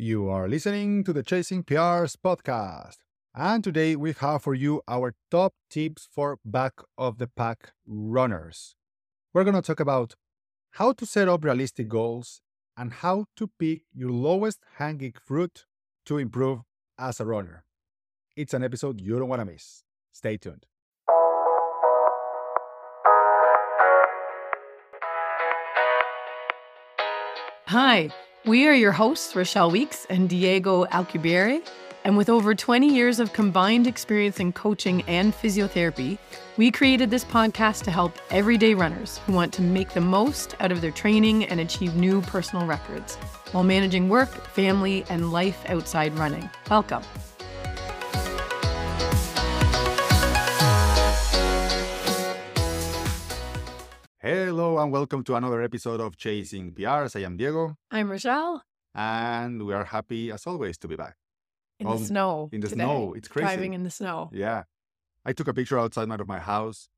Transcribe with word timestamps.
You 0.00 0.30
are 0.30 0.48
listening 0.48 1.04
to 1.04 1.12
the 1.12 1.22
Chasing 1.22 1.62
PRs 1.62 2.16
podcast. 2.16 2.96
And 3.34 3.62
today 3.62 3.96
we 3.96 4.14
have 4.14 4.42
for 4.42 4.54
you 4.54 4.80
our 4.88 5.14
top 5.30 5.52
tips 5.68 6.08
for 6.10 6.38
back 6.42 6.72
of 6.96 7.18
the 7.18 7.26
pack 7.26 7.72
runners. 7.86 8.76
We're 9.34 9.44
going 9.44 9.56
to 9.56 9.60
talk 9.60 9.78
about 9.78 10.14
how 10.70 10.92
to 10.92 11.04
set 11.04 11.28
up 11.28 11.44
realistic 11.44 11.90
goals 11.90 12.40
and 12.78 12.94
how 12.94 13.26
to 13.36 13.50
pick 13.58 13.82
your 13.92 14.08
lowest 14.08 14.60
hanging 14.78 15.12
fruit 15.22 15.66
to 16.06 16.16
improve 16.16 16.60
as 16.98 17.20
a 17.20 17.26
runner. 17.26 17.64
It's 18.34 18.54
an 18.54 18.64
episode 18.64 19.02
you 19.02 19.18
don't 19.18 19.28
want 19.28 19.40
to 19.40 19.44
miss. 19.44 19.84
Stay 20.12 20.38
tuned. 20.38 20.64
Hi, 27.66 28.08
we 28.46 28.66
are 28.66 28.74
your 28.74 28.92
hosts, 28.92 29.36
Richelle 29.36 29.70
Weeks 29.70 30.06
and 30.08 30.28
Diego 30.28 30.86
Alcubierre. 30.86 31.62
And 32.04 32.16
with 32.16 32.30
over 32.30 32.54
20 32.54 32.88
years 32.88 33.20
of 33.20 33.34
combined 33.34 33.86
experience 33.86 34.40
in 34.40 34.52
coaching 34.52 35.02
and 35.02 35.34
physiotherapy, 35.34 36.16
we 36.56 36.70
created 36.70 37.10
this 37.10 37.24
podcast 37.26 37.82
to 37.84 37.90
help 37.90 38.14
everyday 38.30 38.72
runners 38.72 39.18
who 39.26 39.34
want 39.34 39.52
to 39.54 39.62
make 39.62 39.90
the 39.90 40.00
most 40.00 40.54
out 40.60 40.72
of 40.72 40.80
their 40.80 40.90
training 40.90 41.44
and 41.44 41.60
achieve 41.60 41.96
new 41.96 42.22
personal 42.22 42.66
records 42.66 43.16
while 43.52 43.64
managing 43.64 44.08
work, 44.08 44.30
family, 44.30 45.04
and 45.10 45.30
life 45.30 45.62
outside 45.68 46.16
running. 46.18 46.48
Welcome. 46.70 47.02
Hello 54.22 54.78
and 54.78 54.92
welcome 54.92 55.24
to 55.24 55.34
another 55.34 55.62
episode 55.62 56.00
of 56.00 56.16
Chasing 56.16 56.72
PRs. 56.72 57.16
I 57.18 57.24
am 57.24 57.36
Diego, 57.36 57.76
I'm 57.90 58.10
Richelle 58.10 58.62
and 58.94 59.62
we 59.64 59.72
are 59.72 59.84
happy 59.84 60.30
as 60.30 60.46
always 60.46 60.76
to 60.78 60.88
be 60.88 60.96
back. 60.96 61.16
in 61.78 61.86
Um, 61.86 61.98
the 61.98 62.04
snow. 62.04 62.50
in 62.52 62.60
the 62.60 62.68
today, 62.68 62.82
snow. 62.84 63.14
It's 63.14 63.28
crazy. 63.28 63.46
Driving 63.46 63.72
in 63.72 63.82
the 63.84 63.90
snow. 63.90 64.28
Yeah. 64.34 64.64
I 65.24 65.32
took 65.32 65.48
a 65.48 65.54
picture 65.54 65.78
outside 65.78 66.10
of 66.10 66.28
my 66.28 66.38
house 66.38 66.90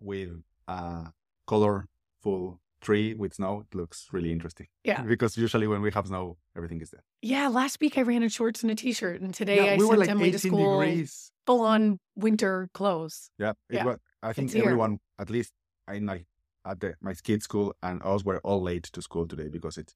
with 0.00 0.42
a 0.66 1.12
colorful 1.46 2.60
tree 2.80 3.12
with 3.12 3.34
snow. 3.34 3.60
It 3.70 3.74
looks 3.76 4.08
really 4.12 4.32
interesting. 4.32 4.68
Yeah. 4.84 5.02
Because 5.12 5.36
usually 5.36 5.66
when 5.66 5.82
we 5.82 5.90
have 5.90 6.06
snow, 6.06 6.38
everything 6.56 6.80
is 6.80 6.90
there. 6.90 7.04
Yeah, 7.20 7.48
last 7.48 7.78
week 7.82 7.98
I 7.98 8.02
ran 8.02 8.22
in 8.22 8.30
shorts 8.30 8.62
and 8.62 8.72
a 8.72 8.74
t-shirt, 8.74 9.20
and 9.20 9.34
today 9.34 9.74
I 9.74 9.76
we 9.76 9.86
sent 9.86 9.98
like 9.98 10.08
Emily 10.08 10.30
to 10.32 10.38
school 10.38 10.80
degrees. 10.80 11.30
full 11.46 11.60
on 11.60 11.98
winter 12.16 12.70
clothes. 12.72 13.30
Yeah. 13.38 13.50
It 13.68 13.74
Yeah. 13.76 13.84
was, 13.84 13.98
I 14.22 14.32
think 14.32 14.54
everyone, 14.56 15.00
at 15.18 15.28
least 15.28 15.52
in 15.92 16.06
my, 16.06 16.24
at 16.64 16.80
the, 16.80 16.94
my 17.00 17.14
kids' 17.14 17.44
school 17.44 17.74
and 17.82 18.02
us 18.04 18.24
were 18.24 18.38
all 18.40 18.62
late 18.62 18.84
to 18.84 19.02
school 19.02 19.26
today 19.26 19.48
because 19.48 19.76
it's 19.78 19.94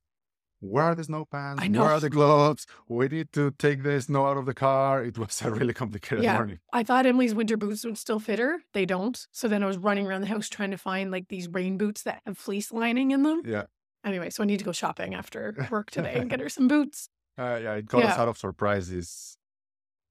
where 0.61 0.83
are 0.85 0.95
the 0.97 1.05
snow 1.05 1.25
pants? 1.25 1.63
I 1.63 1.69
know. 1.69 1.83
Where 1.83 1.93
are 1.93 2.01
the 2.01 2.11
gloves? 2.11 2.67
We 2.89 3.07
need 3.07 3.33
to 3.35 3.53
take 3.53 3.85
the 3.85 4.01
snow 4.01 4.27
out 4.27 4.37
of 4.37 4.45
the 4.47 4.55
car. 4.55 5.05
It 5.05 5.17
was 5.17 5.41
a 5.43 5.51
really 5.53 5.73
complicated 5.73 6.25
Yeah. 6.25 6.35
morning. 6.35 6.59
I 6.73 6.83
thought 6.83 7.07
Emily's 7.07 7.33
winter 7.33 7.57
boots 7.57 7.85
would 7.85 7.97
still 7.97 8.19
fit 8.19 8.41
her. 8.41 8.59
They 8.75 8.85
don't. 8.85 9.25
So 9.31 9.47
then 9.47 9.63
I 9.63 9.67
was 9.67 9.79
running 9.79 10.07
around 10.09 10.23
the 10.23 10.27
house 10.27 10.49
trying 10.49 10.73
to 10.73 10.77
find 10.79 11.13
like 11.13 11.29
these 11.29 11.49
rain 11.49 11.79
boots 11.79 12.03
that 12.03 12.23
have 12.27 12.37
fleece 12.37 12.73
lining 12.73 13.13
in 13.13 13.23
them. 13.23 13.43
Yeah. 13.45 13.65
Anyway, 14.05 14.31
so 14.31 14.43
I 14.43 14.47
need 14.47 14.59
to 14.59 14.65
go 14.65 14.73
shopping 14.73 15.15
after 15.15 15.55
work 15.71 15.91
today 15.93 16.15
and 16.15 16.29
get 16.29 16.41
her 16.41 16.49
some 16.49 16.67
boots. 16.67 17.09
Uh, 17.39 17.61
yeah, 17.63 17.75
it 17.75 17.89
caught 17.89 18.03
us 18.05 18.19
out 18.19 18.27
of 18.27 18.37
surprises. 18.37 19.37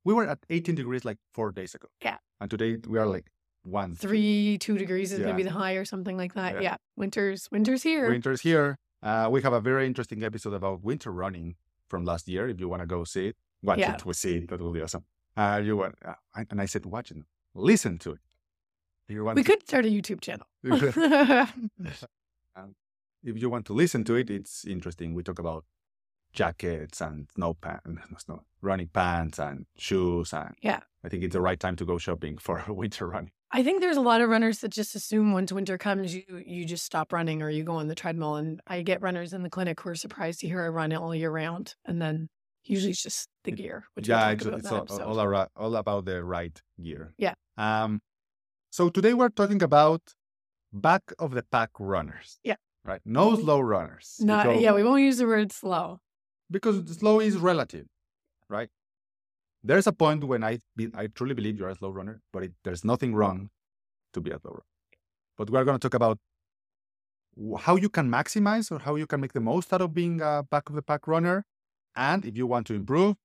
We 0.06 0.14
were 0.14 0.26
at 0.26 0.40
18 0.50 0.76
degrees 0.76 1.04
like 1.04 1.18
four 1.34 1.52
days 1.52 1.76
ago. 1.76 1.90
Yeah. 2.02 2.18
And 2.40 2.50
today 2.50 2.78
we 2.88 2.98
are 3.00 3.06
like 3.06 3.26
one. 3.68 3.96
Three, 3.96 4.58
two 4.60 4.78
degrees 4.78 5.12
is 5.12 5.20
Yeah. 5.20 5.26
maybe 5.28 5.44
the 5.44 5.52
high 5.52 5.74
or 5.74 5.86
something 5.86 6.18
like 6.18 6.34
that. 6.34 6.56
Yeah. 6.56 6.62
Yeah. 6.62 6.76
Winter's 6.96 7.48
winter's 7.52 7.84
here. 7.84 8.10
Winter's 8.10 8.42
here. 8.42 8.78
Uh, 9.04 9.28
we 9.32 9.42
have 9.42 9.54
a 9.54 9.62
very 9.62 9.86
interesting 9.86 10.24
episode 10.24 10.54
about 10.54 10.84
winter 10.84 11.12
running 11.12 11.56
from 11.90 12.04
last 12.06 12.28
year. 12.28 12.48
If 12.50 12.60
you 12.60 12.68
want 12.70 12.82
to 12.82 12.88
go 12.88 13.04
see 13.04 13.28
it, 13.28 13.36
watch 13.62 13.80
Yeah. 13.80 13.94
it. 13.96 14.06
We 14.06 14.14
see 14.14 14.38
it. 14.38 14.50
That 14.50 14.60
will 14.62 14.72
be 14.74 14.82
awesome. 14.82 15.06
Uh, 15.36 15.62
you 15.64 15.78
want, 15.78 15.96
uh, 16.04 16.16
and 16.50 16.60
I 16.62 16.66
said, 16.66 16.86
watch 16.86 17.12
it. 17.12 17.18
Listen 17.54 17.98
to 18.00 18.12
it. 18.14 18.20
You 19.08 19.24
want 19.24 19.36
we 19.38 19.44
to, 19.44 19.50
could 19.52 19.68
start 19.68 19.86
a 19.86 19.90
YouTube 19.90 20.20
channel. 20.22 20.48
um, 22.56 22.76
if 23.24 23.38
you 23.42 23.50
want 23.50 23.66
to 23.68 23.74
listen 23.74 24.04
to 24.06 24.16
it, 24.16 24.30
it's 24.30 24.66
interesting. 24.66 25.14
We 25.14 25.24
talk 25.24 25.40
about 25.40 25.66
jackets 26.34 27.02
and 27.02 27.28
snow 27.36 27.54
pants, 27.54 28.28
no, 28.28 28.44
running 28.62 28.90
pants 28.90 29.40
and 29.40 29.66
shoes. 29.78 30.34
And 30.34 30.56
Yeah. 30.62 30.82
I 31.04 31.10
think 31.10 31.24
it's 31.24 31.34
the 31.34 31.42
right 31.42 31.60
time 31.60 31.76
to 31.78 31.86
go 31.86 31.98
shopping 31.98 32.38
for 32.38 32.64
winter 32.68 33.08
running. 33.08 33.32
I 33.52 33.64
think 33.64 33.82
there's 33.82 33.98
a 33.98 34.02
lot 34.02 34.22
of 34.22 34.30
runners 34.30 34.60
that 34.60 34.70
just 34.70 34.94
assume 34.96 35.32
once 35.32 35.52
winter 35.52 35.78
comes, 35.78 36.14
you 36.14 36.24
you 36.46 36.66
just 36.66 36.84
stop 36.86 37.14
running 37.14 37.42
or 37.42 37.50
you 37.50 37.64
go 37.64 37.76
on 37.76 37.88
the 37.88 37.96
treadmill. 37.96 38.36
And 38.36 38.60
I 38.68 38.82
get 38.82 39.02
runners 39.02 39.32
in 39.34 39.44
the 39.44 39.50
clinic 39.50 39.80
who 39.80 39.90
are 39.90 39.96
surprised 39.96 40.42
to 40.42 40.48
hear 40.48 40.64
I 40.64 40.68
run 40.68 40.92
all 40.94 41.16
year 41.16 41.32
round. 41.32 41.76
And 41.86 42.02
then 42.02 42.30
usually 42.64 42.92
it's 42.92 43.02
just 43.02 43.30
the 43.46 43.52
gear, 43.52 43.86
which 43.94 44.08
yeah, 44.10 44.30
it's, 44.32 44.46
it's 44.46 44.72
all, 44.72 44.86
all, 45.02 45.20
ara- 45.22 45.50
all 45.56 45.76
about 45.78 46.06
the 46.06 46.24
right 46.24 46.62
gear. 46.82 47.14
Yeah. 47.18 47.36
Um, 47.58 48.02
so 48.70 48.90
today 48.90 49.14
we're 49.14 49.30
talking 49.30 49.64
about 49.64 50.02
back 50.74 51.04
of 51.18 51.32
the 51.32 51.44
pack 51.44 51.70
runners. 51.80 52.40
Yeah. 52.44 52.56
Right. 52.84 53.02
No 53.06 53.36
slow 53.36 53.60
runners. 53.62 54.18
Not, 54.20 54.46
because, 54.46 54.62
yeah, 54.62 54.74
we 54.74 54.84
won't 54.84 55.02
use 55.02 55.18
the 55.18 55.26
word 55.26 55.52
slow. 55.52 56.00
because 56.52 56.98
slow 56.98 57.20
is 57.22 57.38
relative, 57.38 57.88
right? 58.50 58.70
There's 59.68 59.86
a 59.86 59.92
point 59.92 60.24
when 60.24 60.44
I 60.46 60.60
be, 60.78 60.90
I 60.96 61.08
truly 61.08 61.34
believe 61.34 61.58
you're 61.60 61.68
a 61.70 61.76
slow 61.76 61.90
runner, 61.90 62.22
but 62.32 62.44
it, 62.44 62.54
there's 62.64 62.86
nothing 62.86 63.14
wrong 63.14 63.50
to 64.14 64.22
be 64.22 64.32
a 64.32 64.40
slow 64.40 64.52
runner. 64.52 64.72
But 65.38 65.50
we're 65.50 65.66
going 65.66 65.78
to 65.78 65.86
talk 65.86 65.94
about 65.94 66.20
how 67.60 67.76
you 67.76 67.90
can 67.90 68.10
maximize 68.10 68.72
or 68.72 68.80
how 68.80 68.96
you 68.96 69.06
can 69.06 69.20
make 69.20 69.34
the 69.34 69.42
most 69.42 69.74
out 69.74 69.82
of 69.82 69.94
being 69.94 70.22
a 70.22 70.44
back 70.50 70.70
of 70.70 70.76
the 70.76 70.82
pack 70.82 71.06
runner, 71.06 71.44
and 71.96 72.26
if 72.26 72.38
you 72.38 72.48
want 72.48 72.66
to 72.68 72.74
improve, 72.76 73.16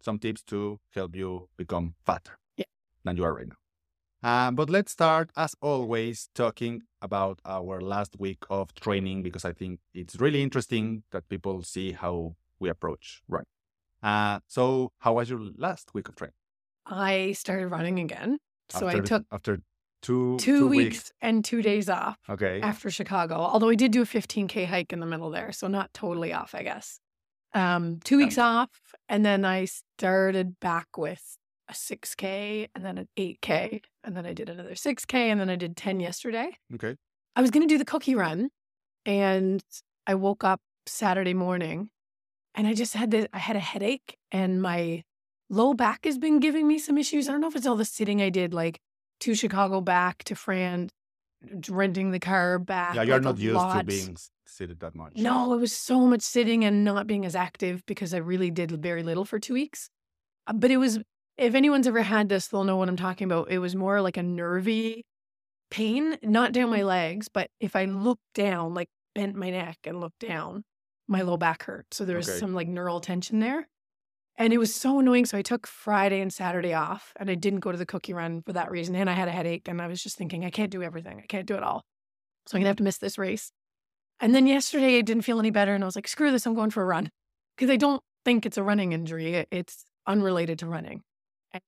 some 0.00 0.18
tips 0.18 0.42
to 0.44 0.80
help 0.94 1.14
you 1.14 1.48
become 1.58 1.94
fatter 2.06 2.38
Yeah. 2.56 2.64
than 3.04 3.16
you 3.18 3.24
are 3.24 3.34
right 3.34 3.48
now. 3.48 3.56
Uh, 4.22 4.50
but 4.52 4.70
let's 4.70 4.92
start, 4.92 5.30
as 5.36 5.54
always, 5.60 6.30
talking 6.34 6.82
about 7.02 7.40
our 7.44 7.80
last 7.80 8.18
week 8.18 8.44
of 8.48 8.74
training 8.74 9.22
because 9.22 9.44
I 9.44 9.52
think 9.52 9.80
it's 9.94 10.16
really 10.18 10.42
interesting 10.42 11.04
that 11.10 11.28
people 11.28 11.62
see 11.62 11.92
how 11.92 12.36
we 12.58 12.70
approach 12.70 13.22
running. 13.28 13.46
Uh, 14.02 14.40
so, 14.46 14.92
how 14.98 15.14
was 15.14 15.28
your 15.28 15.40
last 15.56 15.92
week 15.94 16.08
of 16.08 16.16
training? 16.16 16.34
I 16.86 17.32
started 17.32 17.68
running 17.68 17.98
again. 17.98 18.38
So 18.70 18.86
I 18.88 19.00
took 19.00 19.24
after 19.32 19.60
two 20.02 20.38
two, 20.38 20.68
weeks, 20.68 21.12
and 21.20 21.44
two 21.44 21.60
days 21.62 21.88
off 21.88 22.16
Okay. 22.28 22.60
after 22.60 22.90
Chicago, 22.90 23.34
although 23.34 23.68
I 23.68 23.74
did 23.74 23.92
do 23.92 24.02
a 24.02 24.06
15K 24.06 24.66
hike 24.66 24.92
in 24.92 25.00
the 25.00 25.06
middle 25.06 25.30
there. 25.30 25.52
So 25.52 25.66
not 25.66 25.92
totally 25.92 26.32
off, 26.32 26.54
I 26.54 26.62
guess. 26.62 27.00
Um, 27.52 27.98
two 28.04 28.16
weeks 28.16 28.38
off. 28.38 28.70
And 29.08 29.24
then 29.26 29.44
I 29.44 29.64
started 29.64 30.58
back 30.60 30.96
with 30.96 31.36
a 31.68 31.72
6K 31.72 32.68
and 32.74 32.84
then 32.84 32.96
an 32.98 33.08
8K. 33.18 33.82
And 34.04 34.16
then 34.16 34.24
I 34.24 34.32
did 34.32 34.48
another 34.48 34.74
6K 34.74 35.14
and 35.14 35.40
then 35.40 35.50
I 35.50 35.56
did 35.56 35.76
10 35.76 36.00
yesterday. 36.00 36.56
Okay. 36.74 36.96
I 37.34 37.40
was 37.40 37.50
going 37.50 37.66
to 37.66 37.72
do 37.72 37.78
the 37.78 37.84
cookie 37.84 38.14
run 38.14 38.50
and 39.04 39.62
I 40.06 40.14
woke 40.14 40.44
up 40.44 40.60
Saturday 40.86 41.34
morning 41.34 41.90
and 42.54 42.66
I 42.66 42.74
just 42.74 42.94
had 42.94 43.10
this, 43.10 43.26
I 43.32 43.38
had 43.38 43.56
a 43.56 43.60
headache 43.60 44.16
and 44.32 44.60
my 44.62 45.02
low 45.48 45.74
back 45.74 46.04
has 46.04 46.18
been 46.18 46.40
giving 46.40 46.66
me 46.68 46.78
some 46.78 46.98
issues. 46.98 47.28
I 47.28 47.32
don't 47.32 47.40
know 47.40 47.48
if 47.48 47.56
it's 47.56 47.66
all 47.66 47.76
the 47.76 47.84
sitting 47.84 48.20
I 48.22 48.30
did, 48.30 48.52
like 48.54 48.78
to 49.20 49.34
Chicago 49.34 49.80
back 49.80 50.24
to 50.24 50.34
Fran, 50.34 50.88
renting 51.68 52.10
the 52.10 52.20
car 52.20 52.58
back. 52.58 52.94
Yeah, 52.94 53.02
you're 53.02 53.16
like, 53.16 53.22
not 53.24 53.38
used 53.38 53.54
to 53.54 53.58
lot. 53.58 53.86
being 53.86 54.12
s- 54.12 54.30
seated 54.46 54.80
that 54.80 54.94
much. 54.94 55.12
No, 55.16 55.52
it 55.54 55.58
was 55.60 55.72
so 55.72 56.00
much 56.00 56.22
sitting 56.22 56.64
and 56.64 56.84
not 56.84 57.06
being 57.06 57.24
as 57.24 57.34
active 57.34 57.84
because 57.86 58.12
I 58.14 58.18
really 58.18 58.50
did 58.50 58.70
very 58.70 59.02
little 59.02 59.24
for 59.24 59.38
two 59.38 59.54
weeks. 59.54 59.88
Uh, 60.46 60.52
But 60.52 60.70
it 60.70 60.76
was, 60.76 60.98
if 61.38 61.54
anyone's 61.54 61.86
ever 61.86 62.02
had 62.02 62.28
this, 62.28 62.48
they'll 62.48 62.64
know 62.64 62.76
what 62.76 62.88
I'm 62.88 62.96
talking 62.96 63.24
about. 63.26 63.50
It 63.50 63.58
was 63.58 63.74
more 63.76 64.00
like 64.00 64.16
a 64.16 64.22
nervy 64.22 65.04
pain, 65.70 66.18
not 66.22 66.52
down 66.52 66.70
my 66.70 66.82
legs, 66.82 67.28
but 67.32 67.48
if 67.60 67.76
I 67.76 67.84
looked 67.84 68.22
down, 68.34 68.74
like 68.74 68.88
bent 69.14 69.34
my 69.36 69.50
neck 69.50 69.78
and 69.84 70.00
looked 70.00 70.18
down, 70.20 70.64
my 71.10 71.22
low 71.22 71.36
back 71.36 71.64
hurt. 71.64 71.92
So 71.92 72.04
there 72.04 72.16
was 72.16 72.28
Okay. 72.28 72.38
some 72.38 72.54
like 72.54 72.68
neural 72.68 73.00
tension 73.00 73.40
there. 73.40 73.68
And 74.36 74.52
it 74.54 74.58
was 74.58 74.74
so 74.74 75.00
annoying. 75.00 75.26
So 75.26 75.36
I 75.36 75.42
took 75.42 75.66
Friday 75.66 76.20
and 76.20 76.32
Saturday 76.32 76.72
off 76.72 77.12
and 77.16 77.28
I 77.28 77.34
didn't 77.34 77.60
go 77.60 77.72
to 77.72 77.76
the 77.78 77.84
cookie 77.84 78.14
run 78.14 78.40
for 78.42 78.54
that 78.54 78.70
reason. 78.70 78.94
And 78.94 79.10
I 79.10 79.12
had 79.12 79.28
a 79.28 79.32
headache 79.32 79.68
and 79.68 79.82
I 79.82 79.86
was 79.86 80.02
just 80.02 80.16
thinking, 80.16 80.44
I 80.44 80.50
can't 80.50 80.70
do 80.70 80.82
everything. 80.82 81.18
I 81.22 81.26
can't 81.26 81.46
do 81.46 81.56
it 81.56 81.62
all. 81.62 81.84
So 82.46 82.56
I'm 82.56 82.60
going 82.60 82.64
to 82.64 82.68
have 82.68 82.76
to 82.76 82.82
miss 82.84 82.98
this 82.98 83.18
race. 83.18 83.52
And 84.18 84.34
then 84.34 84.46
yesterday 84.46 84.98
I 84.98 85.02
didn't 85.02 85.24
feel 85.24 85.38
any 85.38 85.50
better 85.50 85.74
and 85.74 85.84
I 85.84 85.86
was 85.86 85.96
like, 85.96 86.08
screw 86.08 86.30
this, 86.30 86.46
I'm 86.46 86.54
going 86.54 86.70
for 86.70 86.82
a 86.82 86.86
run. 86.86 87.10
Because 87.56 87.70
I 87.70 87.76
don't 87.76 88.02
think 88.24 88.46
it's 88.46 88.56
a 88.56 88.62
running 88.62 88.92
injury. 88.92 89.46
It's 89.50 89.84
unrelated 90.06 90.58
to 90.60 90.66
running. 90.66 91.02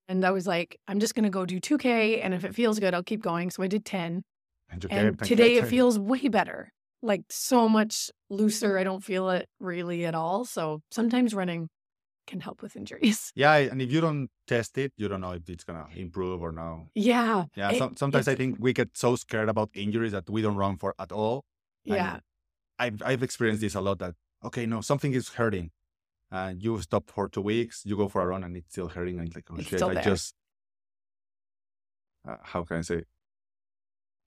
And 0.08 0.24
I 0.24 0.30
was 0.30 0.46
like, 0.46 0.78
I'm 0.86 1.00
just 1.00 1.14
going 1.14 1.24
to 1.24 1.30
go 1.30 1.44
do 1.44 1.60
2K. 1.60 2.20
And 2.22 2.32
if 2.32 2.44
it 2.44 2.54
feels 2.54 2.78
good, 2.78 2.94
I'll 2.94 3.02
keep 3.02 3.20
going. 3.22 3.50
So 3.50 3.62
I 3.62 3.66
did 3.66 3.84
10. 3.84 4.22
And, 4.90 5.08
And 5.08 5.18
today 5.28 5.56
it 5.56 5.62
feels 5.70 5.98
way 5.98 6.28
better, 6.28 6.72
like 7.02 7.22
so 7.30 7.68
much 7.68 8.10
looser. 8.30 8.78
I 8.78 8.84
don't 8.84 9.02
feel 9.04 9.28
it 9.30 9.48
really 9.60 10.04
at 10.06 10.14
all. 10.14 10.44
So 10.44 10.82
sometimes 10.90 11.34
running 11.34 11.68
can 12.26 12.40
help 12.40 12.62
with 12.62 12.76
injuries. 12.76 13.32
Yeah, 13.34 13.56
and 13.56 13.82
if 13.82 13.90
you 13.90 14.00
don't 14.00 14.28
test 14.46 14.78
it, 14.78 14.92
you 14.96 15.08
don't 15.08 15.20
know 15.20 15.32
if 15.32 15.48
it's 15.48 15.64
gonna 15.64 15.86
improve 15.94 16.40
or 16.40 16.52
no. 16.52 16.88
Yeah. 16.94 17.46
Yeah, 17.56 17.72
It- 17.72 17.78
some, 17.78 17.96
sometimes 17.96 18.28
I 18.28 18.36
think 18.36 18.56
we 18.60 18.72
get 18.72 18.96
so 18.96 19.16
scared 19.16 19.48
about 19.48 19.70
injuries 19.74 20.12
that 20.12 20.30
we 20.30 20.40
don't 20.42 20.56
run 20.56 20.76
for 20.76 20.94
at 20.98 21.10
all. 21.10 21.44
Yeah. 21.84 22.20
I've 22.78 23.02
I've 23.04 23.22
experienced 23.22 23.60
this 23.60 23.74
a 23.74 23.80
lot. 23.80 23.98
That 23.98 24.14
okay, 24.44 24.66
no, 24.66 24.80
something 24.80 25.12
is 25.12 25.30
hurting, 25.30 25.70
and 26.30 26.62
you 26.62 26.80
stop 26.80 27.10
for 27.10 27.28
two 27.28 27.40
weeks, 27.42 27.82
you 27.84 27.96
go 27.96 28.08
for 28.08 28.22
a 28.22 28.26
run, 28.26 28.44
and 28.44 28.56
it's 28.56 28.70
still 28.70 28.88
hurting, 28.88 29.18
and 29.18 29.26
it's 29.26 29.36
like, 29.36 29.48
oh 29.50 29.56
It's 29.56 29.68
shit, 29.68 29.82
I 29.82 30.00
just, 30.02 30.34
uh, 32.26 32.36
how 32.42 32.62
can 32.64 32.78
I 32.78 32.80
say, 32.82 33.02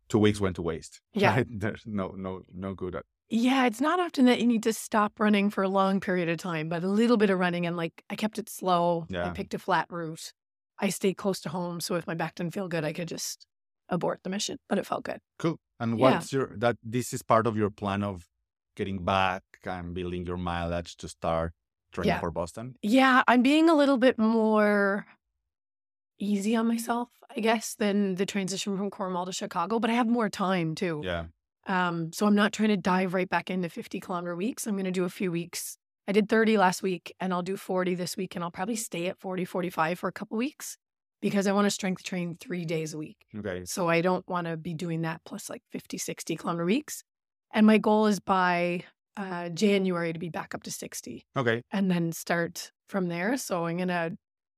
two 0.09 0.19
weeks 0.19 0.39
went 0.39 0.55
to 0.57 0.61
waste. 0.61 1.01
Yeah. 1.13 1.35
right? 1.35 1.47
there's 1.49 1.83
no, 1.85 2.09
no, 2.17 2.41
no 2.53 2.73
good 2.73 2.95
at. 2.95 3.03
Yeah, 3.29 3.65
it's 3.65 3.81
not 3.81 3.99
often 3.99 4.25
that 4.25 4.39
you 4.39 4.45
need 4.45 4.61
to 4.63 4.73
stop 4.73 5.19
running 5.19 5.49
for 5.49 5.63
a 5.63 5.69
long 5.69 5.99
period 5.99 6.29
of 6.29 6.37
time, 6.37 6.69
but 6.69 6.83
a 6.83 6.87
little 6.87 7.17
bit 7.17 7.29
of 7.31 7.39
running 7.39 7.65
and 7.65 7.75
like 7.75 8.03
I 8.09 8.15
kept 8.15 8.37
it 8.37 8.49
slow. 8.49 9.05
Yeah. 9.09 9.25
I 9.27 9.31
picked 9.31 9.53
a 9.55 9.59
flat 9.59 9.87
route. 9.89 10.31
I 10.79 10.89
stayed 10.89 11.15
close 11.17 11.39
to 11.41 11.49
home. 11.49 11.79
So 11.81 11.95
if 11.95 12.05
my 12.05 12.13
back 12.13 12.35
didn't 12.35 12.53
feel 12.53 12.67
good, 12.67 12.83
I 12.85 12.93
could 12.93 13.07
just 13.07 13.47
abort 13.89 14.19
the 14.23 14.29
mission, 14.29 14.57
but 14.69 14.77
it 14.77 14.85
felt 14.85 15.03
good. 15.05 15.19
Cool. 15.39 15.57
And 15.79 15.97
Yeah. 15.97 16.03
what's 16.11 16.31
your 16.31 16.51
that? 16.57 16.77
This 16.83 17.13
is 17.13 17.23
part 17.23 17.47
of 17.47 17.57
your 17.57 17.71
plan 17.71 18.03
of 18.03 18.27
getting 18.75 19.03
back 19.03 19.41
and 19.63 19.93
building 19.95 20.25
your 20.27 20.37
mileage 20.37 20.95
to 20.97 21.07
start 21.07 21.53
training 21.93 22.09
Yeah. 22.09 22.19
for 22.19 22.29
Boston. 22.29 22.75
Yeah, 22.83 23.23
I'm 23.27 23.41
being 23.41 23.69
a 23.69 23.73
little 23.73 23.97
bit 23.97 24.19
more 24.19 25.05
easy 26.19 26.55
on 26.55 26.67
myself, 26.67 27.09
I 27.35 27.39
guess, 27.39 27.75
than 27.75 28.15
the 28.15 28.25
transition 28.25 28.77
from 28.77 28.89
Cornwall 28.89 29.25
to 29.25 29.31
Chicago, 29.31 29.79
but 29.79 29.89
I 29.89 29.93
have 29.93 30.07
more 30.07 30.29
time 30.29 30.75
too. 30.75 31.01
Yeah. 31.03 31.25
Um, 31.67 32.11
so 32.13 32.27
I'm 32.27 32.35
not 32.35 32.53
trying 32.53 32.69
to 32.69 32.77
dive 32.77 33.13
right 33.13 33.29
back 33.29 33.49
into 33.49 33.69
50 33.69 33.99
kilometer 33.99 34.35
weeks. 34.35 34.67
I'm 34.67 34.75
going 34.75 34.85
to 34.85 34.91
do 34.91 35.03
a 35.03 35.09
few 35.09 35.31
weeks. 35.31 35.77
I 36.07 36.11
did 36.11 36.29
30 36.29 36.57
last 36.57 36.83
week 36.83 37.13
and 37.19 37.33
I'll 37.33 37.41
do 37.41 37.57
40 37.57 37.95
this 37.95 38.15
week 38.15 38.35
and 38.35 38.43
I'll 38.43 38.51
probably 38.51 38.75
stay 38.75 39.07
at 39.07 39.19
40, 39.19 39.45
45 39.45 39.97
for 39.97 40.07
a 40.07 40.11
couple 40.11 40.37
weeks 40.37 40.77
because 41.21 41.47
I 41.47 41.53
want 41.53 41.65
to 41.65 41.71
strength 41.71 42.03
train 42.03 42.37
three 42.39 42.65
days 42.65 42.93
a 42.93 42.97
week. 42.99 43.17
Okay. 43.35 43.63
So 43.65 43.89
I 43.89 44.01
don't 44.01 44.27
want 44.29 44.45
to 44.45 44.57
be 44.57 44.75
doing 44.75 45.01
that 45.01 45.21
plus 45.25 45.49
like 45.49 45.63
50, 45.71 45.97
60 45.97 46.35
kilometer 46.35 46.65
weeks. 46.65 47.03
And 47.51 47.65
my 47.65 47.79
goal 47.79 48.05
is 48.05 48.19
by 48.19 48.83
uh, 49.17 49.49
January 49.49 50.13
to 50.13 50.19
be 50.19 50.29
back 50.29 50.53
up 50.53 50.61
to 50.63 50.71
60 50.71 51.25
Okay. 51.35 51.63
and 51.71 51.89
then 51.89 52.11
start 52.11 52.71
from 52.89 53.07
there. 53.07 53.37
So 53.37 53.65
I'm 53.65 53.77
going 53.77 53.87
to 53.87 54.15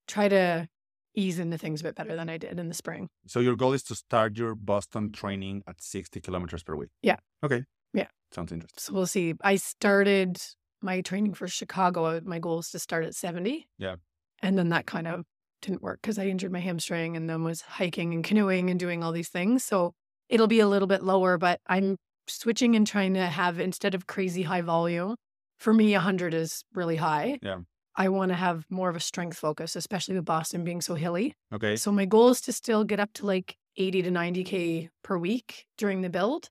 try 0.09 0.27
to 0.27 0.67
ease 1.17 1.39
into 1.39 1.57
things 1.57 1.81
a 1.81 1.83
bit 1.83 1.95
better 1.95 2.15
than 2.15 2.29
I 2.29 2.37
did 2.37 2.59
in 2.59 2.67
the 2.67 2.73
spring. 2.73 3.09
So 3.25 3.39
your 3.39 3.55
goal 3.55 3.73
is 3.73 3.83
to 3.83 3.95
start 3.95 4.37
your 4.37 4.55
Boston 4.55 5.11
training 5.11 5.63
at 5.67 5.81
60 5.81 6.21
kilometers 6.21 6.63
per 6.63 6.75
week. 6.75 6.89
Yeah. 7.01 7.17
Okay. 7.43 7.63
Yeah. 7.93 8.07
Sounds 8.31 8.51
interesting. 8.51 8.79
So 8.79 8.93
we'll 8.93 9.07
see. 9.07 9.33
I 9.41 9.55
started 9.55 10.37
my 10.81 11.01
training 11.01 11.33
for 11.33 11.47
Chicago. 11.47 12.21
My 12.23 12.39
goal 12.39 12.59
is 12.59 12.69
to 12.69 12.79
start 12.79 13.03
at 13.03 13.15
70. 13.15 13.67
Yeah. 13.79 13.95
And 14.41 14.57
then 14.57 14.69
that 14.69 14.85
kind 14.85 15.07
of 15.07 15.25
didn't 15.63 15.81
work 15.81 15.99
because 16.01 16.19
I 16.19 16.27
injured 16.27 16.51
my 16.51 16.59
hamstring 16.59 17.17
and 17.17 17.27
then 17.27 17.43
was 17.43 17.61
hiking 17.61 18.13
and 18.13 18.23
canoeing 18.23 18.69
and 18.69 18.79
doing 18.79 19.03
all 19.03 19.11
these 19.11 19.29
things. 19.29 19.63
So 19.63 19.95
it'll 20.29 20.47
be 20.47 20.59
a 20.59 20.67
little 20.67 20.87
bit 20.87 21.03
lower, 21.03 21.39
but 21.39 21.59
I'm 21.67 21.97
switching 22.27 22.75
and 22.75 22.85
trying 22.85 23.15
to 23.15 23.25
have 23.25 23.59
instead 23.59 23.95
of 23.95 24.05
crazy 24.05 24.43
high 24.43 24.61
volume, 24.61 25.15
for 25.57 25.73
me, 25.73 25.93
100 25.93 26.35
is 26.35 26.63
really 26.73 26.97
high. 26.97 27.39
Yeah. 27.41 27.61
I 27.97 28.09
want 28.09 28.29
to 28.29 28.35
have 28.35 28.63
more 28.69 28.89
of 28.89 28.95
a 28.95 28.99
strength 28.99 29.37
focus, 29.37 29.75
especially 29.75 30.15
with 30.15 30.25
Boston 30.25 30.63
being 30.63 30.81
so 30.81 30.93
hilly. 30.95 31.33
Okay. 31.51 31.75
So 31.75 31.91
my 31.91 32.05
goal 32.05 32.29
is 32.29 32.41
to 32.41 32.53
still 32.53 32.83
get 32.83 32.99
up 32.99 33.11
to 33.13 33.25
like 33.25 33.57
80 33.75 34.03
to 34.03 34.11
90K 34.11 34.89
per 35.03 35.17
week 35.17 35.65
during 35.77 36.01
the 36.01 36.09
build, 36.09 36.49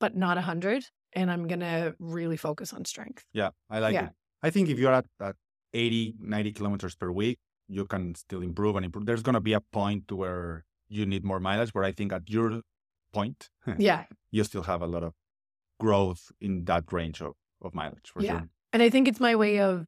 but 0.00 0.16
not 0.16 0.36
100. 0.36 0.84
And 1.12 1.30
I'm 1.30 1.46
going 1.46 1.60
to 1.60 1.94
really 1.98 2.36
focus 2.38 2.72
on 2.72 2.84
strength. 2.86 3.24
Yeah. 3.34 3.50
I 3.70 3.78
like 3.80 3.94
Yeah. 3.94 4.06
it. 4.06 4.12
I 4.42 4.50
think 4.50 4.68
if 4.70 4.78
you're 4.78 4.92
at, 4.92 5.06
at 5.20 5.36
80, 5.74 6.14
90 6.20 6.52
kilometers 6.52 6.94
per 6.94 7.10
week, 7.10 7.38
you 7.68 7.84
can 7.84 8.14
still 8.14 8.40
improve 8.42 8.76
and 8.76 8.84
improve. 8.86 9.04
There's 9.04 9.22
going 9.22 9.34
to 9.34 9.40
be 9.40 9.52
a 9.52 9.60
point 9.60 10.10
where 10.10 10.64
you 10.88 11.04
need 11.04 11.22
more 11.24 11.38
mileage, 11.40 11.72
but 11.74 11.84
I 11.84 11.92
think 11.92 12.12
at 12.14 12.30
your 12.30 12.62
point, 13.12 13.50
Yeah. 13.78 14.04
you 14.30 14.42
still 14.44 14.62
have 14.62 14.80
a 14.80 14.86
lot 14.86 15.02
of 15.02 15.12
growth 15.80 16.30
in 16.40 16.64
that 16.64 16.90
range 16.92 17.20
of, 17.20 17.32
of 17.62 17.74
mileage 17.74 18.10
for 18.12 18.22
Yeah. 18.22 18.30
sure. 18.38 18.48
And 18.72 18.82
I 18.82 18.90
think 18.90 19.08
it's 19.08 19.20
my 19.20 19.34
way 19.36 19.60
of 19.60 19.86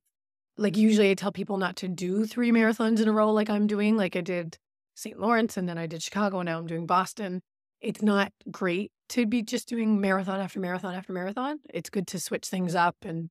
like, 0.61 0.77
usually 0.77 1.11
I 1.11 1.15
tell 1.15 1.33
people 1.33 1.57
not 1.57 1.77
to 1.77 1.89
do 1.89 2.27
three 2.27 2.53
marathons 2.53 3.01
in 3.01 3.09
a 3.09 3.13
row 3.13 3.33
like 3.33 3.51
I'm 3.51 3.67
doing. 3.67 3.97
Like 3.97 4.15
I 4.17 4.21
did 4.21 4.59
St. 4.95 5.19
Lawrence 5.19 5.57
and 5.57 5.69
then 5.69 5.79
I 5.79 5.87
did 5.87 6.03
Chicago 6.03 6.41
and 6.41 6.47
now 6.47 6.59
I'm 6.59 6.67
doing 6.67 6.87
Boston. 6.87 7.43
It's 7.81 8.03
not 8.03 8.33
great 8.51 8.93
to 9.11 9.27
be 9.27 9.43
just 9.43 9.69
doing 9.69 10.01
marathon 10.01 10.39
after 10.41 10.61
marathon 10.61 10.95
after 10.95 11.13
marathon. 11.13 11.61
It's 11.73 11.91
good 11.91 12.07
to 12.09 12.21
switch 12.21 12.47
things 12.47 12.75
up 12.75 12.97
and 13.03 13.31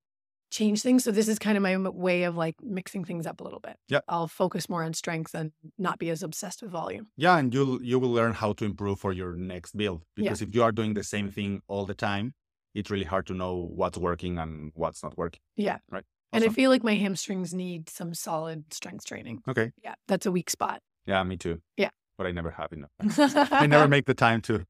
change 0.51 0.81
things. 0.81 1.03
So 1.03 1.11
this 1.11 1.27
is 1.27 1.37
kind 1.37 1.55
of 1.55 1.61
my 1.61 1.77
way 1.77 2.23
of 2.23 2.35
like 2.35 2.55
mixing 2.63 3.05
things 3.05 3.27
up 3.27 3.39
a 3.39 3.43
little 3.43 3.59
bit. 3.59 3.77
Yeah. 3.87 3.99
I'll 4.07 4.27
focus 4.27 4.67
more 4.67 4.83
on 4.83 4.93
strength 4.95 5.35
and 5.35 5.51
not 5.77 5.99
be 5.99 6.09
as 6.09 6.23
obsessed 6.23 6.63
with 6.63 6.71
volume. 6.71 7.07
Yeah, 7.15 7.37
and 7.37 7.53
you'll 7.53 7.81
you 7.83 7.99
will 7.99 8.11
learn 8.11 8.33
how 8.33 8.53
to 8.53 8.65
improve 8.65 8.99
for 8.99 9.13
your 9.13 9.35
next 9.35 9.77
build 9.77 10.01
Yeah. 10.17 10.23
because 10.23 10.41
if 10.41 10.55
you 10.55 10.63
are 10.63 10.71
doing 10.71 10.95
the 10.95 11.03
same 11.03 11.29
thing 11.29 11.61
all 11.67 11.85
the 11.85 11.93
time, 11.93 12.33
it's 12.73 12.89
really 12.89 13.05
hard 13.05 13.27
to 13.27 13.33
know 13.35 13.53
what's 13.75 13.97
working 13.99 14.39
and 14.39 14.71
what's 14.73 15.03
not 15.03 15.15
working. 15.15 15.41
Yeah. 15.55 15.77
Right. 15.91 16.05
And 16.31 16.43
I 16.43 16.49
feel 16.49 16.69
like 16.69 16.83
my 16.83 16.95
hamstrings 16.95 17.53
need 17.53 17.89
some 17.89 18.13
solid 18.13 18.73
strength 18.73 19.05
training. 19.05 19.41
Okay. 19.47 19.71
Yeah. 19.83 19.95
That's 20.07 20.25
a 20.25 20.31
weak 20.31 20.49
spot. 20.49 20.81
Yeah, 21.05 21.23
me 21.23 21.37
too. 21.37 21.61
Yeah. 21.75 21.89
But 22.17 22.27
I 22.27 22.31
never 22.31 22.51
have 22.51 22.71
enough. 22.71 22.91
I 23.51 23.65
never 23.65 23.87
make 23.87 24.05
the 24.05 24.13
time 24.13 24.41
to 24.41 24.65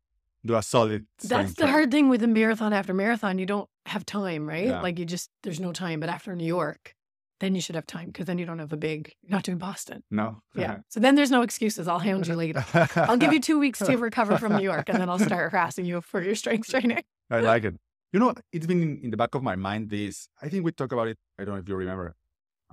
do 0.45 0.55
a 0.55 0.61
solid. 0.61 1.05
That's 1.23 1.55
the 1.55 1.67
hard 1.67 1.91
thing 1.91 2.07
with 2.07 2.23
a 2.23 2.27
marathon 2.27 2.71
after 2.71 2.93
marathon. 2.93 3.39
You 3.39 3.45
don't 3.45 3.69
have 3.87 4.05
time, 4.05 4.47
right? 4.47 4.67
Yeah. 4.67 4.81
Like 4.81 4.99
you 4.99 5.05
just, 5.05 5.29
there's 5.43 5.59
no 5.59 5.73
time. 5.73 5.99
But 5.99 6.09
after 6.09 6.35
New 6.35 6.45
York, 6.45 6.95
then 7.39 7.55
you 7.55 7.61
should 7.61 7.75
have 7.75 7.87
time 7.87 8.07
because 8.07 8.25
then 8.25 8.37
you 8.37 8.45
don't 8.45 8.59
have 8.59 8.71
a 8.71 8.77
big, 8.77 9.13
you're 9.21 9.31
not 9.31 9.43
doing 9.43 9.57
Boston. 9.57 10.03
No. 10.11 10.41
Yeah. 10.55 10.77
so 10.89 10.99
then 10.99 11.15
there's 11.15 11.31
no 11.31 11.41
excuses. 11.41 11.87
I'll 11.87 11.99
hound 11.99 12.27
you 12.27 12.35
later. 12.35 12.63
I'll 12.95 13.17
give 13.17 13.33
you 13.33 13.41
two 13.41 13.59
weeks 13.59 13.79
to 13.79 13.97
recover 13.97 14.37
from 14.37 14.55
New 14.55 14.63
York 14.63 14.87
and 14.87 14.99
then 14.99 15.09
I'll 15.09 15.19
start 15.19 15.51
harassing 15.51 15.85
you 15.85 15.99
for 16.01 16.21
your 16.21 16.35
strength 16.35 16.69
training. 16.69 17.03
I 17.29 17.41
like 17.41 17.65
it. 17.65 17.75
You 18.11 18.19
know, 18.19 18.33
it's 18.51 18.65
been 18.65 18.81
in, 18.81 18.99
in 19.03 19.09
the 19.11 19.17
back 19.17 19.35
of 19.35 19.43
my 19.43 19.55
mind. 19.55 19.89
This, 19.89 20.29
I 20.41 20.49
think 20.49 20.65
we 20.65 20.71
talked 20.71 20.93
about 20.93 21.07
it. 21.07 21.17
I 21.37 21.45
don't 21.45 21.55
know 21.55 21.59
if 21.61 21.69
you 21.69 21.75
remember, 21.75 22.15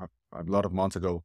a, 0.00 0.08
a 0.32 0.42
lot 0.44 0.64
of 0.64 0.72
months 0.72 0.96
ago. 0.96 1.24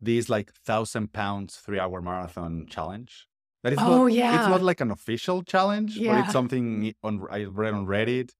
This 0.00 0.30
like 0.30 0.50
thousand 0.54 1.12
pounds 1.12 1.56
three 1.56 1.78
hour 1.78 2.00
marathon 2.00 2.66
challenge. 2.70 3.26
That 3.62 3.74
is 3.74 3.78
Oh, 3.82 4.04
not, 4.06 4.12
yeah. 4.12 4.36
It's 4.38 4.48
not 4.48 4.62
like 4.62 4.80
an 4.80 4.90
official 4.90 5.42
challenge, 5.42 5.98
but 6.02 6.18
it's 6.20 6.32
something 6.32 6.94
on 7.02 7.26
I 7.30 7.44
read 7.44 7.74
on 7.74 7.86
Reddit. 7.86 8.30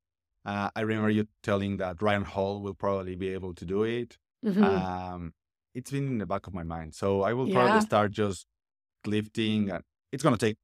Uh, 0.47 0.71
I 0.75 0.81
remember 0.81 1.11
you 1.11 1.27
telling 1.43 1.77
that 1.77 2.01
Ryan 2.01 2.25
Hall 2.25 2.63
will 2.63 2.73
probably 2.73 3.15
be 3.15 3.29
able 3.29 3.53
to 3.55 3.67
do 3.67 3.83
it. 3.83 4.17
Mhm. 4.43 4.63
Um, 4.65 5.35
it's 5.75 5.91
been 5.91 6.07
in 6.07 6.17
the 6.19 6.25
back 6.25 6.47
of 6.47 6.55
my 6.55 6.63
mind, 6.63 6.95
so 6.95 7.21
I 7.21 7.35
will 7.35 7.47
Yeah. 7.47 7.57
probably 7.57 7.83
start 7.83 8.13
just 8.13 8.47
lifting. 9.07 9.71
And 9.71 9.85
it's 10.13 10.23
gonna 10.23 10.39
take 10.39 10.57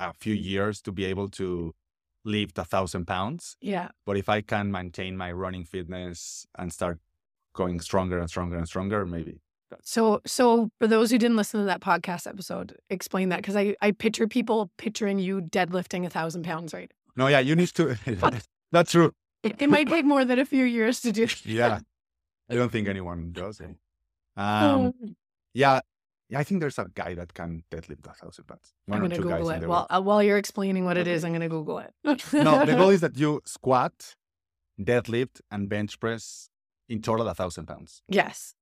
a 0.00 0.12
few 0.14 0.34
years 0.34 0.82
to 0.82 0.90
be 0.92 1.04
able 1.04 1.28
to 1.30 1.72
lift 2.24 2.58
a 2.58 2.64
thousand 2.64 3.06
pounds. 3.06 3.56
yeah. 3.60 3.88
But 4.06 4.16
if 4.16 4.28
I 4.28 4.40
can 4.40 4.70
maintain 4.72 5.16
my 5.16 5.30
running 5.32 5.64
fitness 5.64 6.46
and 6.58 6.72
start 6.72 6.98
going 7.52 7.80
stronger 7.80 8.18
and 8.18 8.28
stronger 8.28 8.56
and 8.56 8.66
stronger, 8.66 9.04
maybe. 9.06 9.40
So, 9.82 10.20
so 10.24 10.70
for 10.78 10.86
those 10.86 11.10
who 11.10 11.18
didn't 11.18 11.36
listen 11.36 11.60
to 11.60 11.66
that 11.66 11.80
podcast 11.80 12.26
episode, 12.28 12.76
explain 12.90 13.28
that 13.30 13.38
because 13.38 13.56
I, 13.56 13.74
I 13.80 13.90
picture 13.90 14.28
people 14.28 14.70
picturing 14.78 15.18
you 15.18 15.40
deadlifting 15.42 16.06
a 16.06 16.10
thousand 16.10 16.44
pounds, 16.44 16.72
right? 16.72 16.90
No, 17.16 17.26
yeah, 17.26 17.40
you 17.40 17.56
need 17.56 17.68
to. 17.74 17.96
That's 18.72 18.92
true. 18.92 19.12
It, 19.42 19.60
it 19.60 19.68
might 19.68 19.88
take 19.88 20.04
more 20.04 20.24
than 20.24 20.38
a 20.38 20.44
few 20.44 20.64
years 20.64 21.00
to 21.00 21.12
do. 21.12 21.26
Yeah, 21.44 21.80
I 22.48 22.54
don't 22.54 22.70
think 22.70 22.88
anyone 22.88 23.30
does 23.32 23.60
it. 23.60 23.76
Oh, 24.36 24.86
Um, 24.86 25.16
yeah, 25.52 25.80
yeah, 26.34 26.40
I 26.40 26.44
think 26.44 26.60
there's 26.60 26.78
a 26.78 26.86
guy 27.02 27.14
that 27.14 27.30
can 27.38 27.62
deadlift 27.70 28.04
a 28.06 28.14
thousand 28.20 28.44
pounds. 28.50 28.66
I'm 28.88 28.92
One 28.92 29.00
going 29.00 29.10
to 29.12 29.22
Google 29.22 29.50
it. 29.50 29.66
Well, 29.68 29.86
uh, 29.88 30.02
while 30.08 30.22
you're 30.22 30.38
explaining 30.38 30.84
what 30.84 30.96
it 31.02 31.06
is, 31.14 31.24
I'm 31.24 31.32
going 31.32 31.48
to 31.48 31.54
Google 31.58 31.78
it. 31.78 31.92
no, 32.32 32.52
the 32.66 32.74
goal 32.74 32.90
is 32.90 33.00
that 33.06 33.16
you 33.16 33.40
squat, 33.46 34.14
deadlift, 34.80 35.40
and 35.50 35.68
bench 35.68 35.98
press 36.00 36.48
in 36.88 37.00
total 37.02 37.26
a 37.28 37.34
thousand 37.34 37.66
pounds. 37.66 38.02
yes. 38.08 38.54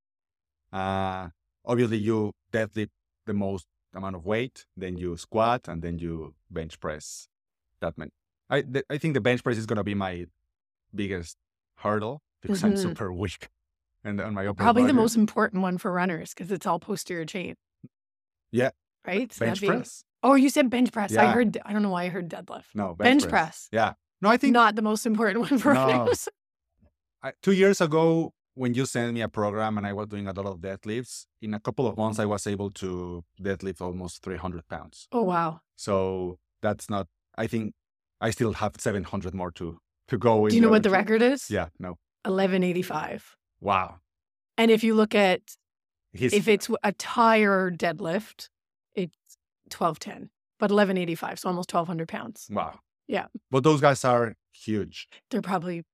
Uh, 0.72 1.28
obviously, 1.64 1.98
you 1.98 2.32
deadlift 2.52 2.90
the 3.26 3.34
most 3.34 3.66
amount 3.94 4.16
of 4.16 4.24
weight, 4.24 4.64
then 4.76 4.96
you 4.96 5.16
squat, 5.16 5.68
and 5.68 5.82
then 5.82 5.98
you 5.98 6.34
bench 6.50 6.80
press 6.80 7.28
that 7.80 7.96
many. 7.98 8.10
I 8.48 8.62
th- 8.62 8.84
I 8.88 8.96
think 8.98 9.14
the 9.14 9.20
bench 9.20 9.42
press 9.44 9.58
is 9.58 9.66
gonna 9.66 9.84
be 9.84 9.94
my 9.94 10.26
biggest 10.94 11.36
hurdle 11.84 12.22
because 12.42 12.62
I'm 12.64 12.74
Mhm. 12.74 12.78
super 12.86 13.12
weak, 13.12 13.48
and 14.04 14.20
on 14.20 14.34
my 14.34 14.46
upper 14.46 14.62
Probably 14.62 14.86
the 14.86 14.92
most 14.92 15.16
important 15.16 15.62
one 15.62 15.78
for 15.78 15.92
runners 15.92 16.34
because 16.34 16.50
it's 16.50 16.66
all 16.66 16.78
posterior 16.78 17.24
chain. 17.24 17.54
Yeah. 18.50 18.70
Right? 19.06 19.32
So 19.32 19.46
bench 19.46 19.64
press. 19.64 20.04
Oh, 20.22 20.34
you 20.34 20.50
said 20.50 20.70
bench 20.70 20.92
press. 20.92 21.16
I 21.16 21.26
heard, 21.26 21.58
I 21.64 21.72
don't 21.72 21.82
know 21.82 21.90
why 21.90 22.04
I 22.04 22.08
heard 22.08 22.28
deadlift. 22.28 22.66
No, 22.74 22.94
Bench, 22.94 23.28
press. 23.28 23.68
Yeah. 23.72 23.94
No, 24.20 24.28
I 24.28 24.36
think 24.36 24.52
Not 24.52 24.76
the 24.76 24.82
most 24.82 25.04
important 25.04 25.40
one 25.50 25.58
for 25.58 25.74
No. 25.74 25.86
runners. 25.86 26.28
I, 27.22 27.32
two 27.42 27.52
years 27.52 27.80
ago 27.80 28.32
when 28.54 28.74
you 28.74 28.84
sent 28.86 29.14
me 29.14 29.22
a 29.22 29.28
program 29.28 29.78
and 29.78 29.86
I 29.86 29.92
was 29.92 30.08
doing 30.08 30.28
a 30.28 30.32
lot 30.32 30.46
of 30.46 30.58
deadlifts, 30.58 31.26
in 31.40 31.54
a 31.54 31.60
couple 31.60 31.86
of 31.86 31.96
months 31.96 32.18
I 32.18 32.26
was 32.26 32.46
able 32.46 32.70
to 32.72 33.24
deadlift 33.40 33.80
almost 33.80 34.22
300 34.22 34.68
pounds. 34.68 35.08
Oh, 35.10 35.22
wow. 35.22 35.60
So 35.76 36.38
that's 36.60 36.90
not. 36.90 37.06
I 37.36 37.46
think 37.46 37.72
I 38.20 38.30
still 38.30 38.52
have 38.52 38.74
700 38.78 39.34
more 39.34 39.50
to 39.52 39.78
to 40.08 40.18
go. 40.18 40.48
Do 40.48 40.54
you 40.54 40.60
know 40.60 40.68
what 40.68 40.82
the 40.82 40.90
record 40.90 41.22
is? 41.22 41.50
Yeah. 41.50 41.68
No. 41.78 41.96
1185. 42.24 43.36
Wow. 43.62 44.00
And 44.58 44.70
if 44.70 44.84
you 44.84 44.94
look 44.94 45.14
at, 45.14 45.40
He's, 46.12 46.34
if 46.34 46.46
it's 46.48 46.68
a 46.82 46.92
tire 46.92 47.70
deadlift, 47.70 48.48
it's 48.94 49.16
1210, 49.74 50.28
but 50.58 50.70
1185, 50.70 51.38
so 51.38 51.48
almost 51.48 51.72
1200 51.72 52.06
pounds. 52.08 52.48
wow. 52.50 52.78
Yeah. 53.08 53.26
But 53.50 53.64
those 53.64 53.80
guys 53.80 54.04
are 54.04 54.34
huge. 54.52 55.08
They're 55.30 55.42
probably 55.42 55.84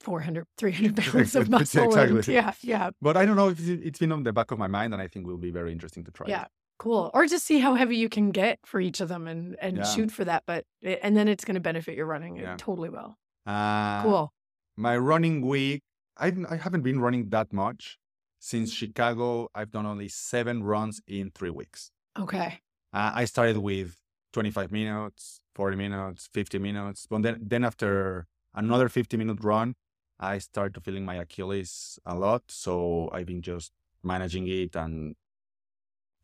400, 0.00 0.46
300 0.58 0.96
pounds 1.12 1.34
of 1.36 1.48
muscle. 1.48 1.84
Exactly. 1.84 2.16
And, 2.18 2.28
yeah, 2.28 2.52
yeah, 2.62 2.90
But 3.02 3.16
I 3.16 3.26
don't 3.26 3.36
know 3.36 3.48
if 3.48 3.60
it's 3.68 3.98
been 3.98 4.12
on 4.12 4.22
the 4.22 4.32
back 4.32 4.50
of 4.50 4.58
my 4.58 4.66
mind, 4.66 4.92
and 4.92 5.02
I 5.02 5.08
think 5.08 5.26
will 5.26 5.36
be 5.36 5.50
very 5.50 5.72
interesting 5.72 6.04
to 6.04 6.10
try. 6.10 6.28
yeah. 6.28 6.46
Cool. 6.78 7.10
Or 7.14 7.26
just 7.26 7.46
see 7.46 7.60
how 7.60 7.74
heavy 7.76 7.96
you 7.96 8.08
can 8.08 8.32
get 8.32 8.58
for 8.66 8.80
each 8.80 9.00
of 9.00 9.08
them 9.08 9.28
and 9.28 9.56
and 9.60 9.76
Yeah. 9.76 9.84
shoot 9.84 10.10
for 10.10 10.24
that. 10.24 10.42
But 10.44 10.64
it, 10.82 10.98
and 11.04 11.16
then 11.16 11.28
it's 11.28 11.44
going 11.44 11.54
to 11.54 11.60
benefit 11.60 11.96
your 11.96 12.06
running. 12.06 12.36
It 12.36 12.42
Yeah. 12.42 12.56
totally 12.58 12.88
will. 12.90 13.16
Uh, 13.46 14.02
Cool. 14.02 14.32
My 14.76 14.96
running 14.98 15.40
week, 15.46 15.82
I 16.16 16.32
I 16.48 16.56
haven't 16.56 16.82
been 16.82 17.00
running 17.00 17.28
that 17.30 17.52
much 17.52 17.98
since 18.38 18.72
Chicago. 18.72 19.48
I've 19.54 19.70
done 19.70 19.86
only 19.86 20.08
seven 20.08 20.62
runs 20.62 21.00
in 21.06 21.30
three 21.30 21.50
weeks. 21.50 21.90
Okay. 22.18 22.60
Uh, 22.92 23.10
I 23.14 23.24
started 23.24 23.58
with 23.58 23.96
25 24.32 24.70
minutes, 24.70 25.40
40 25.54 25.76
minutes, 25.76 26.28
50 26.32 26.58
minutes. 26.58 27.06
But 27.08 27.22
then, 27.22 27.40
then 27.42 27.64
after 27.64 28.26
another 28.54 28.88
50 28.88 29.16
minute 29.16 29.42
run, 29.42 29.74
I 30.20 30.38
started 30.38 30.82
feeling 30.84 31.04
my 31.04 31.16
Achilles 31.16 31.98
a 32.06 32.14
lot. 32.14 32.42
So 32.48 33.10
I've 33.12 33.26
been 33.26 33.42
just 33.42 33.72
managing 34.02 34.46
it 34.46 34.76
and 34.76 35.16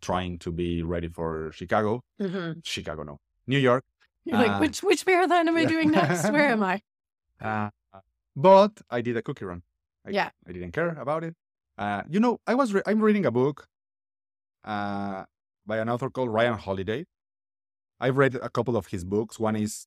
trying 0.01 0.39
to 0.39 0.53
be 0.53 0.83
ready 0.83 1.09
for 1.09 1.51
Chicago. 1.53 2.03
hmm 2.19 2.53
Chicago, 2.63 3.03
no, 3.03 3.19
New 3.47 3.59
York. 3.59 3.85
You're 4.25 4.39
like, 4.39 4.53
Uh, 4.53 4.59
which 4.59 4.83
which 4.83 5.07
marathon 5.07 5.49
am 5.49 5.57
I 5.57 5.65
doing 5.65 5.91
next? 5.91 6.31
Where 6.31 6.49
am 6.51 6.63
I? 6.63 6.81
Uh, 7.41 7.71
but 8.37 8.83
I 8.91 9.01
did 9.01 9.17
a 9.17 9.23
cookie 9.23 9.47
run. 9.47 9.63
I, 10.07 10.11
Yeah. 10.11 10.31
I 10.47 10.53
didn't 10.53 10.73
care 10.73 10.91
about 10.91 11.25
it. 11.25 11.35
Uh, 11.79 12.03
you 12.09 12.21
know, 12.21 12.41
I 12.47 12.55
was 12.55 12.73
re- 12.75 12.83
I'm 12.87 13.01
reading 13.01 13.25
a 13.27 13.31
book 13.31 13.67
uh, 14.65 15.25
by 15.67 15.79
an 15.79 15.89
author 15.89 16.11
called 16.11 16.31
Ryan 16.31 16.55
Holiday. 16.55 17.07
I've 18.01 18.17
read 18.17 18.35
a 18.35 18.49
couple 18.49 18.77
of 18.77 18.87
his 18.89 19.05
books. 19.05 19.39
One 19.39 19.57
is 19.57 19.87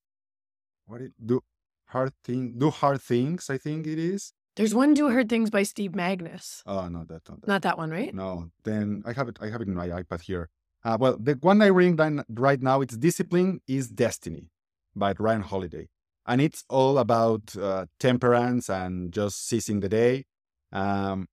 what 0.85 1.01
it 1.01 1.13
do 1.23 1.41
hard 1.87 2.13
thing 2.23 2.55
do 2.57 2.69
hard 2.69 3.01
things. 3.01 3.49
I 3.49 3.57
think 3.57 3.87
it 3.87 3.99
is. 3.99 4.33
There's 4.55 4.75
one 4.75 4.93
Do 4.93 5.09
Hard 5.09 5.29
Things 5.29 5.49
by 5.49 5.63
Steve 5.63 5.93
Magness. 5.93 6.61
Oh 6.67 6.87
no, 6.87 7.05
that 7.05 7.27
not 7.27 7.41
that. 7.41 7.47
Not 7.47 7.61
that 7.63 7.77
one, 7.79 7.89
right? 7.89 8.13
No, 8.13 8.51
then 8.63 9.01
I 9.03 9.13
have 9.13 9.27
it. 9.27 9.39
I 9.41 9.49
have 9.49 9.61
it 9.61 9.67
in 9.67 9.73
my 9.73 9.87
iPad 9.87 10.21
here. 10.21 10.49
Uh, 10.83 10.97
well, 10.99 11.17
the 11.17 11.33
one 11.41 11.59
I 11.61 11.67
reading 11.67 12.23
right 12.29 12.61
now, 12.61 12.81
it's 12.81 12.95
"Discipline 12.95 13.61
is 13.67 13.89
Destiny" 13.89 14.51
by 14.95 15.13
Ryan 15.17 15.41
Holiday, 15.41 15.89
and 16.25 16.41
it's 16.41 16.63
all 16.69 16.97
about 16.97 17.55
uh, 17.57 17.85
temperance 17.99 18.69
and 18.69 19.11
just 19.13 19.47
seizing 19.47 19.79
the 19.81 19.89
day. 19.89 20.25
Um, 20.71 21.27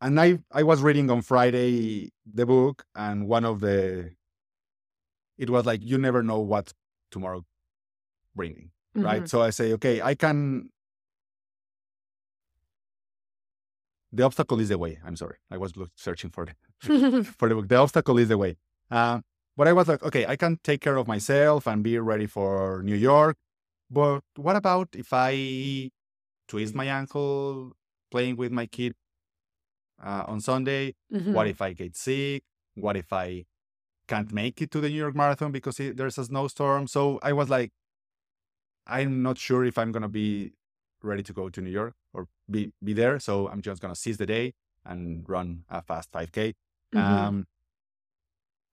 and 0.00 0.20
I 0.20 0.38
I 0.52 0.62
was 0.62 0.82
reading 0.82 1.10
on 1.10 1.22
Friday 1.22 2.10
the 2.26 2.46
book, 2.46 2.84
and 2.94 3.26
one 3.28 3.44
of 3.44 3.60
the 3.60 4.12
it 5.36 5.50
was 5.50 5.66
like 5.66 5.80
you 5.84 5.98
never 5.98 6.22
know 6.22 6.40
what 6.40 6.72
tomorrow 7.10 7.44
bringing, 8.34 8.70
right? 8.94 9.22
Mhm. 9.24 9.28
So 9.28 9.42
I 9.42 9.50
say, 9.50 9.72
okay, 9.74 10.00
I 10.02 10.14
can. 10.14 10.70
The 14.12 14.22
obstacle 14.24 14.58
is 14.60 14.70
the 14.70 14.78
way. 14.78 14.98
I'm 15.04 15.16
sorry, 15.16 15.36
I 15.50 15.58
was 15.58 15.72
searching 15.96 16.30
for 16.30 16.46
the 16.46 16.54
Mm-hmm. 16.84 17.22
for 17.38 17.48
the 17.48 17.56
book. 17.56 17.68
The 17.68 17.76
obstacle 17.76 18.18
is 18.18 18.28
the 18.28 18.38
way. 18.38 18.56
Uh, 18.90 19.20
but 19.56 19.66
I 19.66 19.72
was 19.72 19.88
like, 19.88 20.02
okay, 20.04 20.24
I 20.26 20.36
can 20.36 20.58
take 20.62 20.80
care 20.80 20.96
of 20.96 21.08
myself 21.08 21.66
and 21.66 21.82
be 21.82 21.98
ready 21.98 22.26
for 22.26 22.82
New 22.84 22.94
York. 22.94 23.36
But 23.90 24.22
what 24.36 24.56
about 24.56 24.88
if 24.94 25.08
I 25.12 25.90
twist 26.48 26.74
my 26.74 26.86
ankle 26.86 27.72
playing 28.10 28.36
with 28.36 28.52
my 28.52 28.66
kid 28.66 28.94
uh, 30.02 30.24
on 30.26 30.40
Sunday? 30.40 30.94
Mhm. 31.12 31.32
What 31.34 31.46
if 31.46 31.60
I 31.60 31.72
get 31.72 31.96
sick? 31.96 32.42
What 32.74 32.96
if 32.96 33.12
I 33.12 33.44
can't 34.08 34.32
make 34.32 34.62
it 34.62 34.70
to 34.72 34.80
the 34.80 34.88
New 34.90 34.96
York 34.96 35.16
Marathon 35.16 35.52
because 35.52 35.80
it, 35.80 35.96
there's 35.96 36.18
a 36.18 36.24
snowstorm? 36.26 36.86
So 36.88 37.18
I 37.22 37.32
was 37.32 37.50
like, 37.50 37.72
I'm 38.86 39.22
not 39.22 39.38
sure 39.38 39.64
if 39.64 39.78
I'm 39.78 39.92
gonna 39.92 40.08
be 40.08 40.52
ready 41.02 41.22
to 41.22 41.32
go 41.32 41.48
to 41.50 41.60
New 41.60 41.70
York 41.70 41.94
or 42.12 42.28
be 42.50 42.72
be 42.82 42.92
there. 42.92 43.18
So 43.20 43.48
I'm 43.48 43.62
just 43.62 43.80
gonna 43.82 43.94
seize 43.96 44.18
the 44.18 44.26
day 44.26 44.54
and 44.84 45.28
run 45.28 45.64
a 45.68 45.82
fast 45.82 46.10
5K. 46.12 46.54
Mhm. 46.94 47.00
Um, 47.00 47.46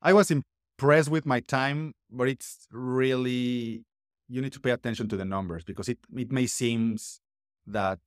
I 0.02 0.14
was 0.14 0.32
impressed 0.32 1.10
with 1.10 1.26
my 1.26 1.40
time, 1.40 1.94
but 2.10 2.28
it's 2.28 2.68
really 2.72 3.86
you 4.28 4.42
need 4.42 4.54
to 4.54 4.60
pay 4.60 4.72
attention 4.72 5.08
to 5.10 5.18
the 5.18 5.26
numbers 5.26 5.64
because 5.64 5.88
it 5.90 6.00
it 6.16 6.32
may 6.32 6.48
seem 6.48 6.98
that 7.68 8.00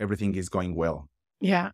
everything 0.00 0.34
is 0.34 0.48
going 0.48 0.74
well. 0.74 1.08
yeah. 1.40 1.70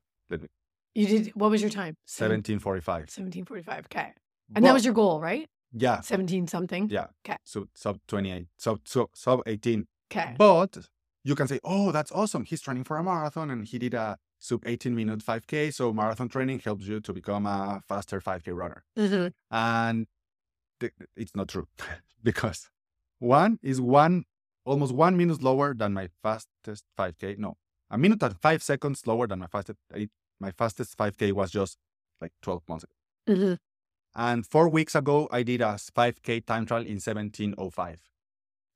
You 0.97 1.07
did. 1.09 1.33
What 1.35 1.51
was 1.51 1.61
your 1.61 1.71
time? 1.71 1.97
1745. 2.07 2.87
1745. 3.11 3.87
Okay. 3.87 4.13
And 4.55 4.65
that 4.65 4.73
was 4.73 4.85
your 4.85 4.95
goal, 4.95 5.21
right? 5.21 5.49
yeah 5.77 6.01
17 6.01 6.47
something. 6.47 6.89
yeah 6.89 7.07
'Kay. 7.25 7.37
so 7.43 7.67
sub 7.75 7.99
28 8.07 8.47
sub 8.57 8.79
sub, 8.87 9.09
sub 9.13 9.41
18 9.45 9.89
Okay. 10.09 10.37
but 10.39 10.87
you 11.25 11.35
can 11.35 11.49
say 11.49 11.59
oh 11.65 11.91
that's 11.91 12.13
awesome 12.13 12.45
he's 12.45 12.61
training 12.61 12.85
for 12.85 12.97
a 12.97 13.03
marathon 13.03 13.51
and 13.51 13.67
he 13.67 13.77
did 13.81 13.93
a 13.93 14.17
sub 14.39 14.63
18 14.65 14.95
minute 14.95 15.19
5k 15.19 15.75
so 15.75 15.93
marathon 15.93 16.29
training 16.29 16.61
helps 16.61 16.87
you 16.87 17.01
to 17.01 17.13
become 17.13 17.45
a 17.47 17.83
faster 17.89 18.21
5k 18.21 18.55
runner 18.55 18.85
Mhm. 18.97 19.33
and 19.51 20.07
th- 20.79 20.93
it's 21.17 21.35
not 21.35 21.49
true 21.49 21.67
because 22.23 22.71
one 23.25 23.59
is 23.63 23.81
one 23.81 24.25
almost 24.65 24.93
one 24.95 25.17
minute 25.17 25.43
lower 25.43 25.75
than 25.75 25.93
my 25.95 26.09
fastest 26.23 26.85
5k 26.99 27.39
no 27.39 27.57
a 27.91 27.99
minute 27.99 28.23
and 28.23 28.37
five 28.41 28.63
seconds 28.63 29.07
lower 29.07 29.27
than 29.27 29.39
my 29.39 29.47
fastest 29.47 29.79
my 30.41 30.51
fastest 30.51 30.97
5k 30.99 31.33
was 31.33 31.51
just 31.51 31.77
like 32.21 32.33
12 32.43 32.63
months 32.69 32.85
ago 32.85 32.95
Mhm. 33.29 33.59
and 34.15 34.47
four 34.47 34.69
weeks 34.69 34.95
ago 34.95 35.29
i 35.39 35.43
did 35.43 35.61
a 35.61 35.73
5k 35.99 36.41
time 36.47 36.67
trial 36.67 36.87
in 36.87 36.99
1705 37.01 38.01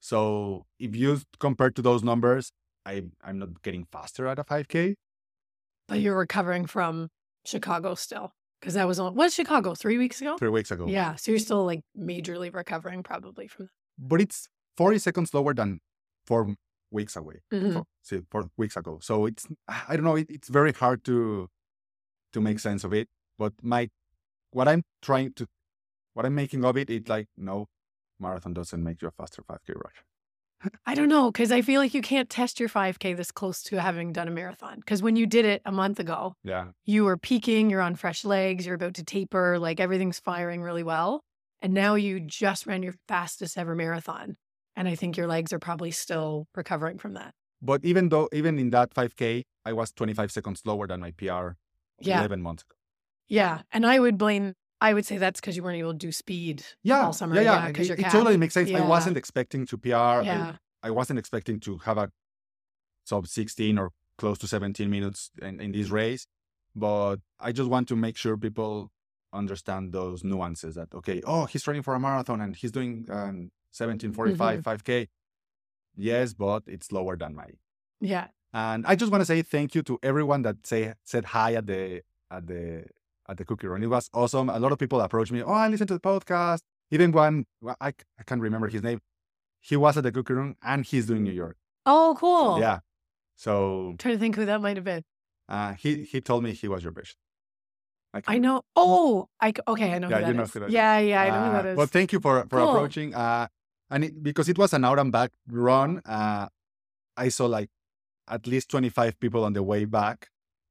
so 0.00 0.67
if 0.78 0.95
you 0.95 1.21
compare 1.40 1.71
to 1.71 1.83
those 1.83 2.02
numbers 2.02 2.52
i 2.87 3.02
i'm 3.23 3.38
not 3.38 3.62
getting 3.62 3.85
faster 3.93 4.26
at 4.26 4.38
a 4.38 4.45
5k 4.45 4.95
But 5.88 6.00
you're 6.00 6.19
recovering 6.19 6.67
from 6.67 7.09
Chicago 7.47 7.95
still. 7.95 8.33
Because 8.61 8.75
that 8.75 8.87
was 8.87 8.99
on, 8.99 9.14
was 9.14 9.33
Chicago 9.35 9.75
three 9.75 9.97
weeks 9.97 10.21
ago? 10.21 10.37
three 10.37 10.50
weeks 10.50 10.71
ago 10.71 10.87
Yeah. 10.87 11.14
So 11.17 11.31
you're 11.33 11.38
still 11.38 11.64
like 11.64 11.81
majorly 11.97 12.52
recovering 12.52 13.02
probably 13.02 13.47
from 13.49 13.71
but 13.99 14.21
it's 14.21 14.49
40 14.76 14.99
seconds 14.99 15.35
lower 15.35 15.55
than 15.55 15.81
four 16.26 16.55
weeks 16.90 17.17
away 17.17 17.40
Mhm. 17.52 17.73
four, 17.75 17.85
see, 18.02 18.21
four 18.31 18.50
weeks 18.57 18.76
ago. 18.76 18.99
So 19.02 19.26
it's 19.26 19.47
I 19.69 19.97
don't 19.97 20.05
know. 20.05 20.17
It, 20.17 20.31
it's 20.31 20.49
very 20.49 20.73
hard 20.73 21.05
to 21.05 21.49
to 22.33 22.40
make 22.40 22.59
sense 22.61 22.85
of 22.85 22.93
it. 22.95 23.09
But 23.38 23.55
my 23.62 23.90
what 24.52 24.69
I'm 24.69 24.83
trying 25.02 25.35
to 25.35 25.47
what 26.14 26.26
I'm 26.26 26.35
making 26.35 26.64
of 26.64 26.76
it, 26.76 26.90
it's 26.90 27.09
like 27.11 27.28
no 27.37 27.67
marathon 28.21 28.55
doesn't 28.55 28.83
make 28.85 29.02
you 29.02 29.09
a 29.09 29.12
faster 29.12 29.43
5k 29.49 29.75
runner. 29.75 30.05
I 30.87 30.95
don't 30.97 31.09
know, 31.09 31.31
because 31.31 31.52
I 31.52 31.62
feel 31.62 31.81
like 31.81 31.95
you 31.95 32.02
can't 32.02 32.28
test 32.28 32.59
your 32.59 32.69
5K 32.69 33.12
this 33.14 33.31
close 33.31 33.62
to 33.64 33.81
having 33.81 34.12
done 34.12 34.26
a 34.26 34.31
marathon. 34.33 34.81
Because 34.81 35.02
when 35.02 35.14
you 35.14 35.25
did 35.26 35.45
it 35.45 35.62
a 35.64 35.71
month 35.71 36.00
ago, 36.00 36.35
Yeah, 36.43 36.73
you 36.85 37.05
were 37.05 37.17
peaking, 37.17 37.71
you're 37.71 37.81
on 37.81 37.95
fresh 37.95 38.25
legs, 38.25 38.67
you're 38.67 38.75
about 38.75 38.95
to 38.95 39.05
taper, 39.05 39.59
like 39.61 39.78
everything's 39.78 40.19
firing 40.19 40.62
really 40.62 40.83
well. 40.83 41.23
And 41.61 41.75
now 41.75 41.95
you 41.97 42.21
just 42.21 42.67
ran 42.67 42.83
your 42.83 42.95
fastest 43.09 43.59
ever 43.59 43.75
marathon. 43.75 44.37
And 44.77 44.87
I 44.88 44.95
think 44.95 45.17
your 45.17 45.27
legs 45.27 45.53
are 45.53 45.59
probably 45.59 45.91
still 45.91 46.47
recovering 46.55 46.99
from 46.99 47.15
that. 47.15 47.35
but 47.61 47.85
even 47.85 48.09
though 48.11 48.29
even 48.33 48.59
in 48.59 48.71
that 48.71 48.95
5k, 48.95 49.43
I 49.65 49.73
was 49.73 49.91
25 49.93 50.31
seconds 50.31 50.61
slower 50.61 50.87
than 50.87 51.00
my 51.00 51.11
PR 51.11 51.57
Yeah. 52.00 52.19
11 52.21 52.41
months 52.41 52.62
ago. 52.62 52.77
Yeah. 53.29 53.62
And 53.73 53.85
I 53.85 53.99
would 53.99 54.17
blame, 54.17 54.55
I 54.81 54.95
would 54.95 55.05
say 55.05 55.19
that's 55.19 55.41
because 55.41 55.57
you 55.57 55.65
weren't 55.65 55.79
able 55.79 55.93
to 55.93 55.99
do 55.99 56.12
speed 56.12 56.65
Yeah, 56.85 57.07
all 57.07 57.12
summer. 57.12 57.35
yeah, 57.35 57.43
yeah. 57.43 57.67
Because 57.67 57.91
it, 57.91 57.99
it 57.99 58.11
totally 58.11 58.37
makes 58.37 58.55
sense. 58.55 58.71
I 58.73 58.87
wasn't 58.87 59.17
expecting 59.17 59.67
to 59.67 59.77
PR. 59.77 59.95
I- 59.97 60.23
Yeah. 60.23 60.57
I 60.85 60.91
wasn't 60.93 61.19
expecting 61.19 61.59
to 61.67 61.79
have 61.79 61.99
a 61.99 62.11
sub 63.05 63.27
16 63.27 63.77
or 63.79 63.91
close 64.17 64.38
to 64.38 64.47
17 64.47 64.88
minutes 64.88 65.31
in, 65.43 65.61
in 65.61 65.73
this 65.73 65.91
race, 65.91 66.27
but 66.77 67.17
I 67.41 67.50
just 67.50 67.69
want 67.69 67.88
to 67.88 67.97
make 67.97 68.17
sure 68.17 68.37
people 68.37 68.91
understand 69.32 69.92
those 69.92 70.25
nuances 70.25 70.75
that, 70.76 70.88
okay, 70.94 71.20
oh, 71.26 71.44
he's 71.47 71.62
training 71.62 71.82
for 71.82 71.94
a 71.94 72.00
marathon 72.00 72.40
and 72.40 72.56
he's 72.56 72.70
doing 72.73 73.06
um, 73.11 73.50
1745, 73.76 74.62
5K. 74.62 75.08
Yes, 75.97 76.32
but 76.35 76.62
it's 76.66 76.92
lower 76.92 77.16
than 77.16 77.35
my. 77.35 77.47
Yeah. 78.00 78.28
And 78.52 78.87
I 78.87 78.94
just 78.94 79.11
want 79.12 79.20
to 79.23 79.26
say 79.26 79.42
thank 79.42 79.75
you 79.75 79.82
to 79.82 79.99
everyone 80.02 80.42
that 80.42 80.66
say 80.66 80.94
said 81.04 81.26
hi 81.26 81.54
at 81.54 81.66
the 81.66 82.02
at 82.30 82.47
the 82.47 82.85
at 83.28 83.37
the 83.37 83.44
cookie 83.44 83.66
run. 83.66 83.82
It 83.82 83.88
was 83.88 84.08
awesome. 84.14 84.49
A 84.49 84.58
lot 84.58 84.73
of 84.73 84.78
people 84.78 85.00
approached 85.00 85.32
me. 85.32 85.42
Oh, 85.42 85.52
I 85.52 85.68
listened 85.68 85.88
to 85.88 85.94
the 85.94 86.00
podcast. 86.00 86.61
Even 86.90 87.12
one, 87.12 87.44
well, 87.61 87.76
I, 87.80 87.88
I 88.18 88.23
can't 88.25 88.40
remember 88.40 88.68
his 88.68 88.82
name. 88.82 89.00
He 89.61 89.76
was 89.76 89.99
at 89.99 90.04
the 90.04 90.12
cookie 90.12 90.32
run 90.32 90.54
and 90.62 90.85
he's 90.85 91.06
doing 91.06 91.25
New 91.25 91.32
York. 91.32 91.56
Oh, 91.85 92.16
cool. 92.18 92.58
Yeah. 92.61 92.78
So 93.37 93.94
trying 93.99 94.14
to 94.14 94.18
think 94.18 94.37
who 94.37 94.47
that 94.47 94.61
might 94.62 94.76
have 94.76 94.85
been. 94.85 95.02
uh, 95.49 95.75
he 95.75 96.04
he 96.04 96.20
told 96.20 96.42
me 96.44 96.52
he 96.52 96.68
was 96.68 96.82
your 96.85 96.92
bitch. 96.92 97.14
Like, 98.26 98.37
I 98.37 98.38
know. 98.38 98.62
Oh, 98.76 99.28
I 99.40 99.52
okay. 99.66 99.92
I 99.94 99.98
know 99.98 100.08
Yeah, 100.08 100.16
who 100.18 100.22
that 100.22 100.28
you 100.28 100.34
know 100.34 100.42
is. 100.42 100.52
who 100.52 100.60
that 100.60 100.66
is. 100.66 100.72
Yeah, 100.72 100.98
yeah, 100.98 101.22
I 101.22 101.28
know 101.30 101.44
who 101.50 101.56
uh, 101.56 101.62
that 101.62 101.66
is. 101.70 101.76
Well, 101.76 101.87
thank 101.87 102.12
you 102.12 102.20
for 102.20 102.42
for 102.50 102.58
Cool. 102.58 102.70
approaching. 102.70 103.14
Uh, 103.14 103.46
and 103.90 104.04
it, 104.04 104.22
because 104.22 104.48
it 104.48 104.58
was 104.58 104.72
an 104.72 104.84
out 104.84 104.98
and 104.98 105.10
back 105.12 105.30
run, 105.48 106.02
uh, 106.04 106.48
I 107.16 107.28
saw 107.28 107.46
like 107.46 107.70
at 108.28 108.46
least 108.46 108.70
twenty 108.70 108.88
five 108.90 109.18
people 109.20 109.44
on 109.44 109.52
the 109.54 109.62
way 109.62 109.84
back. 109.87 110.28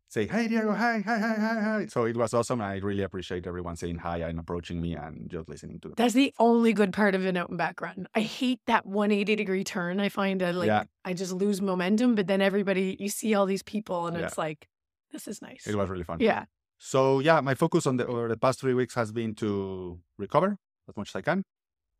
say, 0.09 0.25
"Hey, 0.25 0.47
Diego, 0.47 0.71
hi, 0.71 1.03
hi, 1.05 1.17
hi, 1.19 1.35
hi, 1.45 1.59
hi." 1.69 1.85
So 1.87 2.05
it 2.05 2.15
was 2.15 2.33
awesome. 2.33 2.61
I 2.61 2.75
really 2.77 3.03
appreciate 3.03 3.45
everyone 3.45 3.75
saying 3.75 3.97
hi 3.97 4.19
and 4.19 4.39
approaching 4.39 4.79
me 4.81 4.95
and 4.95 5.29
just 5.29 5.49
listening 5.49 5.79
to 5.81 5.89
them. 5.89 5.95
That's 5.97 6.13
the 6.13 6.31
only 6.39 6.71
good 6.71 6.93
part 6.93 7.13
of 7.13 7.25
an 7.25 7.35
out 7.35 7.49
and 7.49 7.57
back 7.57 7.81
run. 7.81 8.07
I 8.15 8.21
hate 8.21 8.61
that 8.67 8.85
180 8.85 9.35
degree 9.35 9.65
turn. 9.65 9.99
I 9.99 10.07
find 10.07 10.41
I 10.41 10.51
like 10.51 10.67
Yeah. 10.67 10.83
I 11.03 11.11
just 11.13 11.33
lose 11.33 11.61
momentum, 11.61 12.15
but 12.15 12.27
then 12.27 12.39
everybody 12.41 12.95
you 13.01 13.09
see 13.09 13.33
all 13.35 13.45
these 13.45 13.63
people 13.63 14.07
and 14.07 14.15
Yeah. 14.17 14.27
it's 14.27 14.37
like 14.37 14.69
this 15.11 15.27
is 15.27 15.41
nice. 15.41 15.67
It 15.67 15.75
was 15.75 15.89
really 15.89 16.05
fun. 16.05 16.19
Yeah. 16.21 16.45
So 16.77 17.19
yeah, 17.19 17.41
my 17.41 17.55
focus 17.55 17.87
on 17.87 17.97
the 17.97 18.05
over 18.05 18.27
the 18.27 18.37
past 18.37 18.59
three 18.59 18.73
weeks 18.73 18.93
has 18.95 19.11
been 19.11 19.35
to 19.35 19.99
recover 20.17 20.57
as 20.87 20.95
much 20.95 21.09
as 21.09 21.15
I 21.15 21.21
can 21.21 21.43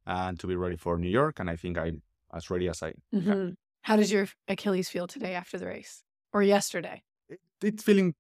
and 0.06 0.40
to 0.40 0.48
be 0.48 0.56
ready 0.56 0.76
for 0.78 0.98
New 0.98 1.10
York. 1.10 1.40
And 1.40 1.50
I 1.50 1.56
think 1.56 1.78
I'm 1.78 2.04
as 2.34 2.50
ready 2.50 2.70
as 2.70 2.84
I. 2.84 2.94
Mhm. 3.14 3.56
How 3.84 3.96
does 3.96 4.12
your 4.12 4.28
Achilles 4.48 4.90
feel 4.90 5.08
today 5.08 5.34
after 5.34 5.58
the 5.58 5.68
race 5.68 6.04
or 6.34 6.44
yesterday? 6.44 7.04
It, 7.30 7.40
it's 7.64 7.84
feeling, 7.84 8.16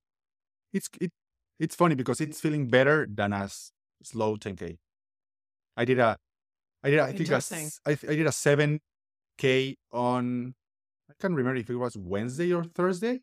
it's 0.73 0.89
it, 1.01 1.11
it's 1.59 1.75
funny 1.75 1.95
because 1.95 2.21
it's 2.21 2.39
feeling 2.39 2.67
better 2.69 3.07
than 3.09 3.33
a 3.33 3.49
slow 4.03 4.37
10k. 4.37 4.77
I 5.77 5.85
did 5.85 5.99
a, 5.99 6.17
I 6.83 6.89
did 6.91 6.99
a, 6.99 7.03
I 7.03 7.07
think 7.07 7.19
a, 7.29 7.35
Interesting. 7.35 7.65
s- 7.67 7.81
I, 7.85 7.91
I 7.91 8.15
did 8.15 8.27
a 8.27 8.31
7k 8.31 9.77
on. 9.91 10.55
I 11.09 11.13
can't 11.19 11.35
remember 11.35 11.59
if 11.59 11.69
it 11.69 11.75
was 11.75 11.97
Wednesday 11.97 12.53
or 12.53 12.63
Thursday. 12.63 13.21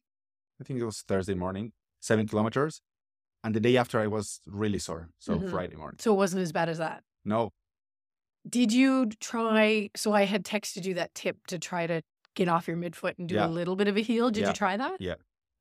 I 0.60 0.64
think 0.64 0.80
it 0.80 0.84
was 0.84 1.02
Thursday 1.02 1.34
morning, 1.34 1.72
seven 2.00 2.26
kilometers. 2.28 2.82
And 3.44 3.54
the 3.54 3.60
day 3.60 3.76
after, 3.76 4.00
I 4.00 4.06
was 4.08 4.40
really 4.46 4.78
sore. 4.80 5.10
So 5.20 5.38
Mhm. 5.38 5.50
Friday 5.50 5.76
morning. 5.76 5.98
So 6.00 6.12
it 6.12 6.16
wasn't 6.16 6.42
as 6.42 6.50
bad 6.52 6.68
as 6.68 6.78
that. 6.78 7.04
No, 7.24 7.52
Did 8.46 8.72
you 8.74 9.06
try? 9.20 9.88
So 9.96 10.12
I 10.12 10.24
had 10.24 10.44
texted 10.44 10.84
you 10.84 10.94
that 10.94 11.14
tip 11.14 11.36
to 11.46 11.58
try 11.58 11.86
to 11.86 12.02
get 12.34 12.46
off 12.48 12.68
your 12.68 12.76
midfoot 12.76 13.14
and 13.18 13.26
do 13.28 13.36
Yeah. 13.36 13.46
a 13.46 13.48
little 13.48 13.74
bit 13.74 13.88
of 13.88 13.96
a 13.96 14.00
heel. 14.02 14.30
Did 14.30 14.42
Yeah. 14.42 14.48
you 14.48 14.52
try 14.54 14.76
that? 14.76 15.00
Yeah. 15.00 15.14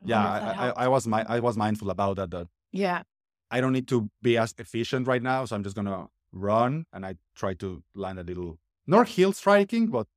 Yeah, 0.06 0.20
I, 0.22 0.68
I. 0.68 0.70
I 0.86 0.88
was 0.90 1.08
my, 1.08 1.26
I 1.30 1.40
was 1.40 1.56
mindful 1.56 1.90
about 1.90 2.18
that. 2.18 2.30
That 2.32 2.48
yeah. 2.74 3.04
I 3.50 3.62
don't 3.62 3.72
need 3.72 3.88
to 3.88 4.10
be 4.22 4.38
as 4.38 4.54
efficient 4.58 5.08
right 5.08 5.22
now, 5.24 5.46
so 5.46 5.56
I'm 5.56 5.64
just 5.64 5.78
gonna 5.78 6.08
run 6.34 6.86
and 6.92 7.06
I 7.06 7.16
try 7.36 7.54
to 7.64 7.84
land 7.96 8.20
a 8.20 8.24
little, 8.24 8.60
not 8.86 9.08
heel 9.08 9.32
striking, 9.32 9.88
but 9.88 10.08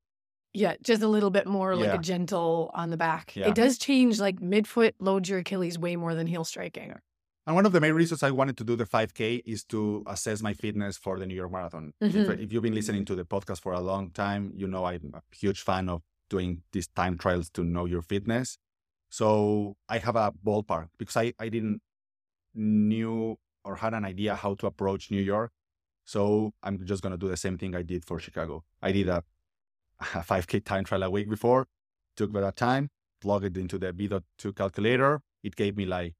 Yeah, 0.53 0.75
just 0.83 1.03
a 1.03 1.09
little 1.09 1.31
bit 1.31 1.47
more 1.47 1.77
like 1.77 1.85
Yeah. 1.87 1.95
a 1.95 1.99
gentle 1.99 2.71
on 2.75 2.91
the 2.91 2.97
back. 2.97 3.37
Yeah. 3.37 3.49
It 3.49 3.55
does 3.55 3.79
change 3.79 4.19
like 4.19 4.41
midfoot 4.41 4.95
loads 4.99 5.29
your 5.29 5.39
Achilles 5.41 5.79
way 5.79 5.95
more 5.97 6.15
than 6.17 6.27
heel 6.27 6.45
striking. 6.45 6.95
And 7.47 7.55
one 7.55 7.65
of 7.65 7.73
the 7.73 7.81
main 7.81 7.93
reasons 7.95 8.23
I 8.25 8.33
wanted 8.33 8.57
to 8.59 8.65
do 8.65 8.75
the 8.75 8.87
5K 8.87 9.43
is 9.47 9.63
to 9.67 10.03
assess 10.07 10.43
my 10.43 10.53
fitness 10.53 10.97
for 10.97 11.19
the 11.19 11.27
New 11.27 11.35
York 11.35 11.53
Marathon. 11.53 11.93
If, 12.01 12.13
Mhm. 12.13 12.41
if 12.43 12.53
you've 12.53 12.63
been 12.63 12.75
listening 12.75 13.05
to 13.05 13.15
the 13.15 13.25
podcast 13.25 13.61
for 13.61 13.73
a 13.73 13.81
long 13.81 14.11
time, 14.11 14.53
you 14.57 14.67
know 14.67 14.85
I'm 14.85 15.13
a 15.15 15.23
huge 15.35 15.61
fan 15.63 15.89
of 15.89 16.03
doing 16.29 16.63
these 16.73 16.89
time 16.89 17.17
trials 17.17 17.49
to 17.51 17.63
know 17.63 17.85
your 17.85 18.03
fitness. 18.03 18.59
So 19.11 19.77
I 19.89 19.99
have 19.99 20.17
a 20.17 20.33
ballpark 20.45 20.89
because 20.99 21.17
I, 21.17 21.33
I 21.39 21.49
didn't 21.49 21.83
knew 22.55 23.37
or 23.65 23.77
had 23.77 23.95
an 23.95 24.05
idea 24.05 24.35
how 24.35 24.55
to 24.57 24.67
approach 24.67 25.11
New 25.11 25.21
York. 25.23 25.53
So 26.05 26.53
I'm 26.65 26.85
just 26.85 27.03
gonna 27.03 27.17
do 27.17 27.29
the 27.29 27.37
same 27.37 27.59
thing 27.59 27.77
I 27.77 27.83
did 27.83 28.05
for 28.05 28.19
Chicago. 28.19 28.65
I 28.83 28.91
did 28.93 29.09
a, 29.09 29.23
a 30.01 30.23
5K 30.25 30.61
time 30.65 30.85
trial 30.85 31.05
a 31.05 31.11
week 31.11 31.29
before, 31.31 31.69
took 32.17 32.33
that 32.33 32.57
time, 32.57 32.91
plugged 33.21 33.45
it 33.45 33.57
into 33.57 33.79
the 33.79 33.93
V.2 33.93 34.53
calculator. 34.57 35.21
It 35.45 35.55
gave 35.55 35.77
me 35.77 35.87
like 35.87 36.15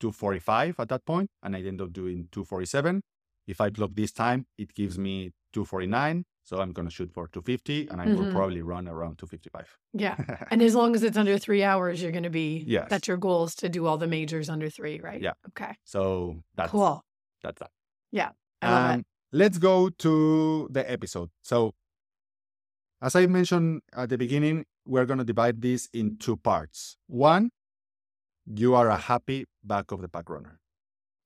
245 0.00 0.76
at 0.80 0.88
that 0.88 1.04
point, 1.04 1.30
and 1.42 1.56
I 1.56 1.60
end 1.62 1.80
up 1.80 1.92
doing 1.92 2.28
247. 2.32 3.02
If 3.46 3.60
I 3.60 3.70
plug 3.70 3.94
this 3.94 4.12
time, 4.12 4.46
it 4.58 4.74
gives 4.74 4.98
me 4.98 5.32
249. 5.52 6.24
So 6.46 6.60
I'm 6.60 6.72
going 6.72 6.86
to 6.86 6.92
shoot 6.94 7.10
for 7.12 7.26
250, 7.28 7.88
and 7.88 8.00
I 8.02 8.06
will 8.06 8.26
Mhm. 8.26 8.32
probably 8.32 8.60
run 8.60 8.86
around 8.86 9.16
255. 9.18 9.66
Yeah. 9.94 10.16
And 10.50 10.60
as 10.62 10.74
long 10.74 10.94
as 10.94 11.02
it's 11.02 11.16
under 11.16 11.38
three 11.38 11.62
hours, 11.62 12.02
you're 12.02 12.12
going 12.12 12.24
to 12.24 12.30
be, 12.30 12.64
Yes. 12.66 12.88
that's 12.90 13.08
your 13.08 13.16
goal 13.16 13.44
is 13.44 13.54
to 13.56 13.68
do 13.70 13.86
all 13.86 13.96
the 13.96 14.06
majors 14.06 14.50
under 14.50 14.68
three, 14.68 15.00
right? 15.00 15.22
Yeah. 15.22 15.32
Okay. 15.48 15.74
so 15.84 16.42
that's 16.54 16.70
cool. 16.70 17.02
that's 17.42 17.58
that. 17.60 17.70
Yeah. 18.12 18.30
I 18.60 18.70
love 18.70 18.90
Um, 18.90 19.00
it. 19.00 19.06
Let's 19.32 19.58
go 19.58 19.88
to 19.88 20.68
the 20.70 20.88
episode. 20.90 21.30
So, 21.42 21.72
as 23.00 23.14
I 23.16 23.26
mentioned 23.26 23.82
at 23.92 24.08
the 24.08 24.18
beginning, 24.18 24.64
we're 24.86 25.06
going 25.06 25.18
to 25.18 25.24
divide 25.24 25.60
this 25.60 25.88
in 25.92 26.16
two 26.18 26.36
parts. 26.36 26.96
One, 27.06 27.50
you 28.46 28.74
are 28.74 28.88
a 28.88 28.96
happy 28.96 29.46
back 29.62 29.90
of 29.92 30.00
the 30.00 30.08
pack 30.08 30.28
runner. 30.30 30.60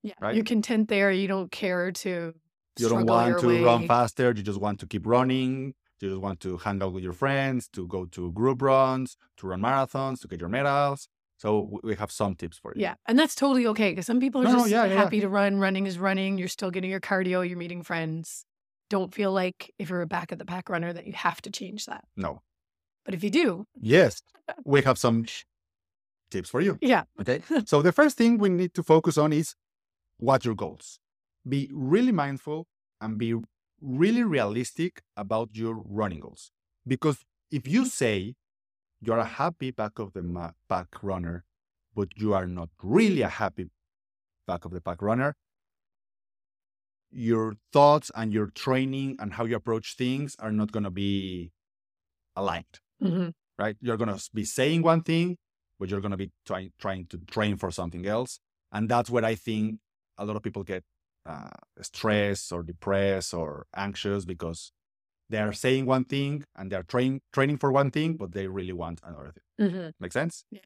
Yeah. 0.03 0.15
right? 0.21 0.35
You're 0.35 0.45
content 0.45 0.89
there. 0.89 1.11
You 1.11 1.29
don't 1.29 1.51
care 1.51 1.91
to 1.93 2.35
You 2.79 2.89
don't 2.89 3.07
want 3.07 3.41
to 3.41 3.47
way. 3.49 3.63
run 3.63 3.87
faster. 3.89 4.29
You 4.37 4.43
just 4.43 4.61
want 4.61 4.79
to 4.81 4.87
keep 4.87 5.07
running. 5.07 5.75
You 6.01 6.11
just 6.11 6.21
want 6.23 6.39
to 6.41 6.59
hang 6.59 6.81
out 6.83 6.93
with 6.93 7.03
your 7.03 7.13
friends, 7.13 7.69
to 7.73 7.87
go 7.89 8.05
to 8.07 8.31
group 8.33 8.63
runs, 8.63 9.17
to 9.39 9.49
run 9.49 9.61
marathons, 9.63 10.21
to 10.21 10.29
get 10.29 10.39
your 10.41 10.49
medals. 10.49 11.09
So 11.39 11.81
we 11.83 11.97
have 11.97 12.11
some 12.13 12.35
tips 12.37 12.59
for 12.59 12.73
you. 12.75 12.83
Yeah. 12.83 12.95
And 13.07 13.19
that's 13.19 13.35
totally 13.35 13.67
okay 13.69 13.91
because 13.91 14.07
some 14.07 14.21
people 14.21 14.41
are 14.43 14.45
No, 14.45 14.51
no, 14.53 14.59
just 14.59 14.71
yeah, 14.71 14.85
yeah, 14.85 14.95
yeah. 14.95 14.99
happy 15.03 15.21
to 15.21 15.29
run. 15.29 15.59
Running 15.59 15.87
is 15.87 15.99
running. 15.99 16.39
You're 16.39 16.49
still 16.49 16.71
getting 16.71 16.91
your 16.91 17.01
cardio. 17.01 17.47
You're 17.49 17.59
meeting 17.59 17.83
friends. 17.83 18.45
Don't 18.91 19.13
feel 19.13 19.33
like 19.33 19.73
if 19.79 19.91
you're 19.91 20.01
a 20.03 20.07
back 20.07 20.31
of 20.33 20.39
the 20.39 20.45
pack 20.45 20.69
runner 20.69 20.93
that 20.93 21.07
you 21.07 21.13
have 21.15 21.43
to 21.43 21.51
change 21.51 21.87
that. 21.87 22.05
No. 22.17 22.43
But 23.05 23.15
if 23.15 23.23
you 23.25 23.31
do, 23.31 23.65
Yes, 23.81 24.23
we 24.65 24.83
have 24.83 24.99
some 24.99 25.25
tips 26.31 26.51
for 26.51 26.61
you. 26.61 26.79
yeah. 26.81 27.05
Okay. 27.21 27.43
so 27.67 27.83
the 27.83 27.93
first 27.93 28.17
thing 28.17 28.39
we 28.39 28.49
need 28.49 28.75
to 28.75 28.83
focus 28.83 29.19
on 29.19 29.33
is 29.33 29.55
what 30.19 30.45
your 30.45 30.55
goals. 30.55 30.99
Be 31.49 31.71
really 31.73 32.13
mindful 32.13 32.67
and 33.01 33.19
be 33.19 33.35
really 33.81 34.23
realistic 34.25 35.03
about 35.17 35.51
your 35.55 35.75
running 35.85 36.21
goals. 36.21 36.51
Because 36.87 37.19
if 37.51 37.67
you 37.69 37.87
say 37.87 38.35
you're 39.01 39.19
a 39.19 39.25
happy 39.25 39.71
back 39.71 39.99
of 39.99 40.13
the 40.13 40.53
pack 40.69 40.89
runner, 41.03 41.45
but 41.95 42.09
you 42.17 42.35
are 42.35 42.47
not 42.47 42.69
really 42.83 43.23
a 43.23 43.29
happy 43.29 43.71
back 44.47 44.65
of 44.65 44.73
the 44.73 44.81
pack 44.81 45.01
runner, 45.03 45.35
your 47.11 47.55
thoughts 47.73 48.11
and 48.15 48.33
your 48.33 48.47
training 48.49 49.17
and 49.19 49.35
how 49.35 49.45
you 49.45 49.57
approach 49.57 49.97
things 49.97 50.37
are 50.39 50.53
not 50.53 50.73
going 50.73 50.85
to 50.85 50.91
be 50.91 51.53
aligned 52.37 52.81
Mhm. 53.03 53.33
right? 53.59 53.77
You're 53.81 53.97
going 53.97 54.15
to 54.15 54.23
be 54.35 54.45
saying 54.45 54.83
one 54.83 55.03
thing, 55.03 55.39
but 55.79 55.89
you're 55.91 56.01
going 56.01 56.11
to 56.13 56.17
be 56.17 56.31
trying 56.47 56.73
trying 56.79 57.07
to 57.07 57.19
train 57.31 57.57
for 57.57 57.71
something 57.71 58.07
else, 58.07 58.41
and 58.73 58.89
that's 58.89 59.11
where 59.11 59.25
I 59.25 59.35
think 59.35 59.81
a 60.19 60.25
lot 60.25 60.37
of 60.37 60.43
people 60.43 60.65
get 60.65 60.85
uh, 61.27 61.51
stressed 61.83 62.53
or 62.53 62.63
depressed 62.63 63.35
or 63.35 63.67
anxious 63.77 64.25
because 64.25 64.73
they 65.31 65.39
are 65.39 65.53
saying 65.53 65.87
one 65.87 66.05
thing 66.05 66.45
and 66.57 66.73
they're 66.73 66.83
train 66.83 67.21
training 67.33 67.59
for 67.59 67.71
one 67.71 67.91
thing, 67.91 68.17
but 68.17 68.33
they 68.33 68.47
really 68.47 68.73
want 68.73 69.01
another 69.05 69.33
thing. 69.33 69.69
Mhm. 69.69 69.93
Make 70.01 70.13
sense? 70.13 70.45
Yeah. 70.51 70.61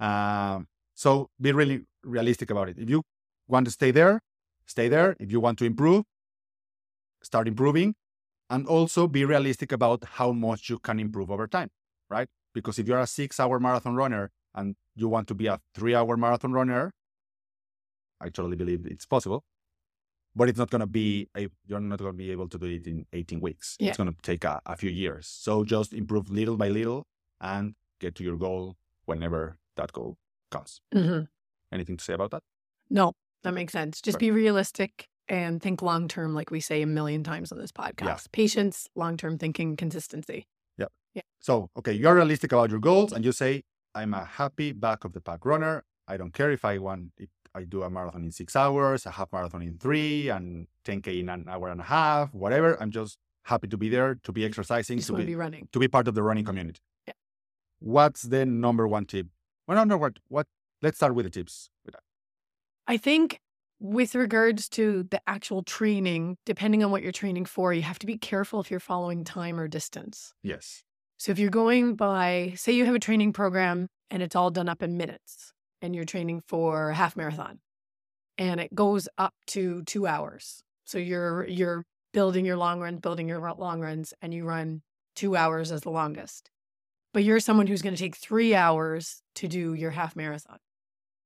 Um, 0.00 0.68
so 0.94 1.30
be 1.40 1.52
really 1.52 1.86
realistic 2.04 2.50
about 2.50 2.68
it. 2.68 2.78
If 2.78 2.90
you 2.90 3.02
want 3.48 3.64
to 3.66 3.70
stay 3.72 3.90
there, 3.90 4.20
stay 4.66 4.88
there. 4.88 5.16
If 5.18 5.32
you 5.32 5.40
want 5.40 5.58
to 5.60 5.64
improve, 5.64 6.04
start 7.22 7.48
improving. 7.48 7.94
And 8.50 8.66
also 8.66 9.08
be 9.08 9.24
realistic 9.24 9.72
about 9.72 10.04
how 10.04 10.32
much 10.32 10.68
you 10.70 10.78
can 10.78 11.00
improve 11.00 11.30
over 11.30 11.46
time, 11.48 11.70
right? 12.10 12.28
Because 12.54 12.78
if 12.78 12.86
you're 12.86 13.00
a 13.00 13.06
six 13.06 13.40
hour 13.40 13.58
marathon 13.58 13.96
runner 13.96 14.30
and 14.54 14.76
you 14.94 15.08
want 15.08 15.28
to 15.28 15.34
be 15.34 15.46
a 15.46 15.60
three 15.74 15.94
hour 15.94 16.16
marathon 16.16 16.52
runner, 16.52 16.92
I 18.20 18.26
totally 18.28 18.56
believe 18.56 18.86
it's 18.86 19.06
possible. 19.06 19.44
But 20.36 20.48
it's 20.48 20.58
not 20.58 20.70
going 20.70 20.80
to 20.80 20.86
be, 20.86 21.28
a, 21.36 21.48
you're 21.66 21.78
not 21.80 21.98
going 22.00 22.10
to 22.12 22.16
be 22.16 22.32
able 22.32 22.48
to 22.48 22.58
do 22.58 22.66
it 22.66 22.88
in 22.88 23.06
18 23.12 23.40
weeks. 23.40 23.76
Yeah. 23.78 23.88
It's 23.90 23.96
going 23.96 24.10
to 24.12 24.16
take 24.22 24.42
a, 24.42 24.60
a 24.66 24.76
few 24.76 24.90
years. 24.90 25.28
So 25.28 25.62
just 25.64 25.92
improve 25.92 26.28
little 26.28 26.56
by 26.56 26.68
little 26.70 27.04
and 27.40 27.74
get 28.00 28.16
to 28.16 28.24
your 28.24 28.36
goal 28.36 28.74
whenever 29.04 29.58
that 29.76 29.92
goal 29.92 30.16
comes. 30.50 30.80
Mhm. 30.92 31.28
Anything 31.70 31.96
to 31.96 32.04
say 32.04 32.14
about 32.14 32.32
that? 32.32 32.42
No, 32.90 33.12
that 33.44 33.52
makes 33.54 33.72
sense. 33.72 34.00
Just 34.00 34.18
be 34.18 34.30
realistic 34.32 35.06
and 35.28 35.62
think 35.62 35.82
long 35.82 36.08
term, 36.08 36.34
like 36.34 36.50
we 36.50 36.60
say 36.60 36.82
a 36.82 36.86
million 36.86 37.22
times 37.22 37.52
on 37.52 37.58
this 37.58 37.72
podcast. 37.72 38.32
Patience, 38.32 38.88
long 38.96 39.16
term 39.16 39.38
thinking, 39.38 39.76
consistency. 39.76 40.46
Yeah. 40.76 40.86
Yeah. 41.14 41.22
So, 41.40 41.70
okay, 41.78 41.92
you're 41.92 42.14
realistic 42.14 42.52
about 42.52 42.70
your 42.70 42.80
goals 42.80 43.12
and 43.12 43.24
you 43.24 43.32
say, 43.32 43.62
I'm 43.94 44.14
a 44.14 44.24
happy 44.24 44.72
back 44.72 45.04
of 45.04 45.12
the 45.12 45.20
pack 45.20 45.44
runner. 45.44 45.84
I 46.08 46.16
don't 46.16 46.32
care 46.32 46.50
if 46.50 46.64
I 46.64 46.78
want, 46.78 47.12
if 47.18 47.28
I 47.54 47.64
do 47.64 47.82
a 47.82 47.90
marathon 47.90 48.24
in 48.24 48.32
six 48.32 48.56
hours, 48.56 49.06
a 49.06 49.10
half 49.10 49.32
marathon 49.32 49.62
in 49.62 49.78
three, 49.78 50.28
and 50.28 50.66
10K 50.84 51.20
in 51.20 51.28
an 51.28 51.46
hour 51.48 51.68
and 51.68 51.80
a 51.80 51.84
half, 51.84 52.34
whatever. 52.34 52.80
I'm 52.80 52.90
just 52.90 53.18
happy 53.44 53.68
to 53.68 53.76
be 53.76 53.88
there, 53.88 54.16
to 54.16 54.32
be 54.32 54.44
exercising, 54.44 54.98
to 54.98 55.12
be, 55.14 55.24
be 55.24 55.36
running. 55.36 55.68
to 55.72 55.78
be 55.78 55.88
part 55.88 56.08
of 56.08 56.14
the 56.14 56.22
running 56.22 56.44
community. 56.44 56.80
Yeah. 57.06 57.14
What's 57.78 58.22
the 58.22 58.44
number 58.44 58.88
one 58.88 59.06
tip? 59.06 59.28
Well, 59.66 59.76
no, 59.78 59.84
no, 59.84 59.96
what, 59.96 60.18
what, 60.28 60.46
let's 60.82 60.96
start 60.96 61.14
with 61.14 61.24
the 61.24 61.30
tips. 61.30 61.70
With 61.84 61.94
that. 61.94 62.02
I 62.86 62.96
think 62.96 63.40
with 63.80 64.14
regards 64.14 64.68
to 64.70 65.04
the 65.10 65.20
actual 65.26 65.62
training, 65.62 66.38
depending 66.44 66.82
on 66.82 66.90
what 66.90 67.02
you're 67.02 67.12
training 67.12 67.44
for, 67.44 67.72
you 67.72 67.82
have 67.82 67.98
to 68.00 68.06
be 68.06 68.18
careful 68.18 68.60
if 68.60 68.70
you're 68.70 68.80
following 68.80 69.24
time 69.24 69.58
or 69.60 69.68
distance. 69.68 70.32
Yes. 70.42 70.82
So 71.16 71.32
if 71.32 71.38
you're 71.38 71.50
going 71.50 71.94
by, 71.94 72.54
say 72.56 72.72
you 72.72 72.84
have 72.84 72.94
a 72.94 73.00
training 73.00 73.32
program 73.32 73.88
and 74.10 74.22
it's 74.22 74.36
all 74.36 74.50
done 74.50 74.68
up 74.68 74.82
in 74.82 74.96
minutes 74.96 75.52
and 75.80 75.94
you're 75.94 76.04
training 76.04 76.42
for 76.46 76.90
a 76.90 76.94
half 76.94 77.16
marathon 77.16 77.60
and 78.38 78.60
it 78.60 78.74
goes 78.74 79.08
up 79.18 79.34
to 79.48 79.82
two 79.84 80.06
hours. 80.06 80.62
So 80.84 80.98
you're 80.98 81.46
you're 81.46 81.84
building 82.12 82.44
your 82.44 82.56
long 82.56 82.80
runs, 82.80 83.00
building 83.00 83.28
your 83.28 83.40
long 83.40 83.80
runs, 83.80 84.14
and 84.22 84.32
you 84.32 84.44
run 84.44 84.82
two 85.16 85.36
hours 85.36 85.72
as 85.72 85.82
the 85.82 85.90
longest. 85.90 86.50
But 87.12 87.24
you're 87.24 87.40
someone 87.40 87.66
who's 87.66 87.82
going 87.82 87.94
to 87.94 88.00
take 88.00 88.16
three 88.16 88.54
hours 88.54 89.22
to 89.36 89.48
do 89.48 89.74
your 89.74 89.92
half 89.92 90.16
marathon. 90.16 90.58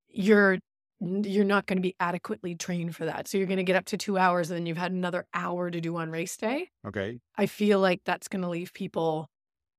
you're 0.08 0.58
you're 1.00 1.44
not 1.44 1.66
going 1.66 1.76
to 1.78 1.82
be 1.82 1.94
adequately 2.00 2.56
trained 2.56 2.96
for 2.96 3.04
that. 3.04 3.28
So 3.28 3.38
you're 3.38 3.46
going 3.46 3.58
to 3.58 3.62
get 3.62 3.76
up 3.76 3.84
to 3.86 3.96
two 3.96 4.18
hours 4.18 4.50
and 4.50 4.58
then 4.58 4.66
you've 4.66 4.76
had 4.76 4.90
another 4.90 5.26
hour 5.32 5.70
to 5.70 5.80
do 5.80 5.96
on 5.96 6.10
race 6.10 6.36
day. 6.36 6.70
Okay. 6.84 7.20
I 7.36 7.46
feel 7.46 7.78
like 7.78 8.00
that's 8.04 8.26
going 8.26 8.42
to 8.42 8.48
leave 8.48 8.72
people 8.72 9.28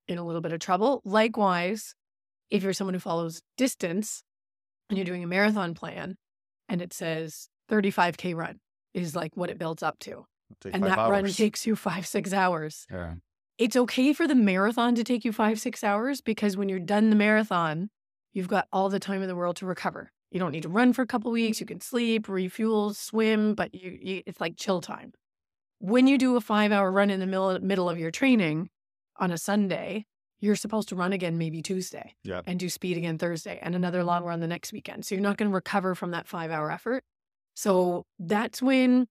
in 0.10 0.18
a 0.18 0.26
little 0.26 0.42
bit 0.42 0.52
of 0.52 0.60
trouble. 0.60 1.02
Likewise, 1.06 1.96
if 2.50 2.64
you're 2.64 2.74
someone 2.74 2.96
who 2.96 3.00
follows 3.00 3.42
distance 3.58 4.24
and 4.90 4.98
you're 4.98 5.06
doing 5.06 5.24
a 5.24 5.28
marathon 5.28 5.74
plan 5.74 6.18
and 6.68 6.82
it 6.82 6.92
says 6.92 7.48
35K 7.70 8.36
run 8.36 8.60
is 8.94 9.16
like 9.16 9.38
what 9.38 9.50
it 9.50 9.60
builds 9.60 9.84
up 9.84 10.00
to. 10.00 10.26
And 10.66 10.84
that 10.84 10.98
run 10.98 11.26
takes 11.26 11.68
you 11.68 11.76
five, 11.76 12.08
six 12.08 12.34
hours. 12.34 12.88
Yeah. 12.92 13.14
It's 13.60 13.76
okay 13.76 14.14
for 14.14 14.28
the 14.28 14.36
marathon 14.36 14.96
to 14.96 15.04
take 15.04 15.24
you 15.24 15.32
five, 15.32 15.60
six 15.60 15.84
hours 15.84 16.22
because 16.22 16.58
when 16.58 16.70
you're 16.70 16.80
done 16.80 17.12
the 17.12 17.16
marathon, 17.16 17.90
you've 18.34 18.48
got 18.48 18.68
all 18.74 18.90
the 18.90 19.00
time 19.00 19.22
in 19.22 19.28
the 19.28 19.36
world 19.36 19.58
to 19.58 19.66
recover. 19.66 20.12
You 20.32 20.40
don't 20.40 20.52
need 20.52 20.64
to 20.64 20.70
run 20.70 20.94
for 20.94 21.02
a 21.04 21.08
couple 21.08 21.30
weeks. 21.32 21.60
You 21.60 21.66
can 21.66 21.82
sleep, 21.82 22.28
refuel, 22.28 22.94
swim, 22.94 23.54
but 23.54 23.76
you, 23.76 23.98
you 24.02 24.24
it's 24.26 24.42
like 24.42 24.56
chill 24.58 24.82
time. 24.82 25.14
When 25.80 26.08
you 26.08 26.18
do 26.18 26.36
a 26.36 26.42
five 26.42 26.72
hour 26.72 26.92
run 26.92 27.10
in 27.10 27.20
the 27.20 27.28
middle, 27.28 27.60
middle 27.60 27.90
of 27.90 28.00
your 28.00 28.12
training 28.12 28.70
on 29.20 29.32
a 29.32 29.38
Sunday, 29.38 30.06
you're 30.40 30.56
supposed 30.56 30.90
to 30.90 30.96
run 30.96 31.12
again 31.14 31.38
maybe 31.38 31.62
Tuesday 31.62 32.16
Yeah. 32.24 32.42
and 32.48 32.60
do 32.60 32.70
speed 32.70 32.98
again 32.98 33.18
Thursday 33.18 33.60
and 33.62 33.76
another 33.76 34.04
long 34.04 34.24
run 34.24 34.40
the 34.40 34.48
next 34.48 34.72
weekend. 34.72 35.06
So 35.06 35.16
you're 35.16 35.22
not 35.22 35.38
going 35.38 35.50
to 35.52 35.54
recover 35.56 35.96
from 35.96 36.12
that 36.12 36.28
five 36.28 36.50
hour 36.52 36.72
effort. 36.72 37.04
So 37.56 38.06
that's 38.18 38.62
when 38.62 39.08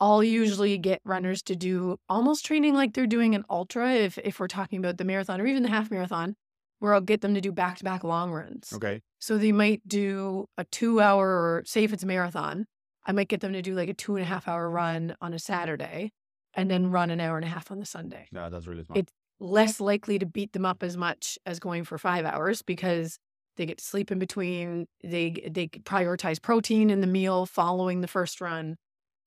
I'll 0.00 0.24
usually 0.24 0.76
get 0.78 1.00
runners 1.04 1.42
to 1.44 1.54
do 1.54 1.98
almost 2.08 2.44
training 2.44 2.74
like 2.74 2.94
they're 2.94 3.06
doing 3.06 3.34
an 3.34 3.44
ultra 3.50 3.92
if 3.92 4.18
if 4.18 4.40
we're 4.40 4.48
talking 4.48 4.78
about 4.78 4.96
the 4.98 5.04
marathon 5.04 5.40
or 5.40 5.46
even 5.46 5.62
the 5.62 5.68
half 5.68 5.90
marathon, 5.90 6.36
where 6.78 6.94
I'll 6.94 7.00
get 7.02 7.20
them 7.20 7.34
to 7.34 7.40
do 7.40 7.52
back 7.52 7.76
to 7.78 7.84
back 7.84 8.02
long 8.02 8.32
runs. 8.32 8.72
Okay. 8.72 9.02
So 9.18 9.36
they 9.38 9.52
might 9.52 9.86
do 9.86 10.46
a 10.56 10.64
two 10.64 11.00
hour 11.00 11.28
or 11.28 11.62
say 11.66 11.84
if 11.84 11.92
it's 11.92 12.02
a 12.02 12.06
marathon, 12.06 12.66
I 13.06 13.12
might 13.12 13.28
get 13.28 13.40
them 13.40 13.52
to 13.52 13.62
do 13.62 13.74
like 13.74 13.90
a 13.90 13.94
two 13.94 14.16
and 14.16 14.22
a 14.24 14.28
half 14.28 14.48
hour 14.48 14.68
run 14.70 15.14
on 15.20 15.34
a 15.34 15.38
Saturday 15.38 16.12
and 16.54 16.70
then 16.70 16.90
run 16.90 17.10
an 17.10 17.20
hour 17.20 17.36
and 17.36 17.44
a 17.44 17.48
half 17.48 17.70
on 17.70 17.78
the 17.78 17.86
Sunday 17.86 18.26
Yeah, 18.32 18.48
that's 18.48 18.66
really 18.66 18.82
smart. 18.84 18.98
It- 18.98 19.12
less 19.40 19.80
likely 19.80 20.18
to 20.18 20.26
beat 20.26 20.52
them 20.52 20.66
up 20.66 20.82
as 20.82 20.96
much 20.96 21.38
as 21.46 21.58
going 21.58 21.84
for 21.84 21.98
five 21.98 22.24
hours 22.24 22.62
because 22.62 23.18
they 23.56 23.66
get 23.66 23.78
to 23.78 23.84
sleep 23.84 24.10
in 24.12 24.18
between. 24.18 24.86
They 25.02 25.30
they 25.50 25.68
prioritize 25.68 26.40
protein 26.40 26.90
in 26.90 27.00
the 27.00 27.06
meal 27.06 27.46
following 27.46 28.00
the 28.00 28.06
first 28.08 28.40
run, 28.40 28.76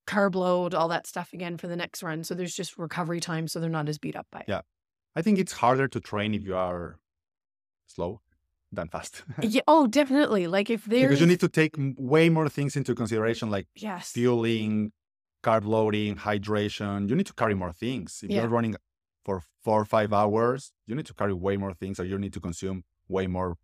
carb 0.07 0.35
load, 0.35 0.73
all 0.73 0.87
that 0.89 1.07
stuff 1.07 1.33
again 1.33 1.57
for 1.57 1.67
the 1.67 1.75
next 1.75 2.03
run. 2.03 2.23
So 2.23 2.33
there's 2.35 2.55
just 2.55 2.77
recovery 2.77 3.19
time, 3.19 3.47
so 3.47 3.59
they're 3.59 3.69
not 3.69 3.89
as 3.89 3.97
beat 3.97 4.15
up 4.15 4.27
by 4.31 4.39
it. 4.39 4.45
Yeah. 4.47 4.61
I 5.15 5.21
think 5.21 5.37
it's 5.39 5.51
harder 5.53 5.87
to 5.89 5.99
train 5.99 6.33
if 6.33 6.43
you 6.43 6.55
are 6.55 6.97
slow 7.87 8.21
than 8.71 8.87
fast. 8.89 9.23
Yeah. 9.41 9.61
Oh, 9.67 9.85
definitely. 9.87 10.47
Like 10.47 10.69
if 10.69 10.85
there's 10.85 11.03
because 11.03 11.21
you 11.21 11.27
need 11.27 11.39
to 11.41 11.49
take 11.49 11.75
way 11.97 12.29
more 12.29 12.49
things 12.49 12.75
into 12.75 12.95
consideration, 12.95 13.49
like 13.51 13.67
yes, 13.75 14.11
fueling, 14.11 14.91
carb 15.43 15.65
loading, 15.65 16.15
hydration. 16.15 17.09
You 17.09 17.15
need 17.15 17.27
to 17.27 17.33
carry 17.33 17.53
more 17.53 17.73
things. 17.73 18.21
If 18.23 18.31
Yeah. 18.31 18.41
you're 18.41 18.49
running 18.49 18.75
for 19.23 19.41
four 19.63 19.81
or 19.81 19.85
five 19.85 20.13
hours, 20.13 20.71
you 20.85 20.95
need 20.95 21.05
to 21.05 21.13
carry 21.13 21.33
way 21.33 21.57
more 21.57 21.73
things, 21.73 21.99
or 21.99 22.05
you 22.05 22.17
need 22.17 22.33
to 22.33 22.39
consume 22.39 22.83
way 23.07 23.27
more 23.27 23.55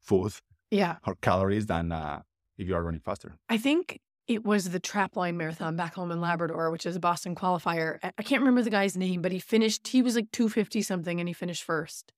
food 0.00 0.32
yeah. 0.70 0.96
or 1.06 1.16
calories 1.16 1.66
than 1.66 1.92
uh, 1.92 2.22
if 2.56 2.68
you 2.68 2.74
are 2.74 2.82
running 2.82 3.00
faster. 3.00 3.36
I 3.48 3.58
think 3.58 4.00
it 4.26 4.44
was 4.44 4.70
the 4.70 4.80
Trapline 4.80 5.34
Marathon 5.34 5.76
back 5.76 5.94
home 5.94 6.10
in 6.12 6.20
Labrador, 6.20 6.70
which 6.70 6.86
is 6.86 6.96
a 6.96 7.00
Boston 7.00 7.34
qualifier. 7.34 7.98
I- 8.02 8.12
I 8.18 8.22
can't 8.22 8.42
remember 8.42 8.62
the 8.62 8.70
guy's 8.70 8.96
name, 8.96 9.22
but 9.22 9.32
he 9.32 9.40
finished, 9.40 9.88
he 9.88 10.02
was 10.02 10.14
like 10.14 10.30
250 10.32 10.82
something 10.82 11.18
and 11.18 11.28
he 11.28 11.32
finished 11.32 11.64
first. 11.64 12.12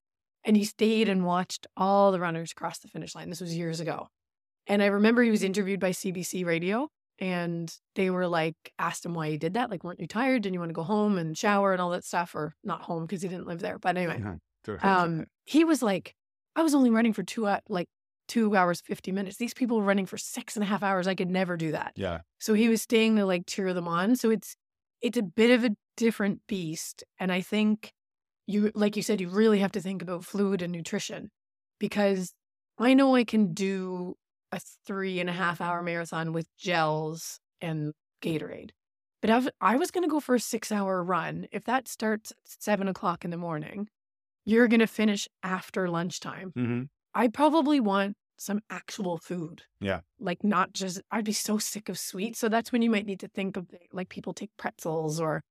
And 0.44 0.56
he 0.56 0.64
stayed 0.64 1.08
and 1.08 1.24
watched 1.24 1.66
all 1.76 2.10
the 2.12 2.20
runners 2.20 2.52
cross 2.52 2.78
the 2.80 2.88
finish 2.88 3.14
line. 3.14 3.30
This 3.30 3.40
was 3.40 3.56
years 3.56 3.80
ago. 3.80 4.08
And 4.66 4.82
I 4.82 4.86
remember 4.86 5.22
he 5.22 5.30
was 5.30 5.42
interviewed 5.42 5.80
by 5.80 5.90
CBC 5.90 6.44
Radio 6.44 6.90
and 7.22 7.72
they 7.94 8.10
were 8.10 8.26
like, 8.26 8.56
asked 8.80 9.06
him 9.06 9.14
why 9.14 9.30
he 9.30 9.38
did 9.38 9.54
that. 9.54 9.70
Like, 9.70 9.84
weren't 9.84 10.00
you 10.00 10.08
tired? 10.08 10.42
Didn't 10.42 10.54
you 10.54 10.58
want 10.58 10.70
to 10.70 10.74
go 10.74 10.82
home 10.82 11.18
and 11.18 11.38
shower 11.38 11.72
and 11.72 11.80
all 11.80 11.90
that 11.90 12.04
stuff? 12.04 12.34
Or 12.34 12.56
not 12.64 12.82
home 12.82 13.04
because 13.06 13.22
he 13.22 13.28
didn't 13.28 13.46
live 13.46 13.60
there. 13.60 13.78
But 13.78 13.96
anyway, 13.96 14.20
um, 14.82 15.26
he 15.44 15.62
was 15.62 15.82
like, 15.82 16.16
I 16.56 16.62
was 16.62 16.74
only 16.74 16.90
running 16.90 17.12
for 17.12 17.22
two, 17.22 17.46
hou- 17.46 17.60
like 17.68 17.88
two 18.26 18.56
hours, 18.56 18.80
50 18.80 19.12
minutes. 19.12 19.36
These 19.36 19.54
people 19.54 19.76
were 19.78 19.84
running 19.84 20.06
for 20.06 20.18
six 20.18 20.56
and 20.56 20.64
a 20.64 20.66
half 20.66 20.82
hours. 20.82 21.06
I 21.06 21.14
could 21.14 21.30
never 21.30 21.56
do 21.56 21.70
that. 21.70 21.92
yeah, 21.94 22.22
So 22.40 22.54
he 22.54 22.68
was 22.68 22.82
staying 22.82 23.14
to 23.16 23.24
like 23.24 23.44
cheer 23.46 23.72
them 23.72 23.86
on. 23.86 24.16
So 24.16 24.30
it's 24.30 24.56
it's 25.00 25.16
a 25.16 25.22
bit 25.22 25.52
of 25.52 25.64
a 25.64 25.76
different 25.96 26.40
beast. 26.48 27.04
And 27.20 27.30
I 27.30 27.40
think 27.40 27.92
you 28.48 28.72
like 28.74 28.96
you 28.96 29.02
said, 29.02 29.20
you 29.20 29.28
really 29.28 29.60
have 29.60 29.72
to 29.72 29.80
think 29.80 30.02
about 30.02 30.24
fluid 30.24 30.60
and 30.60 30.72
nutrition 30.72 31.30
because 31.78 32.34
I 32.78 32.94
know 32.94 33.14
I 33.14 33.22
can 33.22 33.54
do 33.54 34.16
a 34.52 34.60
three 34.86 35.18
and 35.20 35.28
a 35.30 35.32
half 35.32 35.60
hour 35.60 35.82
marathon 35.82 36.32
with 36.32 36.46
gels 36.56 37.40
and 37.60 37.92
Gatorade. 38.22 38.70
But 39.20 39.30
I've, 39.30 39.48
I 39.60 39.76
was 39.76 39.90
going 39.90 40.02
to 40.02 40.10
go 40.10 40.20
for 40.20 40.34
a 40.34 40.40
six 40.40 40.70
hour 40.70 41.02
run. 41.02 41.46
If 41.52 41.64
that 41.64 41.88
starts 41.88 42.32
at 42.32 42.38
seven 42.44 42.88
o'clock 42.88 43.24
in 43.24 43.30
the 43.30 43.36
morning, 43.36 43.88
you're 44.44 44.68
going 44.68 44.80
to 44.80 44.86
finish 44.86 45.28
after 45.42 45.88
lunchtime. 45.88 46.52
hmm 46.54 46.82
I 47.14 47.28
probably 47.28 47.78
want 47.78 48.16
some 48.38 48.60
actual 48.70 49.18
food. 49.18 49.62
Yeah. 49.80 50.00
Like 50.18 50.42
not 50.42 50.72
just 50.72 51.00
I'd 51.10 51.24
be 51.24 51.32
so 51.32 51.58
sick 51.58 51.88
of 51.88 51.98
sweets. 51.98 52.38
So 52.38 52.48
that's 52.48 52.72
when 52.72 52.82
you 52.82 52.90
might 52.90 53.06
need 53.06 53.20
to 53.20 53.28
think 53.28 53.56
of 53.56 53.66
like 53.92 54.08
people 54.08 54.32
take 54.32 54.50
pretzels 54.56 55.20
or 55.20 55.42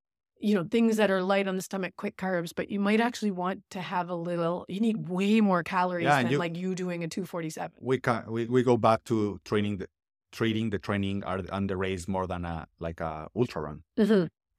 you 0.41 0.55
know 0.55 0.63
things 0.63 0.97
that 0.97 1.09
are 1.11 1.21
light 1.21 1.47
on 1.47 1.55
the 1.55 1.61
stomach, 1.61 1.93
quick 1.97 2.17
carbs, 2.17 2.51
but 2.55 2.69
you 2.69 2.79
might 2.79 2.99
actually 2.99 3.31
want 3.31 3.63
to 3.71 3.81
have 3.81 4.09
a 4.09 4.15
little 4.15 4.65
you 4.67 4.79
need 4.79 5.07
way 5.09 5.41
more 5.41 5.63
calories 5.63 6.05
Yeah, 6.05 6.21
than 6.23 6.31
you- 6.31 6.37
like 6.39 6.55
you 6.57 6.75
doing 6.75 7.03
a 7.03 7.07
247. 7.07 7.71
we 7.79 7.99
can 7.99 8.23
we, 8.27 8.45
we 8.45 8.63
go 8.63 8.77
back 8.77 9.03
to 9.05 9.39
training 9.45 9.77
the 9.77 9.87
treating 10.31 10.69
the 10.69 10.79
training 10.79 11.23
or 11.25 11.41
the- 11.41 11.55
and 11.55 11.69
the 11.69 11.77
race 11.77 12.07
more 12.07 12.25
than 12.27 12.45
a 12.45 12.67
like 12.79 12.99
a 13.01 13.27
ultra 13.35 13.61
run, 13.61 13.83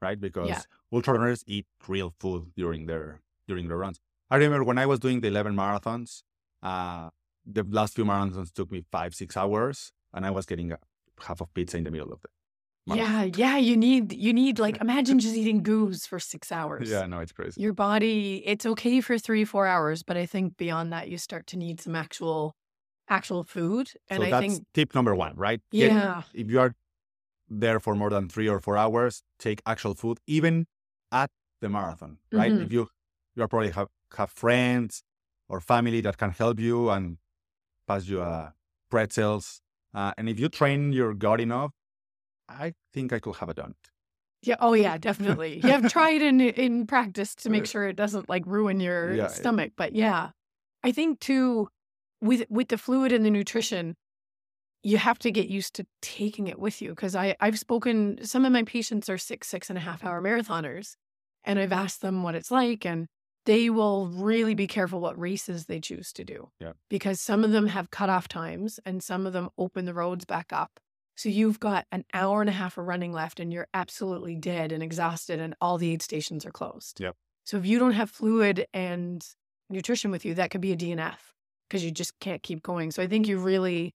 right? 0.01 0.21
Because 0.21 0.49
ultra 0.92 1.14
runners 1.14 1.42
eat 1.47 1.66
real 1.88 2.14
food 2.21 2.53
during 2.57 2.87
their 2.87 3.21
during 3.49 3.68
their 3.68 3.79
runs. 3.79 3.99
I 4.31 4.37
remember 4.37 4.64
when 4.64 4.79
I 4.79 4.87
was 4.87 4.99
doing 5.01 5.21
the 5.21 5.29
11 5.29 5.55
marathons, 5.55 6.23
uh, 6.62 7.11
the 7.45 7.64
last 7.64 7.95
few 7.95 8.05
marathons 8.05 8.53
took 8.53 8.71
me 8.71 8.85
five 8.90 9.14
six 9.14 9.37
hours, 9.37 9.92
and 10.14 10.25
I 10.27 10.31
was 10.31 10.47
getting 10.47 10.73
a 10.73 10.79
half 11.27 11.40
of 11.40 11.53
pizza 11.55 11.77
in 11.77 11.85
the 11.85 11.90
middle 11.90 12.12
of 12.12 12.21
the. 12.23 12.29
Marathon. 12.87 13.31
Yeah, 13.37 13.53
yeah, 13.53 13.57
you 13.59 13.77
need 13.77 14.12
you 14.12 14.33
need 14.33 14.59
like 14.59 14.77
imagine 14.81 15.18
just 15.18 15.37
eating 15.37 15.62
GUs 15.62 16.07
for 16.07 16.18
6 16.18 16.51
hours. 16.51 16.90
Yeah, 16.90 17.07
no, 17.07 17.21
it's 17.21 17.33
crazy. 17.33 17.62
Your 17.62 17.73
body, 17.73 18.42
it's 18.47 18.66
okay 18.66 19.01
for 19.01 19.18
3-4 19.18 19.66
hours, 19.66 20.03
but 20.03 20.16
I 20.16 20.27
think 20.27 20.57
beyond 20.57 20.92
that 20.92 21.09
you 21.09 21.18
start 21.18 21.47
to 21.49 21.57
need 21.57 21.81
some 21.81 21.95
actual 21.95 22.55
actual 23.09 23.45
food 23.45 23.90
and 24.09 24.21
so 24.21 24.23
I 24.23 24.31
that's 24.31 24.47
think 24.47 24.66
tip 24.75 24.95
number 24.95 25.14
one, 25.14 25.35
right? 25.37 25.61
Get- 25.77 25.90
yeah. 25.92 26.23
if 26.35 26.51
you 26.51 26.61
are 26.61 26.75
there 27.49 27.81
for 27.81 27.95
more 27.95 28.11
than 28.11 28.29
three 28.29 28.49
or 28.49 28.61
four 28.61 28.77
hours, 28.79 29.23
take 29.38 29.62
actual 29.66 29.95
food, 29.95 30.18
even 30.27 30.66
at 31.12 31.31
the 31.61 31.68
marathon, 31.68 32.18
right? 32.33 32.53
Mhm. 32.53 32.64
If 32.64 32.73
you 32.73 32.88
you 33.37 33.49
probably 33.49 33.71
have 33.73 33.88
have 34.16 34.31
friends 34.31 35.03
or 35.49 35.61
family 35.61 36.01
that 36.03 36.18
can 36.18 36.31
help 36.31 36.61
you 36.61 36.90
and 36.90 37.18
pass 37.87 38.07
you 38.09 38.23
uh, 38.23 38.51
pretzels, 38.90 39.61
uh, 39.95 40.12
and 40.18 40.29
if 40.29 40.38
you 40.40 40.49
train 40.49 40.92
your 40.92 41.14
gut 41.14 41.40
enough, 41.40 41.73
I 42.59 42.75
think 42.93 43.12
I 43.12 43.19
could 43.19 43.37
have 43.37 43.49
it 43.49 43.57
done. 43.57 43.75
Yeah. 44.43 44.57
Oh, 44.61 44.73
yeah. 44.75 44.99
Definitely. 45.09 45.61
You 45.62 45.71
have 45.71 45.91
tried 45.91 46.23
in 46.23 46.41
in 46.41 46.87
practice 46.87 47.35
to 47.37 47.51
make 47.51 47.62
uh, 47.65 47.67
sure 47.67 47.88
it 47.88 47.97
doesn't 47.97 48.29
like 48.29 48.45
ruin 48.47 48.81
your 48.81 49.11
Yeah, 49.11 49.23
yeah. 49.23 49.29
stomach. 49.29 49.73
But 49.77 49.95
yeah, 49.95 50.31
I 50.83 50.93
think 50.93 51.21
too, 51.21 51.69
with 52.21 52.45
with 52.51 52.69
the 52.69 52.79
fluid 52.79 53.12
and 53.12 53.25
the 53.25 53.31
nutrition, 53.31 53.97
you 54.83 54.99
have 54.99 55.19
to 55.21 55.31
get 55.31 55.49
used 55.49 55.75
to 55.75 55.87
taking 56.01 56.49
it 56.49 56.59
with 56.59 56.83
you. 56.83 56.91
Because 56.91 57.15
I 57.15 57.37
I've 57.41 57.59
spoken. 57.59 58.25
Some 58.25 58.45
of 58.45 58.53
my 58.53 58.65
patients 58.65 59.09
are 59.09 59.19
six 59.19 59.49
six 59.49 59.71
and 59.71 59.79
a 59.79 59.83
half 59.83 60.05
hour 60.05 60.21
marathoners, 60.21 60.97
and 61.45 61.59
I've 61.59 61.73
asked 61.73 62.01
them 62.03 62.23
what 62.23 62.35
it's 62.35 62.51
like, 62.51 62.85
and 62.85 63.07
they 63.45 63.71
will 63.71 64.07
really 64.09 64.55
be 64.55 64.67
careful 64.69 65.01
what 65.01 65.19
races 65.19 65.67
they 65.67 65.81
choose 65.81 66.12
to 66.12 66.25
do. 66.25 66.49
Yeah. 66.61 66.73
Because 66.88 67.21
some 67.21 67.43
of 67.45 67.51
them 67.51 67.67
have 67.69 67.91
cutoff 67.91 68.29
times, 68.29 68.79
and 68.85 69.03
some 69.03 69.27
of 69.27 69.33
them 69.33 69.51
open 69.59 69.85
the 69.85 69.95
roads 69.95 70.25
back 70.25 70.53
up. 70.53 70.79
So 71.16 71.29
you've 71.29 71.61
got 71.61 71.87
an 71.92 72.05
hour 72.14 72.40
and 72.40 72.48
a 72.48 72.53
half 72.53 72.79
of 72.79 72.87
running 72.87 73.12
left 73.12 73.38
and 73.38 73.53
you're 73.53 73.68
absolutely 73.75 74.35
dead 74.35 74.72
and 74.72 74.83
exhausted 74.83 75.40
and 75.40 75.55
all 75.61 75.79
the 75.79 75.90
aid 75.92 76.03
stations 76.03 76.46
are 76.46 76.51
closed. 76.51 77.01
Yep. 77.01 77.16
So 77.44 77.59
if 77.59 77.66
you 77.66 77.79
don't 77.79 77.92
have 77.92 78.11
fluid 78.11 78.66
and 78.72 79.25
nutrition 79.68 80.11
with 80.11 80.25
you, 80.25 80.35
that 80.35 80.51
could 80.51 80.61
be 80.61 80.72
a 80.72 80.77
DNF 80.77 81.33
because 81.68 81.85
you 81.85 81.90
just 81.90 82.18
can't 82.20 82.42
keep 82.42 82.62
going. 82.62 82.90
So 82.90 83.03
I 83.03 83.07
think 83.07 83.27
you 83.29 83.38
really 83.38 83.94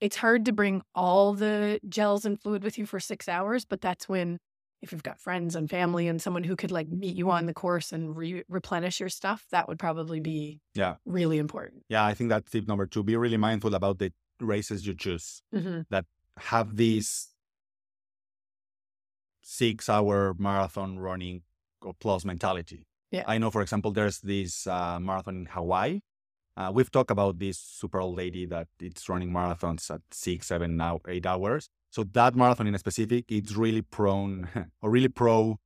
it's 0.00 0.16
hard 0.16 0.44
to 0.46 0.52
bring 0.52 0.82
all 0.94 1.32
the 1.32 1.80
gels 1.88 2.24
and 2.24 2.40
fluid 2.40 2.64
with 2.64 2.76
you 2.78 2.86
for 2.86 3.00
6 3.00 3.28
hours, 3.28 3.64
but 3.64 3.80
that's 3.80 4.08
when 4.08 4.38
if 4.82 4.90
you've 4.90 5.04
got 5.04 5.20
friends 5.20 5.54
and 5.54 5.70
family 5.70 6.08
and 6.08 6.20
someone 6.20 6.42
who 6.42 6.56
could 6.56 6.72
like 6.72 6.88
meet 6.88 7.14
you 7.16 7.30
on 7.30 7.46
the 7.46 7.54
course 7.54 7.92
and 7.92 8.16
re- 8.16 8.42
replenish 8.48 8.98
your 8.98 9.08
stuff, 9.08 9.46
that 9.52 9.68
would 9.68 9.78
probably 9.78 10.18
be 10.18 10.60
Yeah. 10.74 10.96
really 11.06 11.38
important. 11.38 11.84
Yeah, 11.88 12.04
I 12.04 12.14
think 12.14 12.30
that's 12.30 12.50
tip 12.50 12.66
number 12.66 12.86
two. 12.86 13.04
Be 13.04 13.16
really 13.16 13.36
mindful 13.36 13.74
about 13.76 13.98
the 13.98 14.12
races 14.40 14.84
you 14.86 14.94
choose. 14.94 15.42
hmm 15.52 15.82
Have 16.38 16.76
this 16.76 17.28
six 19.40 19.88
hour 19.88 20.34
marathon 20.38 20.98
running 20.98 21.42
or 21.82 21.94
plus 21.94 22.24
mentality. 22.24 22.86
Yeah. 23.10 23.24
I 23.26 23.38
know, 23.38 23.50
for 23.50 23.60
example, 23.62 23.90
there's 23.92 24.20
this 24.20 24.66
uh, 24.66 24.98
marathon 25.00 25.36
in 25.36 25.46
Hawaii 25.46 26.00
Uh, 26.56 26.70
we've 26.74 26.90
talked 26.92 27.10
about 27.10 27.38
this 27.40 27.58
super 27.58 28.00
old 28.00 28.16
lady 28.16 28.46
that 28.46 28.68
it's 28.80 29.08
running 29.08 29.32
marathons 29.32 29.90
at 29.90 30.02
six, 30.12 30.48
seven, 30.48 30.76
now 30.76 31.00
eight 31.08 31.26
hours. 31.26 31.68
So 31.90 32.04
that 32.12 32.36
marathon 32.36 32.68
in 32.68 32.78
specific, 32.78 33.26
it's 33.32 33.56
really 33.56 33.82
prone 33.82 34.48
or 34.82 34.90
really 34.90 35.08
pro 35.10 35.58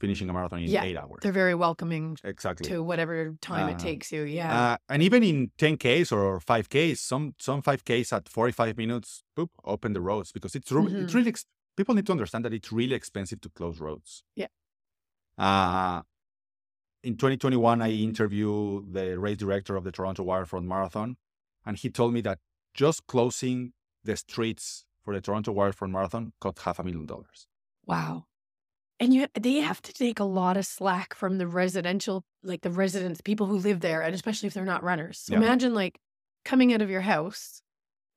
finishing 0.00 0.28
a 0.30 0.32
marathon 0.32 0.60
in 0.60 0.68
Yeah, 0.70 0.84
eight 0.84 0.96
hours. 0.96 1.18
They're 1.22 1.30
very 1.44 1.54
welcoming 1.54 2.16
Exactly. 2.24 2.68
to 2.70 2.82
whatever 2.82 3.34
time 3.40 3.68
Uh, 3.68 3.72
it 3.72 3.78
takes 3.78 4.10
you. 4.10 4.22
Yeah. 4.22 4.50
Uh, 4.72 4.76
and 4.88 5.02
even 5.02 5.22
in 5.22 5.50
10Ks 5.58 6.10
or 6.10 6.40
5Ks, 6.40 6.98
some 6.98 7.34
some 7.38 7.60
5Ks 7.62 8.12
at 8.12 8.28
45 8.28 8.76
minutes, 8.78 9.22
boop, 9.36 9.50
open 9.64 9.92
the 9.92 10.00
roads 10.00 10.32
because 10.32 10.54
it's, 10.54 10.72
re- 10.72 10.92
it's 11.02 11.14
really, 11.14 11.28
ex- 11.28 11.46
people 11.76 11.94
need 11.94 12.06
to 12.06 12.12
understand 12.12 12.44
that 12.44 12.52
it's 12.54 12.72
really 12.72 12.94
expensive 12.94 13.40
to 13.42 13.48
close 13.50 13.78
roads. 13.80 14.22
Yeah. 14.34 14.48
Uh, 15.38 16.02
in 17.02 17.16
2021, 17.16 17.80
I 17.82 17.90
interviewed 17.90 18.92
the 18.92 19.18
race 19.18 19.38
director 19.38 19.76
of 19.76 19.84
the 19.84 19.92
Toronto 19.92 20.22
Waterfront 20.22 20.66
Marathon, 20.66 21.16
and 21.64 21.76
he 21.78 21.88
told 21.90 22.12
me 22.12 22.20
that 22.22 22.38
just 22.74 23.06
closing 23.06 23.72
the 24.04 24.16
streets 24.16 24.84
for 25.02 25.14
the 25.14 25.20
Toronto 25.20 25.52
Waterfront 25.52 25.92
Marathon 25.92 26.32
cost 26.40 26.58
half 26.60 26.78
a 26.78 26.84
million 26.84 27.06
dollars. 27.06 27.46
wow. 27.86 28.24
And 29.00 29.14
you, 29.14 29.26
they 29.34 29.54
have 29.54 29.80
to 29.82 29.92
take 29.94 30.20
a 30.20 30.24
lot 30.24 30.56
of 30.58 30.66
slack 30.66 31.14
from 31.14 31.38
the 31.38 31.46
residential, 31.46 32.22
like 32.42 32.60
the 32.60 32.70
residents, 32.70 33.20
people 33.22 33.46
who 33.46 33.56
live 33.58 33.80
there, 33.80 34.02
and 34.02 34.14
especially 34.14 34.46
if 34.46 34.54
they're 34.54 34.64
not 34.64 34.82
runners. 34.82 35.18
So 35.20 35.32
Yeah. 35.32 35.38
imagine 35.38 35.74
like 35.74 35.98
coming 36.44 36.72
out 36.74 36.82
of 36.82 36.90
your 36.90 37.00
house 37.00 37.62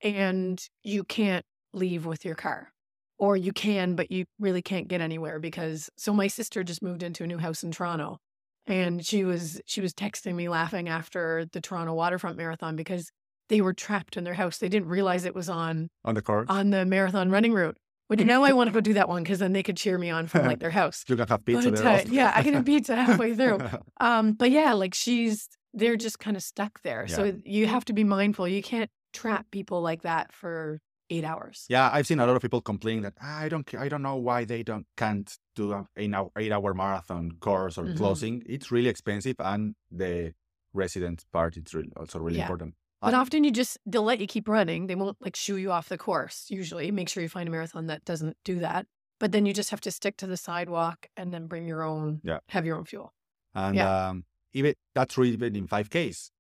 and 0.02 0.64
you 0.84 1.04
can't 1.04 1.46
leave 1.74 2.06
with 2.06 2.26
your 2.26 2.36
car, 2.36 2.72
or 3.20 3.38
you 3.38 3.54
can, 3.54 3.96
but 3.96 4.12
you 4.12 4.26
really 4.40 4.62
can't 4.62 4.88
get 4.90 5.02
anywhere 5.02 5.40
because. 5.40 5.90
So 5.98 6.14
my 6.14 6.28
sister 6.28 6.64
just 6.64 6.84
moved 6.84 7.04
into 7.04 7.24
a 7.24 7.28
new 7.28 7.38
house 7.40 7.64
in 7.64 7.72
Toronto, 7.72 8.20
and 8.68 9.06
she 9.06 9.24
was 9.26 9.62
she 9.66 9.82
was 9.82 9.94
texting 9.94 10.36
me 10.36 10.50
laughing 10.50 10.90
after 10.90 11.46
the 11.54 11.62
Toronto 11.62 11.94
Waterfront 11.94 12.38
Marathon 12.38 12.76
because 12.76 13.12
they 13.50 13.62
were 13.62 13.74
trapped 13.74 14.18
in 14.18 14.24
their 14.26 14.34
house. 14.36 14.58
They 14.60 14.70
didn't 14.70 14.90
realize 14.90 15.26
it 15.26 15.36
was 15.36 15.50
on 15.50 15.90
On 16.06 16.16
the 16.16 16.22
course, 16.22 16.50
on 16.50 16.70
the 16.72 16.86
marathon 16.86 17.32
running 17.32 17.54
route. 17.54 17.78
But 18.10 18.20
now 18.20 18.44
I 18.44 18.54
want 18.54 18.68
to 18.68 18.74
go 18.74 18.82
do 18.82 18.94
that 18.94 19.08
one 19.10 19.24
because 19.24 19.40
then 19.40 19.54
they 19.54 19.64
could 19.64 19.78
cheer 19.78 19.98
me 19.98 20.10
on 20.12 20.28
from 20.28 20.46
like 20.46 20.60
their 20.60 20.72
house. 20.72 21.04
you 21.08 21.16
can 21.16 21.28
have 21.28 21.44
pizza 21.46 21.72
But, 21.72 21.80
there. 21.80 21.88
uh, 21.88 21.92
also. 22.00 22.12
yeah, 22.12 22.32
I 22.36 22.44
can 22.44 22.54
have 22.54 22.66
pizza 22.66 22.96
halfway 23.06 23.34
through. 23.36 23.60
Um, 24.00 24.34
but 24.34 24.52
yeah, 24.52 24.74
like 24.74 24.94
she's 24.94 25.48
they're 25.74 25.96
just 25.98 26.20
kind 26.20 26.36
of 26.38 26.44
stuck 26.44 26.82
there. 26.84 27.06
Yeah. 27.10 27.16
So 27.16 27.38
you 27.46 27.66
have 27.68 27.86
to 27.86 27.94
be 27.94 28.04
mindful. 28.04 28.48
You 28.48 28.62
can't 28.62 28.92
trap 29.14 29.46
people 29.52 29.82
like 29.82 30.02
that 30.04 30.32
for 30.34 30.80
eight 31.10 31.24
hours. 31.24 31.66
Yeah, 31.70 31.90
I've 31.92 32.06
seen 32.08 32.20
a 32.20 32.26
lot 32.28 32.36
of 32.36 32.42
people 32.42 32.62
complaining 32.62 33.04
that 33.04 33.14
"Ah, 33.22 33.40
I 33.40 33.50
don't, 33.50 33.68
I 33.76 33.88
don't 33.90 34.02
know 34.02 34.16
why 34.18 34.46
they 34.46 34.62
don't 34.64 34.86
can't 34.98 35.36
do 35.56 35.74
an 35.74 35.86
eight 35.98 36.14
hour, 36.14 36.30
eight 36.38 36.52
hour 36.52 36.74
marathon 36.74 37.32
course 37.40 37.78
or 37.78 37.86
Mhm. 37.86 37.98
closing. 37.98 38.44
It's 38.46 38.72
really 38.72 38.90
expensive, 38.90 39.36
and 39.40 39.76
the 39.92 40.34
resident 40.74 41.24
part 41.32 41.56
is 41.58 41.74
really, 41.74 41.92
also 41.98 42.20
really 42.20 42.38
Yeah. 42.38 42.44
important. 42.46 42.76
But 43.04 43.14
I- 43.14 43.18
often 43.20 43.44
you 43.44 43.52
just 43.52 43.78
they'll 43.86 44.04
let 44.04 44.20
you 44.20 44.28
keep 44.28 44.48
running. 44.48 44.88
They 44.88 44.96
won't 44.96 45.18
like 45.22 45.36
shoo 45.36 45.58
you 45.58 45.72
off 45.72 45.90
the 45.90 45.98
course. 45.98 46.46
Usually, 46.50 46.90
make 46.92 47.10
sure 47.10 47.22
you 47.24 47.30
find 47.30 47.48
a 47.48 47.52
marathon 47.52 47.88
that 47.88 48.06
doesn't 48.06 48.38
do 48.44 48.60
that. 48.60 48.88
But 49.20 49.32
then 49.32 49.46
you 49.46 49.54
just 49.54 49.70
have 49.72 49.82
to 49.82 49.92
stick 49.92 50.18
to 50.18 50.28
the 50.28 50.38
sidewalk 50.38 51.08
and 51.16 51.34
then 51.34 51.48
bring 51.48 51.68
your 51.68 51.84
own. 51.84 52.22
Yeah. 52.24 52.40
Have 52.50 52.66
your 52.66 52.78
own 52.78 52.86
fuel. 52.86 53.14
And 53.54 53.76
Yeah. 53.76 54.10
um, 54.10 54.26
even 54.54 54.74
that's 54.96 55.14
true 55.14 55.26
even 55.26 55.56
in 55.56 55.68
five 55.68 55.90
Ks. 55.90 56.32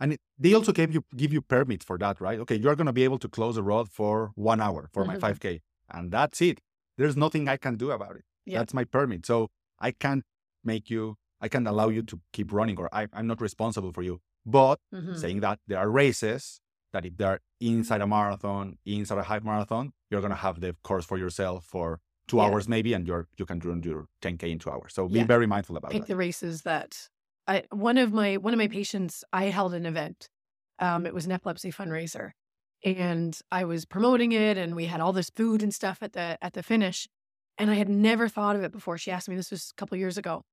And 0.00 0.12
it, 0.14 0.20
they 0.38 0.54
also 0.54 0.72
give 0.72 0.92
you 0.92 1.04
give 1.16 1.32
you 1.32 1.40
permits 1.40 1.84
for 1.84 1.96
that, 1.98 2.20
right? 2.20 2.38
Okay, 2.40 2.56
you're 2.56 2.76
going 2.76 2.86
to 2.86 2.92
be 2.92 3.04
able 3.04 3.18
to 3.18 3.28
close 3.28 3.54
the 3.56 3.62
road 3.62 3.88
for 3.90 4.32
one 4.34 4.60
hour 4.60 4.88
for 4.92 5.04
my 5.04 5.16
Mhm. 5.16 5.20
five 5.20 5.40
K, 5.40 5.60
and 5.90 6.10
that's 6.10 6.40
it. 6.42 6.60
There's 6.98 7.16
nothing 7.16 7.48
I 7.48 7.56
can 7.56 7.76
do 7.76 7.90
about 7.92 8.16
it. 8.16 8.24
Yeah. 8.44 8.58
That's 8.58 8.74
my 8.74 8.84
permit, 8.84 9.24
so 9.26 9.50
I 9.78 9.90
can't 9.92 10.24
make 10.64 10.90
you. 10.90 11.16
I 11.40 11.48
can't 11.48 11.66
allow 11.68 11.88
you 11.88 12.02
to 12.02 12.20
keep 12.32 12.52
running, 12.52 12.78
or 12.78 12.88
I, 12.92 13.06
I'm 13.12 13.26
not 13.26 13.40
responsible 13.40 13.92
for 13.92 14.02
you. 14.02 14.20
But 14.46 14.80
Mhm. 14.92 15.24
saying 15.24 15.40
that 15.40 15.60
there 15.66 15.78
are 15.78 15.90
races 15.90 16.60
that 16.92 17.06
if 17.06 17.16
they're 17.16 17.40
inside 17.60 18.00
a 18.02 18.06
marathon, 18.06 18.78
inside 18.84 19.18
a 19.18 19.24
half 19.24 19.42
marathon, 19.44 19.92
you're 20.10 20.20
gonna 20.22 20.34
have 20.36 20.60
the 20.60 20.76
course 20.84 21.06
for 21.06 21.18
yourself 21.18 21.64
for 21.66 22.00
two 22.28 22.40
Yeah. 22.40 22.54
hours 22.54 22.68
maybe, 22.68 22.92
and 22.94 23.06
you're 23.06 23.28
you 23.38 23.46
can 23.46 23.58
run 23.60 23.82
your 23.82 24.06
10k 24.22 24.50
in 24.50 24.58
two 24.58 24.70
hours. 24.70 24.94
So 24.94 25.08
be 25.08 25.22
Yeah. 25.22 25.24
very 25.24 25.46
mindful 25.46 25.76
about 25.76 25.96
pick 25.96 26.06
that. 26.06 26.08
the 26.08 26.16
races 26.16 26.62
that 26.62 27.08
I 27.48 27.64
one 27.72 27.98
of 27.98 28.12
my 28.12 28.36
one 28.38 28.54
of 28.54 28.58
my 28.58 28.68
patients 28.68 29.24
I 29.32 29.46
held 29.46 29.74
an 29.74 29.86
event. 29.86 30.28
Um, 30.80 31.06
it 31.06 31.14
was 31.14 31.26
an 31.26 31.32
epilepsy 31.32 31.72
fundraiser, 31.72 32.32
and 32.84 33.38
I 33.52 33.64
was 33.64 33.84
promoting 33.86 34.32
it, 34.32 34.58
and 34.58 34.76
we 34.76 34.86
had 34.86 35.00
all 35.00 35.12
this 35.14 35.30
food 35.30 35.62
and 35.62 35.74
stuff 35.74 36.02
at 36.02 36.14
the 36.14 36.38
at 36.42 36.54
the 36.54 36.62
finish, 36.64 37.08
and 37.58 37.70
I 37.70 37.74
had 37.76 37.88
never 37.90 38.28
thought 38.28 38.56
of 38.56 38.64
it 38.64 38.72
before. 38.72 38.98
She 38.98 39.10
asked 39.12 39.28
me 39.28 39.36
this 39.36 39.50
was 39.52 39.70
a 39.72 39.74
couple 39.76 39.98
years 39.98 40.18
ago. 40.18 40.44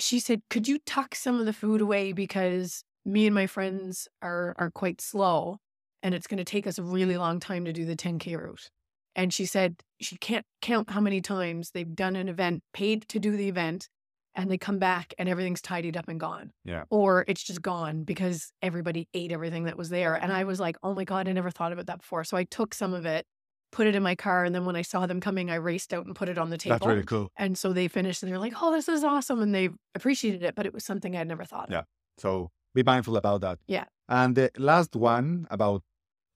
She 0.00 0.20
said, 0.20 0.42
"Could 0.50 0.68
you 0.68 0.78
tuck 0.86 1.14
some 1.16 1.40
of 1.40 1.46
the 1.46 1.52
food 1.54 1.80
away 1.82 2.12
because 2.12 2.84
me 3.04 3.26
and 3.26 3.34
my 3.34 3.46
friends 3.46 4.08
are 4.22 4.54
are 4.58 4.70
quite 4.70 5.00
slow, 5.00 5.58
and 6.02 6.14
it's 6.14 6.26
going 6.26 6.38
to 6.38 6.44
take 6.44 6.66
us 6.66 6.78
a 6.78 6.82
really 6.82 7.16
long 7.16 7.40
time 7.40 7.64
to 7.64 7.72
do 7.72 7.84
the 7.84 7.96
10k 7.96 8.36
route." 8.36 8.70
And 9.16 9.32
she 9.32 9.46
said 9.46 9.76
she 10.00 10.16
can't 10.16 10.44
count 10.60 10.90
how 10.90 11.00
many 11.00 11.20
times 11.20 11.70
they've 11.70 11.94
done 11.94 12.16
an 12.16 12.28
event, 12.28 12.62
paid 12.72 13.06
to 13.08 13.20
do 13.20 13.36
the 13.36 13.48
event, 13.48 13.88
and 14.34 14.50
they 14.50 14.58
come 14.58 14.78
back 14.78 15.14
and 15.18 15.28
everything's 15.28 15.62
tidied 15.62 15.96
up 15.96 16.08
and 16.08 16.18
gone. 16.18 16.50
Yeah. 16.64 16.84
Or 16.90 17.24
it's 17.28 17.42
just 17.42 17.62
gone 17.62 18.02
because 18.02 18.52
everybody 18.62 19.08
ate 19.14 19.32
everything 19.32 19.64
that 19.64 19.78
was 19.78 19.90
there. 19.90 20.14
And 20.14 20.32
I 20.32 20.44
was 20.44 20.58
like, 20.58 20.76
oh 20.82 20.94
my 20.94 21.04
God, 21.04 21.28
I 21.28 21.32
never 21.32 21.50
thought 21.50 21.72
about 21.72 21.86
that 21.86 21.98
before. 21.98 22.24
So 22.24 22.36
I 22.36 22.44
took 22.44 22.74
some 22.74 22.94
of 22.94 23.06
it, 23.06 23.26
put 23.70 23.86
it 23.86 23.94
in 23.94 24.02
my 24.02 24.16
car. 24.16 24.44
And 24.44 24.54
then 24.54 24.64
when 24.64 24.76
I 24.76 24.82
saw 24.82 25.06
them 25.06 25.20
coming, 25.20 25.50
I 25.50 25.56
raced 25.56 25.94
out 25.94 26.06
and 26.06 26.16
put 26.16 26.28
it 26.28 26.38
on 26.38 26.50
the 26.50 26.58
table. 26.58 26.76
That's 26.76 26.86
really 26.86 27.04
cool. 27.04 27.30
And 27.36 27.56
so 27.56 27.72
they 27.72 27.86
finished 27.86 28.22
and 28.22 28.32
they're 28.32 28.40
like, 28.40 28.54
oh, 28.60 28.72
this 28.72 28.88
is 28.88 29.04
awesome. 29.04 29.40
And 29.40 29.54
they 29.54 29.68
appreciated 29.94 30.42
it, 30.42 30.54
but 30.56 30.66
it 30.66 30.74
was 30.74 30.84
something 30.84 31.16
I'd 31.16 31.28
never 31.28 31.44
thought 31.44 31.68
of. 31.68 31.72
Yeah. 31.72 31.82
So 32.18 32.50
be 32.74 32.82
mindful 32.82 33.16
about 33.16 33.40
that. 33.42 33.58
Yeah. 33.66 33.84
And 34.08 34.36
the 34.36 34.50
last 34.58 34.94
one 34.96 35.46
about 35.50 35.82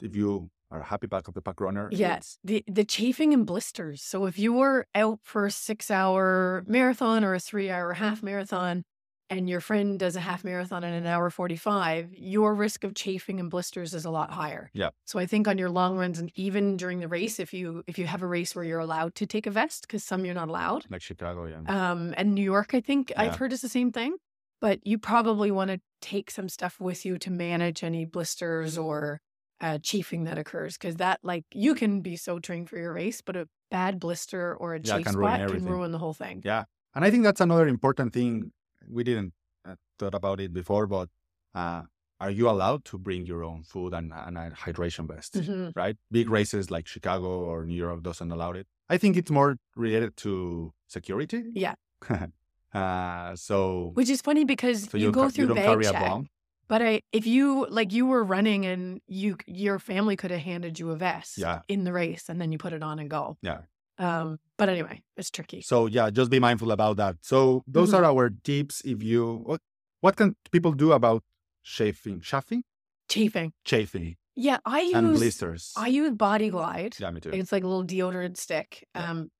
if 0.02 0.14
you 0.16 0.50
are 0.70 0.80
a 0.80 0.84
happy 0.84 1.06
back 1.06 1.28
of 1.28 1.34
the 1.34 1.42
pack 1.42 1.60
runner. 1.60 1.88
Yes, 1.92 2.38
the 2.44 2.62
the 2.66 2.84
chafing 2.84 3.32
and 3.32 3.46
blisters. 3.46 4.02
So 4.02 4.26
if 4.26 4.38
you 4.38 4.52
were 4.52 4.86
out 4.94 5.20
for 5.22 5.46
a 5.46 5.50
six 5.50 5.90
hour 5.90 6.64
marathon 6.66 7.24
or 7.24 7.34
a 7.34 7.40
three 7.40 7.70
hour 7.70 7.94
half 7.94 8.22
marathon, 8.22 8.84
and 9.30 9.48
your 9.48 9.60
friend 9.60 9.98
does 9.98 10.16
a 10.16 10.20
half 10.20 10.44
marathon 10.44 10.84
in 10.84 10.92
an 10.92 11.06
hour 11.06 11.30
forty 11.30 11.56
five, 11.56 12.12
your 12.14 12.54
risk 12.54 12.84
of 12.84 12.94
chafing 12.94 13.40
and 13.40 13.50
blisters 13.50 13.94
is 13.94 14.04
a 14.04 14.10
lot 14.10 14.30
higher. 14.30 14.70
Yeah. 14.74 14.90
So 15.06 15.18
I 15.18 15.26
think 15.26 15.48
on 15.48 15.58
your 15.58 15.70
long 15.70 15.96
runs 15.96 16.18
and 16.18 16.30
even 16.34 16.76
during 16.76 17.00
the 17.00 17.08
race, 17.08 17.38
if 17.40 17.52
you 17.54 17.82
if 17.86 17.98
you 17.98 18.06
have 18.06 18.22
a 18.22 18.26
race 18.26 18.54
where 18.54 18.64
you're 18.64 18.78
allowed 18.78 19.14
to 19.16 19.26
take 19.26 19.46
a 19.46 19.50
vest, 19.50 19.82
because 19.86 20.04
some 20.04 20.24
you're 20.24 20.34
not 20.34 20.48
allowed. 20.48 20.84
Like 20.90 21.02
Chicago, 21.02 21.46
yeah. 21.46 21.62
Um, 21.90 22.14
and 22.16 22.34
New 22.34 22.44
York, 22.44 22.74
I 22.74 22.80
think 22.80 23.10
Yeah. 23.10 23.22
I've 23.22 23.36
heard 23.36 23.52
is 23.52 23.62
the 23.62 23.68
same 23.70 23.90
thing. 23.92 24.16
But 24.60 24.80
you 24.86 24.98
probably 24.98 25.50
want 25.50 25.70
to 25.70 25.80
take 26.00 26.30
some 26.30 26.48
stuff 26.48 26.80
with 26.80 27.04
you 27.04 27.18
to 27.18 27.30
manage 27.30 27.84
any 27.84 28.04
blisters 28.04 28.76
or 28.76 29.20
uh, 29.60 29.78
chafing 29.82 30.24
that 30.24 30.38
occurs, 30.38 30.76
because 30.76 30.96
that 30.96 31.20
like 31.22 31.44
you 31.52 31.74
can 31.74 32.00
be 32.00 32.16
so 32.16 32.38
trained 32.38 32.68
for 32.68 32.78
your 32.78 32.92
race, 32.92 33.20
but 33.20 33.36
a 33.36 33.48
bad 33.70 33.98
blister 34.00 34.54
or 34.54 34.74
a 34.74 34.80
Yeah, 34.82 34.96
chafe 34.98 35.06
can 35.06 35.16
ruin 35.16 35.48
can 35.48 35.64
ruin 35.64 35.92
the 35.92 35.98
whole 35.98 36.14
thing. 36.14 36.42
Yeah. 36.44 36.64
And 36.94 37.04
I 37.04 37.10
think 37.10 37.22
that's 37.24 37.40
another 37.40 37.68
important 37.68 38.12
thing. 38.12 38.52
We 38.88 39.04
didn't 39.04 39.34
uh, 39.68 39.76
thought 39.98 40.14
about 40.14 40.40
it 40.40 40.52
before, 40.52 40.86
but 40.86 41.08
uh, 41.54 41.82
are 42.20 42.30
you 42.30 42.48
allowed 42.48 42.84
to 42.86 42.98
bring 42.98 43.26
your 43.26 43.44
own 43.44 43.62
food 43.62 43.94
and, 43.94 44.12
and 44.12 44.38
a 44.38 44.50
hydration 44.50 45.06
vest? 45.06 45.34
Mhm. 45.34 45.72
Right? 45.76 45.96
Big 46.10 46.30
races 46.30 46.70
like 46.70 46.86
Chicago 46.86 47.28
or 47.28 47.64
New 47.66 47.74
York 47.76 48.02
doesn't 48.02 48.30
allow 48.30 48.52
it. 48.52 48.66
I 48.88 48.96
think 48.98 49.16
it's 49.16 49.30
more 49.30 49.56
related 49.76 50.16
to 50.18 50.72
security. 50.88 51.44
Yeah. 51.54 51.74
uh, 52.74 53.34
so 53.36 53.90
Which 53.94 54.10
is 54.10 54.20
funny 54.20 54.44
because 54.44 54.88
so 54.90 54.98
you, 54.98 55.06
you, 55.06 55.12
go 55.12 55.28
through 55.28 55.48
you 55.48 55.54
bag 55.54 55.82
check. 55.82 56.22
But 56.68 56.82
I, 56.82 57.00
if 57.12 57.26
you 57.26 57.66
like, 57.70 57.92
you 57.94 58.04
were 58.04 58.22
running 58.22 58.66
and 58.66 59.00
you, 59.06 59.36
your 59.46 59.78
family 59.78 60.16
could 60.16 60.30
have 60.30 60.40
handed 60.40 60.78
you 60.78 60.90
a 60.90 60.96
vest 60.96 61.38
Yeah. 61.38 61.60
in 61.66 61.84
the 61.84 61.92
race, 61.94 62.28
and 62.28 62.38
then 62.40 62.52
you 62.52 62.58
put 62.58 62.74
it 62.74 62.82
on 62.82 62.98
and 62.98 63.08
go. 63.08 63.38
Yeah. 63.40 63.60
Um. 63.98 64.38
But 64.58 64.68
anyway, 64.68 65.02
it's 65.16 65.30
tricky. 65.30 65.60
So 65.62 65.86
yeah, 65.86 66.10
just 66.10 66.30
be 66.30 66.38
mindful 66.38 66.70
about 66.70 66.98
that. 66.98 67.16
So 67.22 67.64
those 67.66 67.90
Mhm. 67.90 67.98
are 67.98 68.04
our 68.04 68.30
tips. 68.44 68.82
If 68.84 69.02
you 69.02 69.42
what 69.44 69.60
what 70.00 70.14
can 70.16 70.36
people 70.52 70.72
do 70.72 70.92
about 70.92 71.24
chafing, 71.64 72.20
chafing, 72.20 72.62
Chafing. 73.08 73.52
chafing, 73.64 74.16
Yeah, 74.36 74.58
I 74.64 74.82
use 74.82 74.94
and 74.94 75.16
blisters? 75.16 75.72
I 75.76 75.88
use 75.88 76.12
Body 76.12 76.50
Glide. 76.50 76.94
yeah, 77.00 77.10
me 77.10 77.20
too. 77.20 77.30
It's 77.30 77.50
like 77.50 77.64
a 77.64 77.66
little 77.66 77.84
deodorant 77.84 78.36
stick. 78.36 78.86
Yeah. 78.94 79.10
Um, 79.10 79.30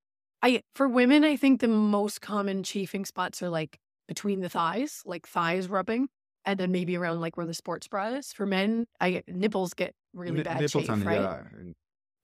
I 0.43 0.63
for 0.75 0.89
women, 0.89 1.25
I 1.25 1.37
think 1.37 1.61
the 1.61 1.69
most 1.69 2.21
common 2.21 2.63
chafing 2.63 3.05
spots 3.05 3.43
are 3.43 3.49
like 3.49 3.79
between 4.07 4.41
the 4.41 4.49
thighs, 4.49 5.03
like 5.05 5.27
thighs 5.27 5.69
rubbing, 5.69 6.09
and 6.45 6.59
then 6.61 6.73
maybe 6.73 6.97
around 6.97 7.21
like 7.21 7.37
where 7.37 7.47
the 7.47 7.55
sports 7.55 7.89
bra 7.89 8.09
is. 8.11 8.33
For 8.33 8.47
men, 8.47 8.87
I 9.01 9.11
get 9.13 9.29
nipples 9.29 9.75
get 9.75 9.95
really 10.15 10.39
Ni- 10.39 10.43
bad 10.43 10.59
nipples 10.61 10.67
chafe, 10.67 10.91
and, 10.91 11.05
right? 11.05 11.31
yeah, 11.33 11.49
and 11.53 11.75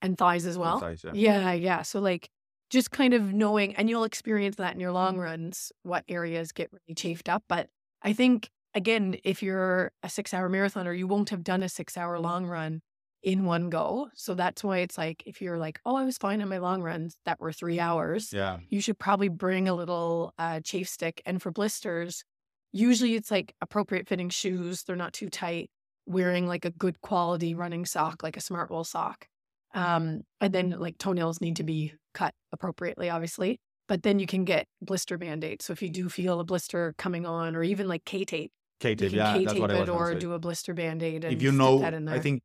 And 0.03 0.19
thighs 0.19 0.47
as 0.47 0.59
well. 0.59 0.77
thighs, 0.81 1.05
yeah. 1.05 1.15
Yeah, 1.15 1.53
yeah. 1.53 1.83
So 1.83 2.01
like 2.01 2.29
just 2.71 2.91
kind 2.91 3.15
of 3.15 3.33
knowing, 3.33 3.75
and 3.77 3.89
you'll 3.89 4.05
experience 4.05 4.57
that 4.57 4.75
in 4.75 4.81
your 4.81 4.93
long 4.93 5.19
runs, 5.19 5.73
what 5.83 6.05
areas 6.09 6.53
get 6.53 6.71
really 6.73 6.95
chafed 6.95 7.29
up. 7.29 7.45
But 7.49 7.69
I 8.03 8.13
think 8.13 8.51
again, 8.75 9.17
if 9.25 9.43
you're 9.43 9.93
a 10.03 10.09
six 10.09 10.35
hour 10.35 10.49
marathoner, 10.51 10.97
you 10.97 11.07
won't 11.07 11.31
have 11.31 11.45
done 11.45 11.63
a 11.63 11.69
six 11.69 11.97
hour 11.97 12.19
long 12.19 12.47
run 12.47 12.83
in 13.25 13.45
one 13.45 13.71
go. 13.71 14.09
So 14.15 14.35
that's 14.35 14.63
why 14.63 14.79
it's 14.79 14.99
like 14.99 15.23
if 15.27 15.41
you're 15.41 15.59
like, 15.59 15.81
oh, 15.85 15.97
I 15.97 16.05
was 16.05 16.19
fine 16.19 16.43
on 16.43 16.49
my 16.51 16.59
long 16.59 16.83
runs 16.83 17.17
that 17.25 17.41
were 17.41 17.53
three 17.53 17.81
hours, 17.81 18.33
Yeah. 18.33 18.59
you 18.69 18.81
should 18.81 18.99
probably 18.99 19.29
bring 19.29 19.67
a 19.67 19.75
little 19.75 20.35
uh, 20.39 20.61
chafe 20.61 20.89
stick. 20.89 21.23
And 21.25 21.41
for 21.43 21.51
blisters, 21.51 22.23
usually 22.71 23.15
it's 23.15 23.31
like 23.31 23.55
appropriate 23.63 24.07
fitting 24.07 24.29
shoes. 24.29 24.83
They're 24.83 24.95
not 24.95 25.15
too 25.15 25.31
tight. 25.31 25.71
Wearing 26.07 26.47
like 26.47 26.67
a 26.67 26.71
good 26.71 27.01
quality 27.01 27.55
running 27.55 27.87
sock, 27.87 28.23
like 28.23 28.37
a 28.37 28.41
Smartwool 28.41 28.85
sock. 28.85 29.27
Um, 29.73 30.21
and 30.41 30.53
then 30.53 30.71
like 30.79 30.99
toenails 30.99 31.41
need 31.41 31.57
to 31.57 31.65
be 31.65 31.95
cut 32.13 32.35
appropriately, 32.53 33.09
obviously. 33.09 33.59
But 33.89 34.03
then 34.03 34.19
you 34.19 34.27
can 34.27 34.45
get 34.45 34.67
blister 34.83 35.17
band-aids. 35.17 35.65
So 35.65 35.73
if 35.73 35.81
you 35.81 35.89
do 35.89 36.11
feel 36.11 36.41
a 36.41 36.45
blister 36.45 36.95
coming 36.99 37.25
on, 37.25 37.57
or 37.57 37.63
even 37.63 37.89
like 37.89 38.05
K 38.05 38.25
tape, 38.27 38.53
K 38.81 38.95
tape, 38.95 39.13
yeah, 39.13 39.33
K 39.33 39.45
that's 39.45 39.53
tape 39.55 39.63
what 39.63 39.71
I 39.71 39.81
was 39.81 39.89
or 39.89 40.15
do 40.15 40.33
a 40.33 40.39
blister 40.39 40.75
band-aid. 40.75 41.25
And 41.25 41.33
if 41.33 41.41
you 41.41 41.53
know, 41.53 41.79
that 41.79 41.95
in 41.95 42.05
there. 42.05 42.15
I 42.15 42.19
think 42.19 42.43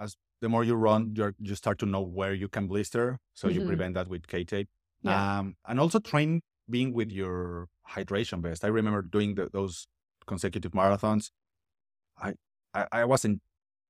as 0.00 0.16
the 0.40 0.48
more 0.48 0.64
you 0.64 0.74
run, 0.74 1.14
you 1.16 1.32
you 1.38 1.54
start 1.54 1.78
to 1.80 1.86
know 1.86 2.02
where 2.02 2.34
you 2.34 2.48
can 2.48 2.66
blister, 2.68 3.18
so 3.34 3.48
you 3.48 3.60
Mhm. 3.60 3.66
prevent 3.66 3.94
that 3.94 4.08
with 4.08 4.26
K 4.28 4.44
tape. 4.44 4.68
Yeah. 5.02 5.38
Um, 5.40 5.56
and 5.66 5.80
also 5.80 5.98
train 6.00 6.42
being 6.70 6.92
with 6.92 7.10
your 7.12 7.68
hydration 7.90 8.42
vest. 8.42 8.64
I 8.64 8.68
remember 8.68 9.02
doing 9.02 9.34
the, 9.36 9.48
those 9.52 9.86
consecutive 10.26 10.72
marathons. 10.72 11.30
I, 12.20 12.34
I 12.74 12.86
I 12.92 13.04
wasn't 13.04 13.40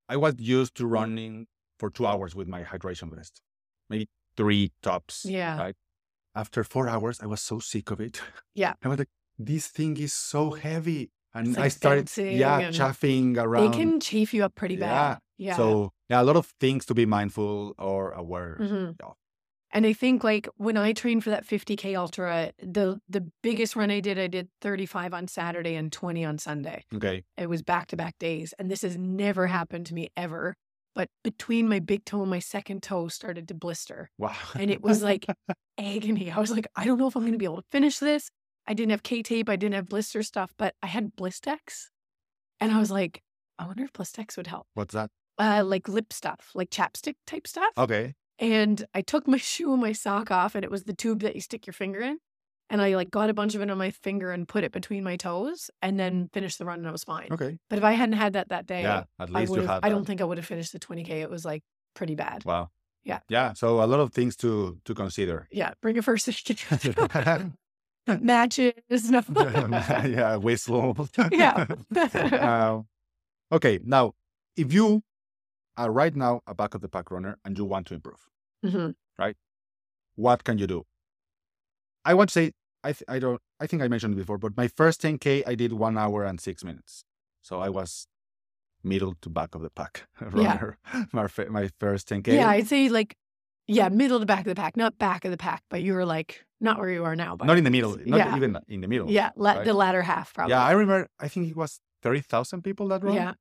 I 0.09 0.17
was 0.17 0.35
used 0.39 0.75
to 0.77 0.87
running 0.87 1.47
for 1.79 1.91
two 1.91 2.07
hours 2.07 2.35
with 2.35 2.49
my 2.49 2.63
hydration 2.65 3.15
vest, 3.15 3.41
maybe 3.91 4.09
three 4.37 4.73
tops. 4.83 5.25
Yeah. 5.25 5.59
Right. 5.59 5.77
After 6.35 6.65
four 6.65 6.89
hours, 6.89 7.21
I 7.21 7.27
was 7.27 7.43
so 7.43 7.59
sick 7.61 7.91
of 7.91 8.01
it. 8.01 8.23
Yeah. 8.55 8.75
I 8.83 8.89
was 8.89 8.99
like, 8.99 9.11
this 9.39 9.69
thing 9.69 9.97
is 9.99 10.13
so 10.15 10.53
heavy, 10.53 11.11
and 11.39 11.49
It's 11.49 11.59
I 11.59 11.69
started 11.69 12.09
yeah 12.17 12.71
chaffing 12.71 13.35
they 13.35 13.41
around. 13.43 13.73
can 13.73 14.01
chafe 14.01 14.35
you 14.35 14.45
up 14.45 14.55
pretty 14.55 14.77
bad. 14.77 15.19
Yeah. 15.39 15.51
yeah. 15.51 15.57
So 15.57 15.93
yeah, 16.09 16.21
a 16.21 16.25
lot 16.25 16.37
of 16.37 16.47
things 16.61 16.85
to 16.87 16.95
be 16.95 17.07
mindful 17.07 17.75
or 17.79 18.11
aware. 18.13 18.57
Mhm. 18.61 18.97
Yeah. 19.01 19.13
And 19.71 19.85
I 19.85 19.93
think 19.93 20.25
like 20.25 20.49
when 20.57 20.79
I 20.79 20.95
trained 20.95 21.23
for 21.25 21.31
that 21.31 21.45
50k 21.47 21.95
ultra, 21.95 22.53
the 22.63 23.01
the 23.09 23.23
biggest 23.43 23.77
run 23.77 23.91
I 23.91 24.01
did, 24.01 24.19
I 24.19 24.27
did 24.27 24.49
35 24.63 25.13
on 25.13 25.29
Saturday 25.29 25.75
and 25.77 25.93
20 25.93 26.25
on 26.25 26.39
Sunday. 26.39 26.85
Okay. 26.95 27.25
It 27.37 27.49
was 27.51 27.63
back 27.63 27.89
to 27.89 27.97
back 27.97 28.15
days, 28.19 28.55
and 28.59 28.71
this 28.71 28.81
has 28.83 28.97
never 28.97 29.47
happened 29.47 29.85
to 29.87 29.95
me 29.95 30.09
ever. 30.17 30.55
But 30.95 31.09
between 31.23 31.69
my 31.69 31.81
big 31.81 32.05
toe 32.07 32.23
and 32.23 32.31
my 32.31 32.39
second 32.41 32.83
toe 32.83 33.09
started 33.09 33.47
to 33.49 33.55
blister, 33.55 34.09
Wow. 34.19 34.33
and 34.57 34.71
it 34.71 34.81
was 34.83 35.03
like 35.03 35.27
agony. 35.79 36.31
I 36.33 36.41
was 36.41 36.51
like, 36.51 36.67
I 36.75 36.85
don't 36.87 36.99
know 36.99 37.07
if 37.07 37.15
I'm 37.15 37.23
going 37.23 37.33
to 37.33 37.39
be 37.39 37.45
able 37.45 37.59
to 37.63 37.69
finish 37.71 37.99
this. 37.99 38.31
I 38.69 38.75
didn't 38.75 38.91
have 38.91 39.03
K 39.03 39.23
tape, 39.23 39.49
I 39.49 39.57
didn't 39.57 39.75
have 39.75 39.89
blister 39.89 40.23
stuff, 40.23 40.53
but 40.59 40.75
I 40.83 40.87
had 40.87 41.17
Blistex, 41.17 41.87
and 42.61 42.71
I 42.71 42.79
was 42.79 42.91
like, 42.91 43.23
I 43.59 43.67
wonder 43.67 43.83
if 43.85 43.93
Blistex 43.93 44.37
would 44.37 44.47
help. 44.47 44.67
What's 44.75 44.95
that? 44.95 45.11
Uh, 45.39 45.63
like 45.65 45.89
lip 45.89 46.13
stuff, 46.13 46.51
like 46.55 46.71
chapstick 46.71 47.15
type 47.27 47.47
stuff. 47.47 47.73
Okay. 47.79 48.15
And 48.39 48.85
I 48.95 49.01
took 49.01 49.27
my 49.27 49.37
shoe 49.51 49.73
and 49.73 49.81
my 49.81 49.93
sock 49.93 50.31
off, 50.31 50.55
and 50.55 50.65
it 50.65 50.71
was 50.71 50.85
the 50.85 50.93
tube 50.95 51.21
that 51.23 51.35
you 51.35 51.41
stick 51.41 51.67
your 51.67 51.73
finger 51.75 52.01
in. 52.01 52.19
And 52.71 52.83
I 52.83 52.95
like 52.97 53.11
got 53.11 53.31
a 53.31 53.35
bunch 53.35 53.55
of 53.55 53.63
it 53.63 53.71
on 53.71 53.79
my 53.79 53.91
finger 53.91 54.31
and 54.31 54.47
put 54.47 54.63
it 54.63 54.73
between 54.73 55.03
my 55.03 55.17
toes, 55.17 55.71
and 55.81 55.99
then 55.99 56.29
finished 56.35 56.59
the 56.59 56.67
run, 56.67 56.79
and 56.81 56.87
I 56.89 56.93
was 56.93 57.05
fine. 57.05 57.29
Okay. 57.33 57.59
But 57.71 57.79
if 57.79 57.85
I 57.85 57.93
hadn't 57.93 58.17
had 58.17 58.35
that 58.35 58.51
that 58.51 58.67
day, 58.67 58.83
Yeah. 58.83 59.05
At 59.19 59.31
I 59.35 59.41
least 59.41 59.51
would 59.51 59.63
you 59.63 59.67
have. 59.67 59.83
had. 59.83 59.87
I 59.87 59.89
don't 59.89 60.05
think 60.05 60.21
I 60.21 60.25
would 60.25 60.37
have 60.37 60.47
finished 60.47 60.73
the 60.73 60.79
20k. 60.79 61.09
It 61.23 61.31
was 61.31 61.45
like 61.47 61.63
pretty 61.95 62.15
bad. 62.15 62.45
Wow. 62.45 62.69
Yeah. 63.05 63.21
Yeah. 63.31 63.55
So 63.55 63.83
a 63.83 63.87
lot 63.87 64.01
of 64.01 64.13
things 64.13 64.37
to 64.37 64.79
to 64.85 64.95
consider. 64.95 65.49
Yeah, 65.51 65.73
bring 65.81 65.97
a 65.97 66.03
first 66.03 66.29
aid 66.29 66.37
kit. 66.45 66.95
matches. 68.21 68.73
No. 69.11 69.23
yeah. 70.05 70.37
Whistle. 70.37 71.09
Yeah. 71.31 71.67
Uh, 71.95 72.83
okay. 73.53 73.79
Now, 73.85 74.15
if 74.57 74.73
you 74.73 75.03
are 75.77 75.91
right 75.93 76.15
now 76.15 76.41
a 76.47 76.55
back 76.55 76.75
of 76.75 76.81
the 76.81 76.89
pack 76.89 77.11
runner 77.11 77.39
and 77.45 77.57
you 77.59 77.65
want 77.65 77.87
to 77.89 77.95
improve, 77.95 78.29
Mhm. 78.65 78.95
what 80.17 80.45
can 80.45 80.59
you 80.59 80.67
do? 80.67 80.85
I 82.05 82.15
want 82.15 82.31
to 82.31 82.33
say 82.33 82.53
I 82.83 82.93
th- 82.93 83.05
I 83.09 83.19
don't 83.19 83.41
I 83.61 83.67
think 83.67 83.83
I 83.83 83.89
mentioned 83.89 84.15
it 84.15 84.17
before, 84.17 84.39
but 84.39 84.57
my 84.57 84.69
first 84.69 85.03
10k 85.03 85.43
I 85.47 85.55
did 85.55 85.73
one 85.73 85.99
hour 85.99 86.25
and 86.25 86.41
six 86.41 86.65
minutes, 86.65 87.05
so 87.43 87.61
I 87.61 87.69
was 87.69 88.07
middle 88.83 89.15
to 89.23 89.29
back 89.31 89.55
of 89.55 89.63
the 89.63 89.71
pack 89.71 90.09
runner. 90.21 90.79
Yeah. 90.93 91.05
My 91.13 91.29
my 91.49 91.71
first 91.79 92.09
10k. 92.09 92.29
Yeah, 92.35 92.49
I'd 92.49 92.67
say 92.69 92.89
like, 92.89 93.17
yeah, 93.69 93.89
middle 93.89 94.19
to 94.21 94.27
back 94.27 94.41
of 94.41 94.47
the 94.47 94.55
pack, 94.55 94.77
not 94.77 94.99
back 94.99 95.25
of 95.25 95.31
the 95.31 95.37
pack, 95.37 95.63
but 95.71 95.83
you 95.83 95.93
were 95.95 96.05
like 96.07 96.45
not 96.61 96.79
where 96.79 96.91
you 96.91 97.05
are 97.05 97.15
now. 97.15 97.37
But 97.37 97.45
not 97.47 97.59
in 97.59 97.65
the 97.65 97.71
middle, 97.71 97.97
not 98.05 98.19
Yeah. 98.19 98.37
even 98.37 98.59
in 98.69 98.81
the 98.81 98.89
middle. 98.89 99.09
yeah, 99.11 99.31
la- 99.37 99.53
right? 99.53 99.65
the 99.65 99.75
latter 99.75 100.03
half 100.03 100.33
probably. 100.35 100.53
Yeah, 100.55 100.65
I 100.65 100.73
remember. 100.73 101.09
I 101.21 101.29
think 101.29 101.49
it 101.49 101.57
was 101.57 101.81
thirty 102.03 102.21
thousand 102.21 102.63
people 102.63 102.89
that 102.89 103.03
run. 103.05 103.15
yeah. 103.15 103.35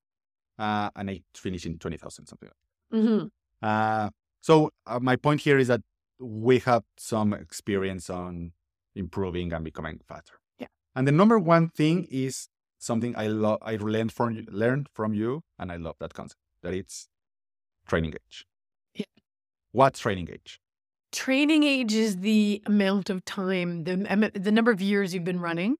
uh, 0.60 0.90
and 0.96 1.10
I 1.10 1.22
finished 1.34 1.66
in 1.66 1.80
twenty 1.80 1.98
thousand 1.98 2.28
something. 2.28 2.50
mm-hmm 2.94 3.28
Uh, 3.62 4.10
so 4.42 4.70
uh, 4.86 5.00
my 5.00 5.16
point 5.16 5.42
here 5.42 5.58
is 5.58 5.68
that 5.68 5.82
we 6.20 6.60
have 6.60 6.84
some 6.98 7.34
experience 7.34 8.10
on 8.10 8.52
improving 8.96 9.54
and 9.54 9.64
becoming 9.64 10.00
faster. 10.08 10.36
Yeah. 10.60 10.68
And 10.96 11.08
the 11.08 11.12
number 11.12 11.38
one 11.40 11.70
thing 11.70 12.08
is 12.10 12.50
something 12.80 13.16
I 13.16 13.28
love. 13.28 13.60
I 13.62 13.76
learned 13.78 14.12
from 14.12 14.30
you, 14.36 14.44
learned 14.64 14.88
from 14.94 15.14
you, 15.14 15.42
and 15.60 15.72
I 15.72 15.78
love 15.78 15.96
that 16.00 16.14
concept. 16.14 16.42
That 16.64 16.74
it's 16.74 17.08
training 17.88 18.14
age. 18.14 18.46
What's 19.78 20.00
training 20.00 20.28
age? 20.34 20.60
Training 21.12 21.62
age 21.62 21.94
is 21.94 22.18
the 22.18 22.64
amount 22.66 23.12
of 23.12 23.24
time, 23.26 23.84
the 23.84 24.32
the 24.34 24.52
number 24.52 24.72
of 24.72 24.82
years 24.82 25.14
you've 25.14 25.24
been 25.24 25.40
running, 25.40 25.76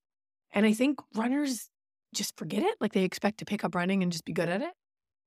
and 0.52 0.68
I 0.68 0.74
think 0.74 1.00
runners 1.16 1.72
just 2.14 2.38
forget 2.38 2.62
it. 2.62 2.76
Like 2.80 2.94
they 2.94 3.06
expect 3.06 3.40
to 3.40 3.46
pick 3.46 3.64
up 3.64 3.74
running 3.74 4.04
and 4.04 4.12
just 4.12 4.24
be 4.24 4.34
good 4.34 4.50
at 4.50 4.62
it. 4.62 4.70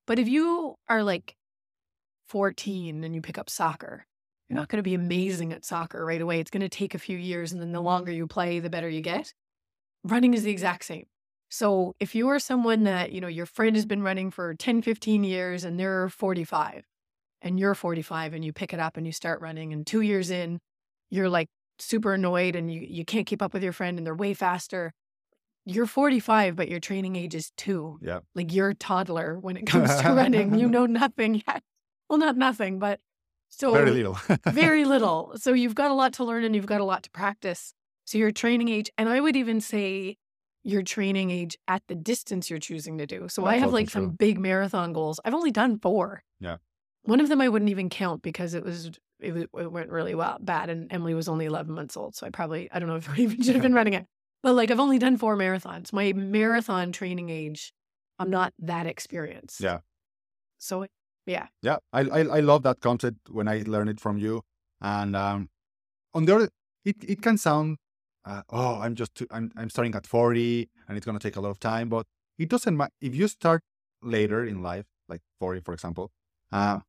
But 0.07 0.21
if 0.21 0.29
you 0.29 0.77
are 0.89 1.03
like 1.03 1.35
14 2.29 3.03
and 3.03 3.13
you 3.13 3.21
pick 3.21 3.39
up 3.39 3.51
soccer, 3.51 4.07
you're 4.49 4.57
not 4.57 4.69
going 4.69 4.79
to 4.79 4.89
be 4.89 4.95
amazing 4.95 5.53
at 5.53 5.65
soccer 5.65 6.05
right 6.07 6.21
away. 6.21 6.39
It's 6.39 6.53
going 6.53 6.61
to 6.61 6.69
take 6.69 6.95
a 6.95 6.99
few 7.01 7.19
years, 7.19 7.51
and 7.51 7.61
then 7.61 7.73
the 7.73 7.81
longer 7.81 8.13
you 8.13 8.29
play, 8.29 8.61
the 8.61 8.71
better 8.71 8.89
you 8.89 9.01
get. 9.01 9.35
Running 10.05 10.33
is 10.33 10.45
the 10.45 10.53
exact 10.53 10.85
same. 10.85 11.07
So 11.49 11.97
if 11.99 12.15
you 12.15 12.29
are 12.29 12.39
someone 12.39 12.85
that, 12.85 13.11
you 13.11 13.21
know, 13.21 13.27
your 13.27 13.47
friend 13.47 13.75
has 13.75 13.85
been 13.85 14.05
running 14.05 14.31
for 14.31 14.55
10, 14.55 14.83
15 14.83 15.25
years 15.25 15.65
and 15.65 15.77
they're 15.77 16.09
45 16.09 16.85
and 17.43 17.59
you're 17.59 17.75
45 17.75 18.35
and 18.35 18.45
you 18.45 18.53
pick 18.53 18.73
it 18.73 18.81
up 18.81 18.97
and 18.97 19.07
you 19.07 19.13
start 19.13 19.41
running 19.41 19.73
and 19.73 19.87
2 19.87 20.01
years 20.01 20.31
in 20.31 20.61
you're 21.11 21.29
like 21.29 21.49
super 21.79 22.15
annoyed 22.15 22.57
and 22.57 22.73
you 22.73 22.81
you 22.81 23.05
can't 23.05 23.27
keep 23.27 23.43
up 23.43 23.53
with 23.53 23.63
your 23.63 23.73
friend 23.73 23.99
and 23.99 24.07
they're 24.07 24.15
way 24.15 24.35
faster. 24.35 24.93
You're 25.67 25.87
45 25.87 26.57
but 26.57 26.69
your 26.69 26.81
training 26.81 27.17
age 27.17 27.35
is 27.35 27.51
2. 27.57 28.01
Yeah. 28.03 28.21
Like 28.35 28.53
you're 28.53 28.71
a 28.71 28.75
toddler 28.75 29.39
when 29.39 29.57
it 29.57 29.67
comes 29.67 29.95
to 30.01 30.09
running. 30.09 30.59
You 30.59 30.69
know 30.69 30.87
nothing 31.03 31.43
yet. 31.47 31.63
Well, 32.09 32.19
not 32.19 32.37
nothing, 32.37 32.79
but 32.79 33.01
so 33.49 33.73
Very 33.73 33.91
little. 33.91 34.19
very 34.47 34.85
little. 34.85 35.33
So 35.37 35.53
you've 35.53 35.75
got 35.75 35.91
a 35.91 35.95
lot 35.95 36.13
to 36.15 36.25
learn 36.25 36.45
and 36.45 36.55
you've 36.55 36.67
got 36.67 36.81
a 36.81 36.85
lot 36.85 37.03
to 37.05 37.11
practice. 37.11 37.75
So 38.05 38.19
your 38.19 38.31
training 38.33 38.69
age, 38.69 38.91
and 38.99 39.09
I 39.09 39.21
would 39.21 39.37
even 39.37 39.61
say 39.61 40.17
your 40.63 40.83
training 40.83 41.31
age 41.31 41.57
at 41.69 41.83
the 41.89 41.95
distance 41.95 42.51
you're 42.51 42.59
choosing 42.59 42.99
to 42.99 43.07
do. 43.07 43.29
So 43.29 43.45
I 43.47 43.57
have 43.57 43.73
like 43.73 43.89
some 43.89 44.09
true. 44.09 44.17
big 44.19 44.39
marathon 44.39 44.93
goals. 44.93 45.21
I've 45.25 45.35
only 45.35 45.51
done 45.51 45.79
four. 45.79 46.23
Yeah. 46.41 46.57
One 47.05 47.21
of 47.21 47.29
them 47.29 47.41
I 47.41 47.49
wouldn't 47.49 47.71
even 47.71 47.89
count 47.89 48.23
because 48.23 48.55
it 48.55 48.65
was 48.65 48.91
it, 49.21 49.33
was, 49.33 49.45
it 49.59 49.73
went 49.73 49.91
really 49.91 50.15
well 50.15 50.39
bad, 50.41 50.71
and 50.71 50.93
Emily 50.93 51.15
was 51.15 51.29
only 51.29 51.47
11 51.47 51.75
months 51.75 51.97
old. 51.97 52.15
So 52.15 52.27
I 52.27 52.31
probably 52.31 52.71
I 52.73 52.79
don't 52.79 52.89
know 52.89 52.97
if 52.97 53.09
I 53.09 53.17
even 53.19 53.43
should 53.43 53.55
have 53.55 53.63
been 53.63 53.75
running 53.75 53.95
it. 53.95 54.07
But 54.43 54.55
like 54.55 54.71
I've 54.71 54.81
only 54.81 54.99
done 54.99 55.17
four 55.17 55.37
marathons. 55.37 55.93
My 55.93 56.13
marathon 56.13 56.93
training 56.93 57.31
age, 57.31 57.73
I'm 58.19 58.31
not 58.31 58.53
that 58.59 58.87
experienced. 58.87 59.61
Yeah. 59.61 59.81
So 60.59 60.87
yeah, 61.27 61.47
Yeah, 61.63 61.77
I, 61.93 62.01
I 62.01 62.21
I 62.21 62.41
love 62.41 62.63
that 62.63 62.81
concept 62.81 63.31
when 63.31 63.49
I 63.49 63.63
learned 63.67 63.91
it 63.91 64.01
from 64.01 64.19
you. 64.19 64.43
And 64.81 65.15
um, 65.15 65.49
on 66.15 66.25
the 66.25 66.35
other, 66.35 66.49
it, 66.85 66.97
it 67.07 67.23
can 67.23 67.37
sound, 67.37 67.77
uh, 68.25 68.43
oh, 68.51 68.81
I'm 68.81 68.95
just 68.95 69.15
too, 69.15 69.27
I'm 69.31 69.53
I'm 69.57 69.71
starting 69.71 69.95
at 69.95 70.07
40 70.07 70.69
and 70.89 70.97
it's 70.97 71.07
gonna 71.07 71.19
take 71.19 71.37
a 71.37 71.41
lot 71.41 71.51
of 71.51 71.61
time. 71.61 71.89
But 71.89 72.07
it 72.39 72.49
doesn't 72.49 72.77
matter 72.77 72.93
if 73.01 73.15
you 73.15 73.29
start 73.29 73.63
later 74.03 74.45
in 74.45 74.63
life, 74.63 74.87
like 75.09 75.21
40, 75.39 75.61
for 75.61 75.75
example. 75.75 76.11
Uh, 76.51 76.81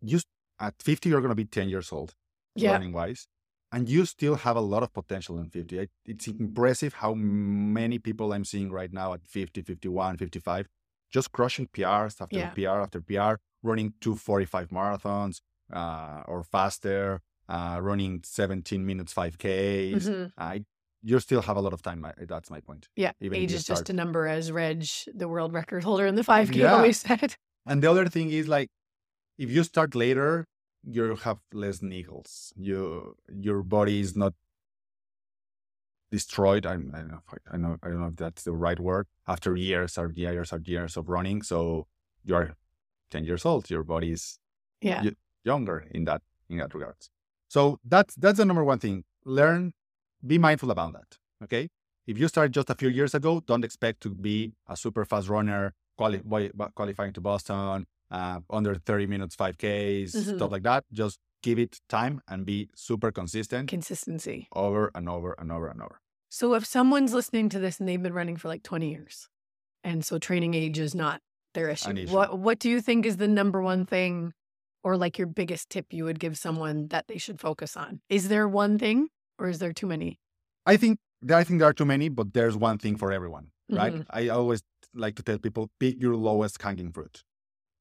you 0.00 0.20
at 0.60 0.74
50 0.82 1.08
you're 1.08 1.20
gonna 1.20 1.34
be 1.34 1.44
10 1.44 1.68
years 1.68 1.92
old, 1.92 2.14
yeah, 2.54 2.72
running 2.72 2.92
wise, 2.92 3.26
and 3.72 3.88
you 3.88 4.04
still 4.04 4.34
have 4.36 4.56
a 4.56 4.60
lot 4.60 4.82
of 4.82 4.92
potential 4.92 5.38
in 5.38 5.48
50. 5.50 5.80
I, 5.80 5.88
it's 6.04 6.26
impressive 6.26 6.94
how 6.94 7.14
many 7.14 7.98
people 7.98 8.32
I'm 8.32 8.44
seeing 8.44 8.70
right 8.72 8.92
now 8.92 9.12
at 9.14 9.26
50, 9.26 9.62
51, 9.62 10.16
55, 10.16 10.66
just 11.10 11.32
crushing 11.32 11.68
PRs 11.68 12.20
after 12.20 12.38
Yeah. 12.38 12.50
PR 12.50 12.80
after 12.80 13.00
PR, 13.00 13.34
running 13.62 13.94
245 14.00 14.68
marathons 14.68 15.40
uh, 15.72 16.22
or 16.26 16.42
faster, 16.42 17.20
uh, 17.48 17.78
running 17.80 18.22
17 18.24 18.84
minutes 18.84 19.12
5Ks. 19.14 20.08
Mhm. 20.08 20.32
I, 20.36 20.64
you 21.02 21.20
still 21.20 21.42
have 21.42 21.56
a 21.56 21.60
lot 21.60 21.72
of 21.72 21.82
time. 21.82 22.04
That's 22.18 22.50
my 22.50 22.60
point. 22.60 22.88
yeah. 22.96 23.12
Even 23.20 23.38
Age 23.38 23.52
is 23.52 23.64
just 23.64 23.88
a 23.88 23.92
number, 23.92 24.26
as 24.26 24.50
Reg, 24.50 24.84
the 25.14 25.28
world 25.28 25.52
record 25.52 25.84
holder 25.84 26.06
in 26.06 26.14
the 26.16 26.22
5K, 26.24 26.56
Yeah. 26.56 26.74
always 26.74 26.98
said. 27.00 27.36
And 27.66 27.82
the 27.82 27.90
other 27.90 28.08
thing 28.08 28.30
is 28.30 28.48
like, 28.48 28.68
if 29.38 29.50
you 29.50 29.62
start 29.64 29.94
later, 29.94 30.46
you 30.84 31.14
have 31.16 31.38
less 31.52 31.78
niggles. 31.80 32.52
You 32.56 33.14
your 33.28 33.62
body 33.62 34.00
is 34.00 34.16
not 34.16 34.34
destroyed. 36.10 36.66
I, 36.66 36.72
I 36.72 36.76
don't 36.76 37.08
know. 37.08 37.20
If 37.26 37.34
I, 37.50 37.54
I 37.54 37.56
know. 37.58 37.76
I 37.82 37.88
don't 37.88 38.00
know 38.00 38.06
if 38.08 38.16
that's 38.16 38.44
the 38.44 38.52
right 38.52 38.78
word. 38.80 39.06
After 39.26 39.56
years 39.56 39.98
or 39.98 40.12
years 40.14 40.52
or 40.52 40.60
years 40.64 40.96
of 40.96 41.08
running, 41.08 41.42
so 41.42 41.86
you 42.24 42.34
are 42.34 42.54
ten 43.10 43.24
years 43.24 43.44
old. 43.44 43.70
Your 43.70 43.82
body 43.84 44.12
is 44.12 44.38
Yeah. 44.80 45.02
y- 45.02 45.12
younger 45.44 45.86
in 45.90 46.04
that 46.04 46.22
in 46.48 46.58
that 46.58 46.74
regards. 46.74 47.10
So 47.48 47.78
that's 47.84 48.14
that's 48.14 48.38
the 48.38 48.44
number 48.44 48.64
one 48.64 48.78
thing. 48.78 49.04
Learn, 49.24 49.72
be 50.26 50.38
mindful 50.38 50.70
about 50.70 50.92
that. 50.94 51.18
Okay. 51.44 51.68
if 52.08 52.16
you 52.18 52.26
started 52.26 52.52
just 52.54 52.70
a 52.70 52.74
few 52.74 52.88
years 52.88 53.14
ago, 53.14 53.40
don't 53.46 53.64
expect 53.64 54.00
to 54.00 54.08
be 54.08 54.52
a 54.66 54.74
super 54.76 55.04
fast 55.04 55.28
runner, 55.28 55.74
quali- 55.98 56.22
qualifying 56.74 57.12
to 57.12 57.20
Boston, 57.20 57.84
uh, 58.10 58.40
under 58.50 58.74
30 58.74 59.06
minutes, 59.06 59.36
5Ks, 59.36 60.14
Mhm. 60.14 60.36
stuff 60.36 60.50
like 60.50 60.62
that. 60.62 60.84
Just 60.92 61.18
give 61.42 61.58
it 61.58 61.78
time 61.88 62.20
and 62.28 62.44
be 62.46 62.68
super 62.74 63.12
consistent 63.12 63.68
Consistency. 63.68 64.48
over 64.54 64.90
and 64.94 65.08
over 65.08 65.34
and 65.38 65.52
over 65.52 65.68
and 65.68 65.80
over. 65.82 66.00
So 66.30 66.54
if 66.54 66.64
someone's 66.66 67.12
listening 67.14 67.48
to 67.50 67.58
this 67.58 67.78
and 67.80 67.88
they've 67.88 68.02
been 68.02 68.12
running 68.12 68.36
for 68.36 68.48
like 68.48 68.62
20 68.62 68.90
years, 68.90 69.28
and 69.84 70.04
so 70.04 70.18
training 70.18 70.54
age 70.54 70.78
is 70.78 70.94
not 70.94 71.20
their 71.54 71.68
issue, 71.70 71.90
issue. 71.90 72.12
what 72.14 72.38
what 72.38 72.58
do 72.58 72.68
you 72.68 72.80
think 72.80 73.06
is 73.06 73.16
the 73.16 73.28
number 73.28 73.62
one 73.62 73.86
thing 73.86 74.32
or 74.84 74.96
like 74.96 75.16
your 75.18 75.26
biggest 75.26 75.70
tip 75.70 75.86
you 75.92 76.04
would 76.04 76.18
give 76.20 76.36
someone 76.36 76.88
that 76.88 77.06
they 77.08 77.18
should 77.18 77.40
focus 77.40 77.76
on? 77.76 78.00
Is 78.08 78.28
there 78.28 78.46
one 78.48 78.78
thing 78.78 79.08
or 79.38 79.48
is 79.48 79.58
there 79.58 79.72
too 79.72 79.86
many? 79.86 80.18
I 80.66 80.76
think 80.76 80.98
I 81.30 81.44
think 81.44 81.60
there 81.60 81.68
are 81.68 81.72
too 81.72 81.84
many, 81.86 82.08
but 82.08 82.32
there's 82.34 82.56
one 82.56 82.78
thing 82.78 82.96
for 82.96 83.10
everyone, 83.12 83.50
right? 83.70 83.92
Mhm. 83.94 84.06
I 84.10 84.28
always 84.28 84.62
like 84.94 85.14
to 85.16 85.22
tell 85.22 85.38
people 85.38 85.70
pick 85.80 86.00
your 86.00 86.16
lowest 86.16 86.60
hanging 86.62 86.92
fruit. 86.92 87.24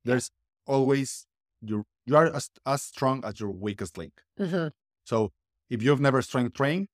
There's 0.08 0.32
always 0.66 1.28
your 1.62 1.84
you 2.06 2.16
are 2.16 2.28
as, 2.34 2.50
as 2.66 2.82
strong 2.82 3.24
as 3.26 3.40
your 3.40 3.52
weakest 3.52 3.98
link. 3.98 4.14
Mm-hmm. 4.40 4.68
So 5.04 5.32
if 5.70 5.84
you've 5.84 6.00
never 6.00 6.22
strength 6.22 6.54
trained, 6.56 6.88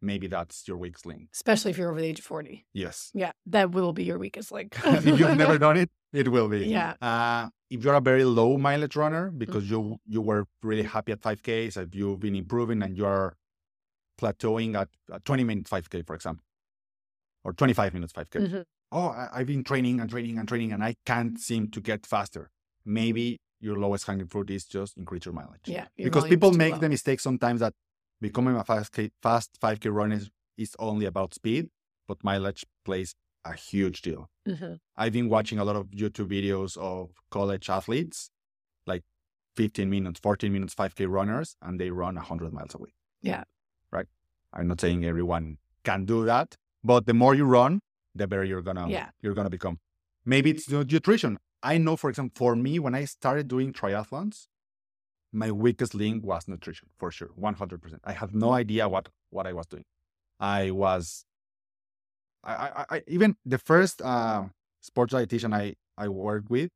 maybe 0.00 0.26
that's 0.26 0.66
your 0.66 0.78
weakest 0.78 1.06
link. 1.06 1.28
Especially 1.34 1.70
if 1.70 1.78
you're 1.78 1.90
over 1.90 2.00
the 2.00 2.06
age 2.06 2.18
of 2.20 2.24
40. 2.24 2.66
Yes. 2.72 3.10
Yeah, 3.14 3.32
that 3.46 3.70
will 3.72 3.92
be 3.92 4.04
your 4.04 4.18
weakest 4.18 4.50
link. 4.52 4.76
if 4.84 5.04
you've 5.06 5.36
never 5.36 5.58
done 5.58 5.76
it, 5.76 5.90
it 6.12 6.28
will 6.28 6.48
be. 6.48 6.66
Yeah. 6.66 6.94
Uh, 7.02 7.48
if 7.70 7.84
you're 7.84 7.94
a 7.94 8.00
very 8.00 8.24
low 8.24 8.56
mileage 8.56 8.96
runner 8.96 9.30
because 9.30 9.68
you 9.70 9.98
you 10.06 10.20
were 10.22 10.46
really 10.62 10.84
happy 10.84 11.12
at 11.12 11.20
5Ks, 11.20 11.76
if 11.76 11.94
you've 11.94 12.20
been 12.20 12.36
improving 12.36 12.82
and 12.82 12.96
you 12.96 13.06
are 13.06 13.36
plateauing 14.20 14.74
at 14.80 14.88
a 15.12 15.20
20 15.20 15.44
minute 15.44 15.66
5K, 15.66 16.06
for 16.06 16.14
example, 16.14 16.44
or 17.42 17.52
25 17.52 17.94
minutes 17.94 18.12
5K. 18.12 18.48
Mhm. 18.48 18.64
Oh, 18.92 19.08
I, 19.08 19.28
I've 19.34 19.46
been 19.46 19.64
training 19.64 20.00
and 20.00 20.08
training 20.08 20.38
and 20.38 20.46
training 20.48 20.72
and 20.72 20.84
I 20.84 20.94
can't 21.04 21.38
seem 21.38 21.68
to 21.72 21.80
get 21.80 22.06
faster. 22.06 22.50
Maybe 22.84 23.38
your 23.60 23.78
lowest 23.78 24.06
hanging 24.06 24.26
fruit 24.26 24.50
is 24.50 24.64
just 24.66 24.96
increase 24.96 25.24
your 25.24 25.34
mileage. 25.34 25.60
Yeah. 25.66 25.86
your 25.96 26.06
because 26.10 26.24
people 26.28 26.52
make 26.52 26.74
low. 26.74 26.78
the 26.80 26.88
mistake 26.88 27.20
sometimes 27.20 27.60
that 27.60 27.72
becoming 28.20 28.56
a 28.56 28.64
fast, 28.64 28.92
K, 28.92 29.10
fast 29.22 29.58
5K 29.60 29.92
runner 29.92 30.16
is, 30.16 30.30
is 30.58 30.76
only 30.78 31.06
about 31.06 31.34
speed, 31.34 31.68
but 32.06 32.22
mileage 32.22 32.64
plays 32.84 33.14
a 33.44 33.54
huge 33.54 34.02
deal. 34.02 34.28
Mhm. 34.46 34.78
I've 34.96 35.12
been 35.12 35.28
watching 35.28 35.58
a 35.58 35.64
lot 35.64 35.76
of 35.76 35.86
YouTube 35.88 36.28
videos 36.28 36.76
of 36.76 37.10
college 37.30 37.68
athletes, 37.70 38.30
like 38.86 39.02
15 39.56 39.88
minutes, 39.90 40.20
14 40.20 40.52
minutes, 40.52 40.74
5K 40.74 41.06
runners, 41.06 41.56
and 41.62 41.78
they 41.80 41.90
run 41.90 42.16
100 42.16 42.52
miles 42.52 42.74
a 42.74 42.78
week. 42.78 42.94
Yeah. 43.22 43.44
Right. 43.90 44.06
I'm 44.52 44.68
not 44.68 44.80
saying 44.80 45.04
everyone 45.04 45.58
can 45.84 46.04
do 46.04 46.24
that, 46.26 46.56
but 46.82 47.06
the 47.06 47.14
more 47.14 47.34
you 47.34 47.44
run, 47.44 47.80
the 48.14 48.26
better 48.26 48.44
you're 48.44 48.62
gonna 48.62 48.88
Yeah. 48.88 49.10
you're 49.22 49.34
gonna 49.34 49.50
become. 49.50 49.78
Maybe 50.24 50.50
it's 50.50 50.68
nutrition. 50.70 51.38
I 51.64 51.78
know, 51.78 51.96
for 51.96 52.10
example, 52.10 52.34
for 52.36 52.54
me, 52.54 52.78
when 52.78 52.94
I 52.94 53.06
started 53.06 53.48
doing 53.48 53.72
triathlons, 53.72 54.48
my 55.32 55.50
weakest 55.50 55.94
link 55.94 56.22
was 56.22 56.46
nutrition 56.46 56.88
for 56.98 57.10
sure, 57.10 57.30
100%. 57.40 57.98
I 58.04 58.12
had 58.12 58.34
no 58.34 58.52
idea 58.52 58.88
what 58.88 59.08
what 59.30 59.46
I 59.46 59.54
was 59.54 59.66
doing. 59.66 59.84
I 60.38 60.70
was, 60.70 61.24
I, 62.44 62.52
I, 62.52 62.84
I 62.96 63.02
even 63.08 63.36
the 63.44 63.58
first 63.58 64.02
uh, 64.02 64.44
sports 64.82 65.14
dietitian 65.14 65.54
I 65.54 65.74
I 65.96 66.08
worked 66.08 66.50
with, 66.50 66.70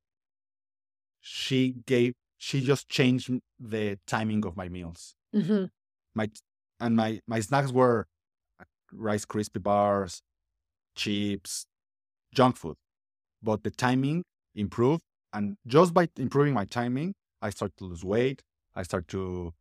she 1.21 1.75
gave 1.87 2.15
she 2.39 2.63
just 2.63 2.89
changed 2.89 3.31
the 3.61 3.99
timing 4.07 4.47
of 4.47 4.57
my 4.57 4.69
meals. 4.71 5.15
Mm-hmm. 5.37 5.67
My 6.15 6.31
and 6.81 6.97
my 6.97 7.21
my 7.27 7.41
snacks 7.41 7.73
were 7.73 8.07
Rice 8.91 9.27
Krispie 9.27 9.63
bars, 9.63 10.23
chips, 10.97 11.67
junk 12.33 12.57
food, 12.57 12.77
but 13.43 13.63
the 13.63 13.71
timing 13.71 14.25
improved, 14.59 15.03
and 15.33 15.57
just 15.67 15.95
by 15.95 16.09
improving 16.17 16.55
my 16.55 16.65
timing, 16.65 17.15
I 17.41 17.51
start 17.51 17.73
to 17.79 17.85
lose 17.85 18.05
weight. 18.05 18.43
I 18.75 18.83
start 18.83 19.09
to 19.09 19.55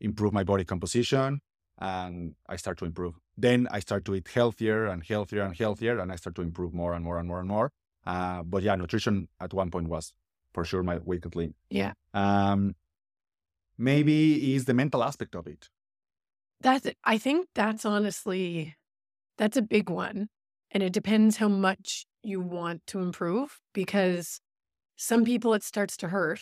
improve 0.00 0.32
my 0.32 0.44
body 0.44 0.64
composition, 0.64 1.40
and 1.78 2.34
I 2.48 2.56
start 2.56 2.78
to 2.78 2.84
improve. 2.84 3.14
Then 3.36 3.68
I 3.70 3.80
start 3.80 4.04
to 4.06 4.14
eat 4.14 4.28
healthier 4.28 4.86
and 4.86 5.02
healthier 5.04 5.42
and 5.42 5.56
healthier, 5.56 5.98
and 5.98 6.12
I 6.12 6.16
start 6.16 6.34
to 6.36 6.42
improve 6.42 6.74
more 6.74 6.92
and 6.94 7.04
more 7.04 7.18
and 7.18 7.28
more 7.28 7.40
and 7.40 7.48
more. 7.48 7.70
Uh, 8.04 8.42
but 8.42 8.62
yeah, 8.62 8.74
nutrition 8.74 9.28
at 9.40 9.54
one 9.54 9.70
point 9.70 9.88
was 9.88 10.12
for 10.52 10.64
sure 10.64 10.82
my 10.82 10.98
weakest 10.98 11.36
link. 11.36 11.54
Yeah. 11.70 11.92
Um, 12.12 12.74
maybe 13.78 14.54
is 14.54 14.64
the 14.64 14.74
mental 14.74 15.02
aspect 15.02 15.34
of 15.34 15.46
it. 15.46 15.68
That's 16.60 16.88
I 17.04 17.18
think 17.18 17.48
that's 17.54 17.84
honestly 17.84 18.76
that's 19.38 19.56
a 19.56 19.62
big 19.62 19.90
one. 19.90 20.28
And 20.70 20.82
it 20.82 20.92
depends 20.92 21.36
how 21.36 21.48
much 21.48 22.06
you 22.22 22.40
want 22.40 22.86
to 22.88 23.00
improve 23.00 23.60
because 23.72 24.40
some 24.96 25.24
people 25.24 25.54
it 25.54 25.62
starts 25.62 25.96
to 25.98 26.08
hurt 26.08 26.40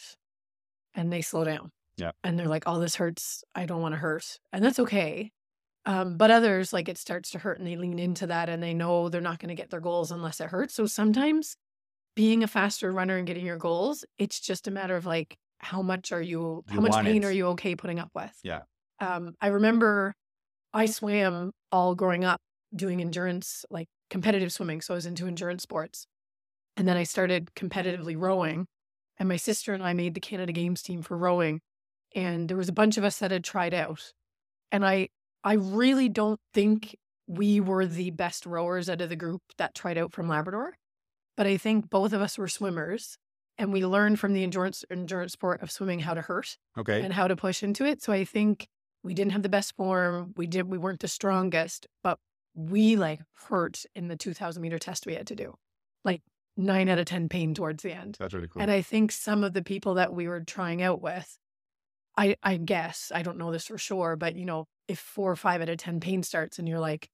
and 0.95 1.13
they 1.13 1.23
slow 1.23 1.45
down. 1.45 1.71
Yeah. 1.97 2.13
And 2.25 2.39
they're 2.39 2.49
like, 2.49 2.65
oh, 2.67 2.81
this 2.81 2.97
hurts. 2.97 3.45
I 3.55 3.67
don't 3.67 3.83
want 3.83 3.93
to 3.95 3.99
hurt. 3.99 4.39
And 4.53 4.65
that's 4.65 4.79
okay. 4.79 5.31
Um, 5.87 6.17
but 6.17 6.31
others, 6.31 6.73
like 6.73 6.89
it 6.89 6.99
starts 6.99 7.31
to 7.31 7.39
hurt 7.39 7.59
and 7.59 7.67
they 7.67 7.77
lean 7.77 7.99
into 7.99 8.27
that 8.27 8.49
and 8.49 8.63
they 8.63 8.75
know 8.75 9.09
they're 9.09 9.21
not 9.21 9.39
going 9.39 9.49
to 9.49 9.55
get 9.55 9.71
their 9.71 9.81
goals 9.81 10.11
unless 10.11 10.41
it 10.41 10.49
hurts. 10.49 10.75
So 10.75 10.87
sometimes 10.87 11.57
being 12.15 12.43
a 12.43 12.47
faster 12.49 12.91
runner 12.93 13.17
and 13.17 13.27
getting 13.27 13.47
your 13.47 13.57
goals, 13.57 14.05
it's 14.19 14.41
just 14.41 14.67
a 14.69 14.71
matter 14.71 14.97
of 14.97 15.07
like, 15.07 15.37
how 15.59 15.83
much 15.83 16.13
are 16.13 16.23
you, 16.23 16.65
how 16.69 16.77
You 16.77 16.81
much 16.83 17.05
pain 17.05 17.23
it. 17.23 17.27
are 17.27 17.33
you 17.33 17.49
okay 17.49 17.77
putting 17.77 17.99
up 17.99 18.11
with? 18.15 18.33
Yeah. 18.43 18.61
Um, 18.99 19.35
I 19.41 19.49
remember 19.49 20.15
I 20.73 20.87
swam 20.87 21.53
all 21.73 21.95
growing 21.95 22.25
up 22.25 22.41
doing 22.75 23.01
endurance, 23.01 23.65
like 23.71 23.89
competitive 24.11 24.53
swimming. 24.53 24.81
So 24.81 24.95
I 24.95 24.97
was 24.97 25.07
into 25.07 25.27
endurance 25.27 25.63
sports. 25.63 26.07
And 26.77 26.89
then 26.89 26.97
I 26.97 27.03
started 27.05 27.51
competitively 27.57 28.17
rowing. 28.19 28.67
And 29.19 29.29
my 29.29 29.37
sister 29.37 29.75
and 29.75 29.83
I 29.83 29.93
made 29.93 30.15
the 30.15 30.21
Canada 30.21 30.53
Games 30.53 30.83
team 30.83 31.03
for 31.03 31.17
rowing. 31.17 31.61
And 32.15 32.49
there 32.49 32.57
was 32.57 32.69
a 32.69 32.73
bunch 32.73 32.97
of 32.97 33.05
us 33.05 33.19
that 33.19 33.31
had 33.31 33.45
tried 33.45 33.75
out. 33.75 34.13
And 34.73 34.85
I 34.87 35.09
I 35.45 35.55
really 35.55 36.09
don't 36.09 36.41
think 36.55 36.97
we 37.27 37.61
were 37.61 37.87
the 37.87 38.11
best 38.11 38.47
rowers 38.47 38.91
out 38.91 39.01
of 39.01 39.09
the 39.09 39.17
group 39.17 39.43
that 39.59 39.75
tried 39.75 39.99
out 39.99 40.13
from 40.13 40.29
Labrador. 40.29 40.75
But 41.37 41.47
I 41.47 41.57
think 41.57 41.91
both 41.91 42.13
of 42.13 42.21
us 42.21 42.39
were 42.39 42.49
swimmers 42.49 43.17
and 43.59 43.73
we 43.73 43.85
learned 43.87 44.19
from 44.21 44.33
the 44.33 44.43
endurance 44.43 44.85
endurance 44.91 45.33
sport 45.33 45.63
of 45.63 45.71
swimming 45.71 46.01
how 46.01 46.15
to 46.15 46.23
hurt 46.23 46.57
Okay. 46.79 47.03
and 47.03 47.13
how 47.13 47.29
to 47.29 47.37
push 47.37 47.63
into 47.63 47.85
it. 47.85 48.03
So 48.03 48.13
I 48.13 48.25
think 48.25 48.69
we 49.03 49.15
didn't 49.15 49.33
have 49.33 49.43
the 49.43 49.49
best 49.49 49.75
form. 49.77 50.33
We 50.37 50.47
did 50.47 50.69
we 50.69 50.79
weren't 50.79 51.01
the 51.01 51.09
strongest, 51.09 51.87
but 52.03 52.19
we 52.55 52.97
like 52.97 53.21
hurt 53.49 53.85
in 53.95 54.09
the 54.09 54.17
2000 54.17 54.61
meter 54.61 54.79
test 54.79 55.07
we 55.07 55.15
had 55.15 55.27
to 55.29 55.37
do. 55.37 55.57
Like 56.05 56.23
9 56.57 56.89
out 56.89 56.99
of 56.99 57.07
10 57.07 57.29
pain 57.29 57.55
towards 57.55 57.83
the 57.83 57.93
end. 57.93 58.17
That's 58.19 58.35
really 58.35 58.49
cool. 58.49 58.63
And 58.63 58.71
I 58.71 58.83
think 58.83 59.13
some 59.13 59.45
of 59.45 59.53
the 59.53 59.63
people 59.63 59.95
that 59.95 60.13
we 60.13 60.29
were 60.29 60.41
trying 60.41 60.83
out 60.83 61.01
with 61.03 61.39
I 62.17 62.37
I 62.43 62.57
guess, 62.57 63.13
I 63.15 63.23
don't 63.23 63.39
know 63.39 63.53
this 63.53 63.67
for 63.67 63.79
sure, 63.79 64.17
but 64.17 64.37
you 64.37 64.45
know, 64.45 64.67
if 64.89 64.99
4 64.99 65.33
or 65.33 65.37
5 65.37 65.63
out 65.63 65.69
of 65.69 65.79
10 65.79 66.01
pain 66.01 66.23
starts 66.23 66.59
and 66.59 66.69
you're 66.69 66.81
like, 66.81 67.09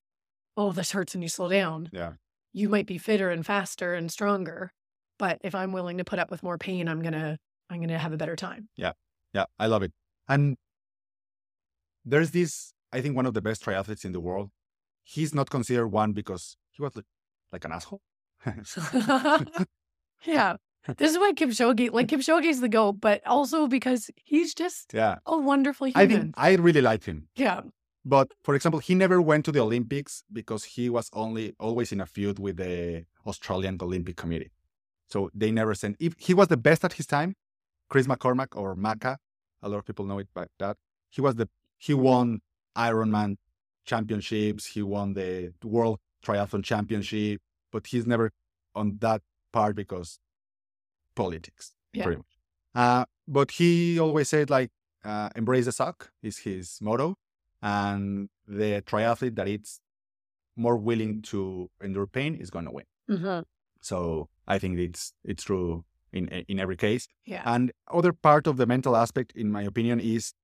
"Oh, 0.57 0.73
this 0.73 0.93
hurts," 0.93 1.15
and 1.15 1.23
you 1.23 1.29
slow 1.29 1.49
down, 1.49 1.91
yeah. 1.93 2.15
you 2.53 2.69
might 2.69 2.87
be 2.87 2.99
fitter 2.99 3.31
and 3.31 3.45
faster 3.45 3.95
and 3.95 4.11
stronger. 4.11 4.73
But 5.19 5.39
if 5.45 5.55
I'm 5.55 5.73
willing 5.73 5.99
to 5.99 6.05
put 6.05 6.19
up 6.19 6.31
with 6.31 6.43
more 6.43 6.59
pain, 6.59 6.89
I'm 6.89 7.03
going 7.03 7.13
to 7.13 7.39
I'm 7.71 7.79
going 7.79 7.89
to 7.91 7.99
have 7.99 8.13
a 8.13 8.17
better 8.17 8.37
time. 8.37 8.69
Yeah, 8.77 8.93
Yeah. 9.35 9.47
I 9.59 9.67
love 9.67 9.83
it. 9.83 9.93
And 10.29 10.57
there's 12.05 12.31
this, 12.31 12.73
I 12.93 13.01
think, 13.01 13.17
one 13.17 13.27
of 13.27 13.35
the 13.35 13.43
best 13.43 13.65
triathletes 13.65 14.05
in 14.05 14.13
the 14.13 14.21
world. 14.21 14.51
He's 15.09 15.33
not 15.33 15.51
considered 15.51 15.89
one 15.89 16.13
because 16.13 16.57
he 16.73 16.83
was 16.83 16.97
like, 16.97 17.05
like 17.53 17.65
an 17.65 17.73
asshole. 17.73 18.01
yeah. 20.25 20.57
This 20.99 21.13
is 21.13 21.19
why 21.19 21.33
Kipchoge, 21.33 21.93
like 21.93 22.09
Kipchoge's 22.09 22.61
the 22.61 22.69
GOAT, 22.69 23.01
but 23.01 23.25
also 23.27 23.69
because 23.69 24.11
he's 24.17 24.53
just 24.53 24.93
yeah. 24.93 25.17
a 25.25 25.39
wonderful 25.39 25.87
human. 25.87 26.03
I 26.03 26.07
think 26.07 26.35
I 26.37 26.55
really 26.55 26.81
like 26.81 27.05
him. 27.05 27.29
yeah. 27.37 27.61
But 28.05 28.33
for 28.45 28.55
example, 28.55 28.81
he 28.81 28.95
never 28.95 29.21
went 29.21 29.45
to 29.47 29.53
the 29.53 29.61
Olympics 29.61 30.23
because 30.33 30.63
he 30.65 30.89
was 30.91 31.09
only 31.13 31.55
always 31.59 31.91
in 31.93 32.01
a 32.01 32.07
feud 32.07 32.39
with 32.39 32.57
the 32.57 33.05
Australian 33.27 33.79
Olympic 33.81 34.17
Committee. 34.17 34.53
So 35.09 35.31
they 35.35 35.51
never 35.51 35.75
sent. 35.75 35.97
If 35.99 36.15
he 36.19 36.35
was 36.35 36.49
the 36.49 36.57
best 36.57 36.85
at 36.85 36.95
his 36.95 37.07
time, 37.07 37.35
Chris 37.89 38.07
McCormack 38.07 38.57
or 38.57 38.77
Macca, 38.77 39.17
a 39.63 39.69
lot 39.69 39.79
of 39.79 39.85
people 39.85 40.05
know 40.05 40.19
it 40.19 40.29
by 40.35 40.47
that. 40.59 40.77
He 41.11 41.21
was 41.21 41.35
the 41.37 41.49
he 41.79 41.95
won 41.95 42.41
Ironman 42.77 43.37
championships. 43.87 44.67
He 44.67 44.83
won 44.83 45.15
the 45.15 45.53
World 45.63 45.99
Triathlon 46.25 46.63
Championship, 46.65 47.41
but 47.73 47.87
he's 47.87 48.07
never 48.07 48.31
on 48.75 48.99
that 49.01 49.23
part 49.53 49.75
because 49.77 50.19
politics, 51.15 51.75
Yeah. 51.93 52.05
pretty 52.05 52.19
much. 52.19 52.27
Uh, 52.75 53.05
but 53.27 53.53
he 53.53 53.99
always 53.99 54.29
said 54.29 54.51
like, 54.51 54.71
uh, 55.05 55.31
"Embrace 55.35 55.65
the 55.65 55.73
suck" 55.73 56.13
is 56.23 56.39
his 56.39 56.79
motto, 56.83 57.17
and 57.63 58.29
the 58.47 58.83
triathlete 58.87 59.37
that 59.37 59.49
is 59.49 59.81
more 60.57 60.77
willing 60.77 61.23
to 61.23 61.71
endure 61.83 62.07
pain 62.07 62.35
is 62.35 62.51
going 62.51 62.65
to 62.67 62.71
win. 62.71 62.87
Mhm. 63.09 63.45
So 63.81 64.29
I 64.47 64.59
think 64.59 64.79
it's 64.79 65.13
it's 65.25 65.45
true 65.45 65.85
in 66.13 66.29
in 66.29 66.59
every 66.61 66.77
case. 66.77 67.09
Yeah. 67.25 67.43
And 67.47 67.73
other 67.89 68.13
part 68.13 68.47
of 68.47 68.57
the 68.57 68.67
mental 68.67 68.97
aspect, 68.97 69.33
in 69.33 69.51
my 69.51 69.63
opinion, 69.63 70.01
is 70.01 70.35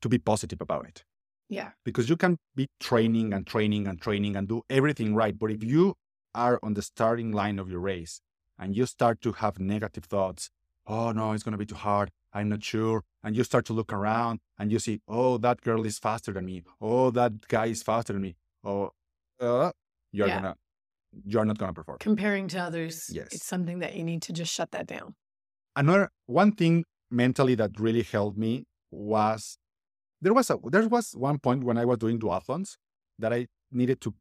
to 0.00 0.08
be 0.08 0.18
positive 0.18 0.60
about 0.60 0.86
it. 0.86 1.04
Yeah. 1.48 1.72
because 1.84 2.08
you 2.08 2.16
can 2.16 2.38
be 2.54 2.68
training 2.80 3.32
and 3.34 3.46
training 3.46 3.86
and 3.86 4.00
training 4.00 4.36
and 4.36 4.48
do 4.48 4.62
everything 4.70 5.14
right. 5.14 5.38
But 5.38 5.50
if 5.50 5.62
you 5.62 5.94
are 6.34 6.58
on 6.62 6.74
the 6.74 6.82
starting 6.82 7.30
line 7.32 7.58
of 7.58 7.68
your 7.70 7.80
race 7.80 8.20
and 8.58 8.74
you 8.76 8.86
start 8.86 9.20
to 9.22 9.32
have 9.32 9.58
negative 9.58 10.04
thoughts, 10.04 10.48
oh 10.86 11.12
no, 11.12 11.32
it's 11.32 11.42
going 11.42 11.52
to 11.52 11.58
be 11.58 11.66
too 11.66 11.74
hard. 11.74 12.10
I'm 12.32 12.48
not 12.48 12.64
sure. 12.64 13.02
And 13.22 13.36
you 13.36 13.44
start 13.44 13.66
to 13.66 13.72
look 13.74 13.92
around 13.92 14.40
and 14.58 14.72
you 14.72 14.78
see, 14.78 15.00
oh, 15.06 15.36
that 15.38 15.60
girl 15.60 15.84
is 15.84 15.98
faster 15.98 16.32
than 16.32 16.46
me. 16.46 16.62
Oh, 16.80 17.10
that 17.10 17.46
guy 17.48 17.66
is 17.66 17.82
faster 17.82 18.14
than 18.14 18.22
me. 18.22 18.36
Oh, 18.64 18.90
uh, 19.40 19.72
you're 20.12 20.28
Yeah. 20.28 20.36
gonna, 20.36 20.56
you're 21.26 21.44
not 21.44 21.58
gonna 21.58 21.74
perform. 21.74 21.98
Comparing 22.00 22.48
to 22.48 22.58
others, 22.58 23.10
Yes. 23.12 23.28
it's 23.32 23.46
something 23.46 23.80
that 23.80 23.94
you 23.94 24.04
need 24.04 24.22
to 24.22 24.32
just 24.32 24.52
shut 24.54 24.70
that 24.70 24.86
down. 24.86 25.14
Another 25.76 26.10
one 26.26 26.52
thing 26.52 26.84
mentally 27.10 27.54
that 27.56 27.78
really 27.78 28.02
helped 28.02 28.38
me 28.38 28.64
was 28.90 29.58
there 30.22 30.32
was 30.32 30.48
a 30.48 30.58
there 30.70 30.88
was 30.88 31.12
one 31.12 31.38
point 31.38 31.64
when 31.64 31.76
I 31.76 31.84
was 31.84 31.98
doing 31.98 32.18
duathlons 32.18 32.76
that 33.18 33.32
I 33.32 33.48
needed 33.70 34.00
to 34.02 34.14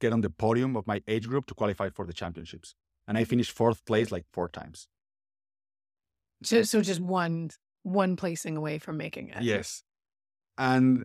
get 0.00 0.12
on 0.12 0.22
the 0.22 0.30
podium 0.30 0.76
of 0.76 0.86
my 0.86 1.02
age 1.06 1.28
group 1.28 1.46
to 1.46 1.54
qualify 1.54 1.90
for 1.90 2.06
the 2.06 2.12
championships, 2.12 2.74
and 3.06 3.16
I 3.18 3.24
finished 3.24 3.52
fourth 3.52 3.84
place 3.84 4.10
like 4.10 4.24
four 4.32 4.48
times. 4.48 4.88
So, 6.42 6.62
so 6.62 6.80
just 6.80 7.00
one 7.00 7.50
one 7.82 8.16
placing 8.16 8.56
away 8.56 8.78
from 8.78 8.96
making 8.96 9.28
it. 9.28 9.42
Yes, 9.42 9.84
and 10.56 11.04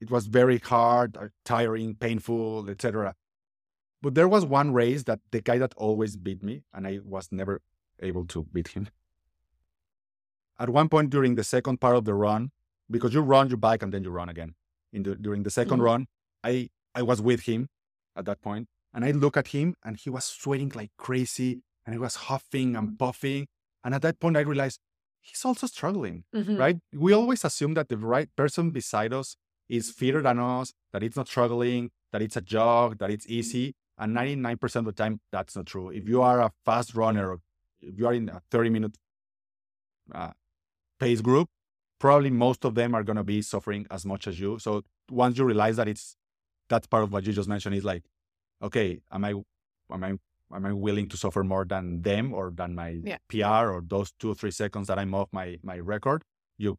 it 0.00 0.10
was 0.10 0.26
very 0.26 0.58
hard, 0.58 1.16
uh, 1.16 1.28
tiring, 1.44 1.94
painful, 1.94 2.68
etc. 2.68 3.14
But 4.02 4.14
there 4.14 4.28
was 4.28 4.44
one 4.44 4.72
race 4.72 5.04
that 5.04 5.20
the 5.30 5.40
guy 5.40 5.58
that 5.58 5.74
always 5.76 6.16
beat 6.16 6.42
me, 6.42 6.64
and 6.74 6.86
I 6.86 6.98
was 7.04 7.28
never 7.30 7.62
able 8.00 8.26
to 8.26 8.44
beat 8.52 8.68
him. 8.68 8.88
At 10.58 10.70
one 10.70 10.88
point 10.88 11.10
during 11.10 11.34
the 11.36 11.44
second 11.44 11.80
part 11.80 11.96
of 11.96 12.04
the 12.04 12.14
run, 12.14 12.50
because 12.90 13.14
you 13.14 13.20
run 13.20 13.48
your 13.48 13.58
bike 13.58 13.82
and 13.82 13.92
then 13.92 14.02
you 14.04 14.10
run 14.10 14.28
again. 14.28 14.54
In 14.92 15.02
the, 15.02 15.14
during 15.14 15.42
the 15.42 15.50
2nd 15.50 15.78
Mhm. 15.80 15.84
run, 15.84 16.06
I 16.42 16.70
I 16.94 17.02
was 17.02 17.20
with 17.22 17.42
him 17.42 17.68
at 18.16 18.24
that 18.24 18.40
point, 18.40 18.68
and 18.92 19.04
I 19.04 19.10
look 19.12 19.36
at 19.36 19.48
him, 19.48 19.74
and 19.84 19.96
he 19.96 20.10
was 20.10 20.24
sweating 20.24 20.70
like 20.74 20.90
crazy, 20.96 21.62
and 21.84 21.94
he 21.94 21.98
was 21.98 22.14
huffing 22.28 22.74
and 22.76 22.98
puffing. 22.98 23.46
And 23.84 23.94
at 23.94 24.02
that 24.02 24.18
point, 24.18 24.36
I 24.36 24.40
realized 24.40 24.80
he's 25.20 25.44
also 25.44 25.66
struggling 25.66 26.24
Mhm. 26.34 26.58
right? 26.58 26.78
We 26.92 27.12
always 27.12 27.44
assume 27.44 27.74
that 27.74 27.88
the 27.88 27.98
right 27.98 28.30
person 28.34 28.70
beside 28.70 29.12
us 29.12 29.36
is 29.68 29.90
fitter 29.90 30.22
than 30.22 30.38
us, 30.38 30.72
that 30.92 31.02
it's 31.02 31.16
not 31.16 31.28
struggling, 31.28 31.90
that 32.12 32.22
it's 32.22 32.36
a 32.36 32.40
jog, 32.40 32.98
that 32.98 33.10
it's 33.10 33.26
easy. 33.28 33.74
And 33.98 34.14
99% 34.14 34.86
of 34.88 34.94
the 34.96 35.02
time, 35.02 35.20
that's 35.30 35.54
not 35.54 35.66
true. 35.66 35.90
If 35.90 36.08
you 36.08 36.22
are 36.22 36.40
a 36.40 36.50
fast 36.64 36.94
runner, 36.94 37.26
if 37.80 37.98
you 37.98 38.06
are 38.08 38.14
in 38.14 38.28
a 38.30 38.40
30 38.50 38.70
minute 38.70 38.96
uh, 40.12 40.32
pace 40.98 41.20
group, 41.20 41.48
probably 41.98 42.30
most 42.30 42.64
of 42.64 42.74
them 42.74 42.94
are 42.94 43.02
going 43.04 43.16
to 43.16 43.24
be 43.24 43.42
suffering 43.42 43.86
as 43.90 44.04
much 44.06 44.26
as 44.26 44.38
you. 44.40 44.58
So 44.58 44.82
once 45.10 45.38
you 45.38 45.44
realize 45.44 45.76
that 45.76 45.88
it's 45.88 46.16
that's 46.68 46.86
part 46.86 47.02
of 47.04 47.12
what 47.12 47.26
you 47.26 47.32
just 47.32 47.48
mentioned 47.48 47.74
is 47.74 47.84
like, 47.84 48.04
okay, 48.62 49.00
am 49.10 49.24
I, 49.24 49.30
am 49.90 50.04
I, 50.04 50.10
am 50.54 50.66
I 50.66 50.72
willing 50.72 51.08
to 51.08 51.16
suffer 51.16 51.42
more 51.44 51.64
than 51.64 52.02
them 52.02 52.34
or 52.34 52.50
than 52.54 52.74
my 52.74 53.00
Yeah. 53.04 53.18
PR 53.28 53.70
or 53.72 53.82
those 53.86 54.12
two 54.18 54.30
or 54.32 54.34
three 54.34 54.50
seconds 54.50 54.86
that 54.88 54.98
I'm 54.98 55.14
off 55.14 55.28
my 55.32 55.58
my 55.62 55.78
record? 55.78 56.22
You, 56.58 56.78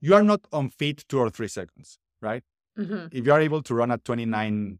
you 0.00 0.14
are 0.14 0.22
not 0.22 0.40
unfit 0.52 1.04
two 1.08 1.18
or 1.18 1.30
three 1.30 1.48
seconds, 1.48 1.98
right? 2.20 2.42
Mhm. 2.78 3.08
If 3.12 3.26
you 3.26 3.32
are 3.32 3.40
able 3.40 3.62
to 3.62 3.74
run 3.74 3.90
at 3.90 4.04
29, 4.04 4.78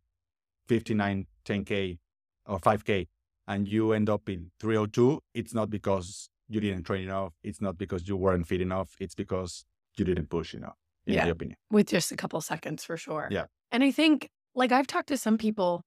59, 0.69 1.27
10K 1.45 1.99
or 2.47 2.59
5K 2.59 3.09
and 3.47 3.69
you 3.69 3.93
end 3.93 4.09
up 4.09 4.29
in 4.29 4.51
302, 4.61 5.21
it's 5.35 5.55
not 5.55 5.71
because 5.71 6.31
you 6.49 6.61
didn't 6.61 6.84
train 6.84 7.05
enough. 7.05 7.32
It's 7.42 7.61
not 7.61 7.78
because 7.78 8.07
you 8.09 8.16
weren't 8.16 8.47
fit 8.47 8.61
enough. 8.61 8.95
It's 9.01 9.14
because 9.14 9.64
you 9.97 10.05
didn't 10.05 10.28
push 10.28 10.55
enough, 10.55 10.76
in 11.07 11.14
Yeah. 11.14 11.24
my 11.24 11.30
opinion. 11.30 11.57
with 11.70 11.88
just 11.88 12.12
a 12.12 12.16
couple 12.16 12.40
seconds 12.40 12.84
for 12.84 12.97
sure. 12.97 13.28
Yeah. 13.30 13.47
And 13.72 13.82
I 13.82 13.90
think 13.90 14.28
like 14.55 14.72
I've 14.72 14.86
talked 14.86 15.09
to 15.09 15.16
some 15.16 15.38
people 15.38 15.82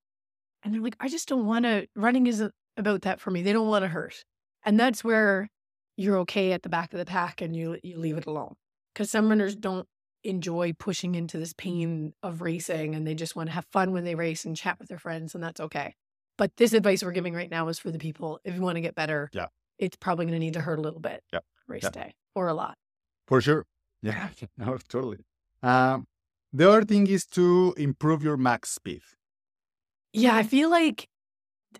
and 0.63 0.73
they're 0.73 0.81
like, 0.81 0.95
I 0.99 1.07
just 1.07 1.27
don't 1.27 1.45
want 1.45 1.65
to, 1.65 1.87
running 1.95 2.27
isn't 2.27 2.53
about 2.75 3.03
that 3.03 3.19
for 3.21 3.31
me. 3.31 3.41
They 3.41 3.53
don't 3.53 3.67
want 3.67 3.83
to 3.83 3.87
hurt. 3.89 4.23
And 4.65 4.79
that's 4.79 5.03
where 5.03 5.49
you're 5.95 6.17
okay 6.19 6.51
at 6.51 6.63
the 6.63 6.69
back 6.69 6.93
of 6.93 6.99
the 6.99 7.05
pack 7.05 7.41
and 7.41 7.55
you 7.55 7.77
you 7.83 7.97
leave 7.97 8.17
it 8.17 8.25
alone. 8.25 8.53
Because 8.93 9.09
some 9.09 9.29
runners 9.29 9.55
don't 9.55 9.87
enjoy 10.23 10.73
pushing 10.73 11.15
into 11.15 11.37
this 11.37 11.53
pain 11.53 12.13
of 12.23 12.41
racing 12.41 12.95
and 12.95 13.05
they 13.07 13.15
just 13.15 13.35
want 13.35 13.47
to 13.49 13.53
have 13.53 13.65
fun 13.71 13.91
when 13.93 14.03
they 14.03 14.15
race 14.15 14.43
and 14.45 14.57
chat 14.57 14.77
with 14.79 14.89
their 14.89 14.97
friends 14.99 15.33
and 15.35 15.43
that's 15.43 15.61
okay. 15.61 15.95
But 16.37 16.55
this 16.57 16.73
advice 16.73 17.03
we're 17.03 17.11
giving 17.13 17.33
right 17.33 17.49
now 17.49 17.67
is 17.69 17.79
for 17.79 17.91
the 17.91 17.97
people 17.99 18.39
if 18.43 18.53
you 18.55 18.61
want 18.61 18.75
to 18.75 18.81
get 18.81 18.95
better. 18.95 19.29
Yeah. 19.33 19.47
It's 19.79 19.97
probably 19.97 20.25
going 20.25 20.33
to 20.33 20.39
need 20.39 20.53
to 20.53 20.61
hurt 20.61 20.79
a 20.79 20.81
little 20.81 20.99
bit. 20.99 21.23
Yep. 21.33 21.43
Race 21.67 21.89
day 21.89 22.13
or 22.33 22.47
a 22.47 22.53
lot. 22.53 22.77
For 23.27 23.41
sure. 23.41 23.65
Yeah, 24.01 24.29
no, 24.57 24.77
totally. 24.87 25.19
Um, 25.61 26.07
the 26.53 26.69
other 26.69 26.83
thing 26.83 27.07
is 27.07 27.25
to 27.27 27.73
improve 27.77 28.23
your 28.23 28.37
max 28.37 28.71
speed. 28.71 29.01
Yeah, 30.13 30.35
I 30.35 30.43
feel 30.43 30.69
like 30.69 31.07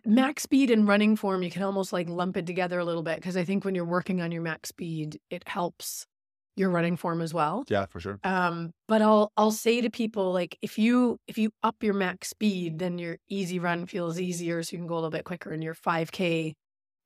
max 0.06 0.44
speed 0.44 0.70
and 0.70 0.88
running 0.88 1.16
form, 1.16 1.44
you 1.44 1.50
can 1.50 1.64
almost 1.64 1.94
like 1.94 2.10
lump 2.10 2.38
it 2.38 2.46
together 2.46 2.80
a 2.80 2.86
little 2.86 3.04
bit 3.04 3.16
because 3.16 3.38
I 3.38 3.44
think 3.44 3.64
when 3.66 3.76
you're 3.76 3.86
working 3.86 4.22
on 4.22 4.32
your 4.32 4.42
max 4.42 4.70
speed, 4.70 5.20
it 5.30 5.48
helps 5.48 6.06
your 6.56 6.70
running 6.70 6.98
form 6.98 7.22
as 7.22 7.34
well. 7.34 7.64
Yeah, 7.70 7.86
for 7.86 8.00
sure. 8.00 8.20
Um, 8.24 8.72
but 8.88 9.02
I'll 9.02 9.32
I'll 9.38 9.52
say 9.52 9.80
to 9.82 9.90
people 9.90 10.34
like 10.34 10.58
if 10.62 10.78
you 10.78 11.18
if 11.28 11.38
you 11.38 11.52
up 11.64 11.76
your 11.82 11.94
max 11.94 12.30
speed, 12.30 12.80
then 12.80 12.98
your 12.98 13.18
easy 13.30 13.60
run 13.60 13.86
feels 13.86 14.20
easier, 14.20 14.62
so 14.64 14.74
you 14.74 14.80
can 14.80 14.88
go 14.88 14.96
a 14.96 14.98
little 14.98 15.12
bit 15.12 15.24
quicker, 15.24 15.52
and 15.52 15.64
your 15.64 15.76
5K 15.76 16.54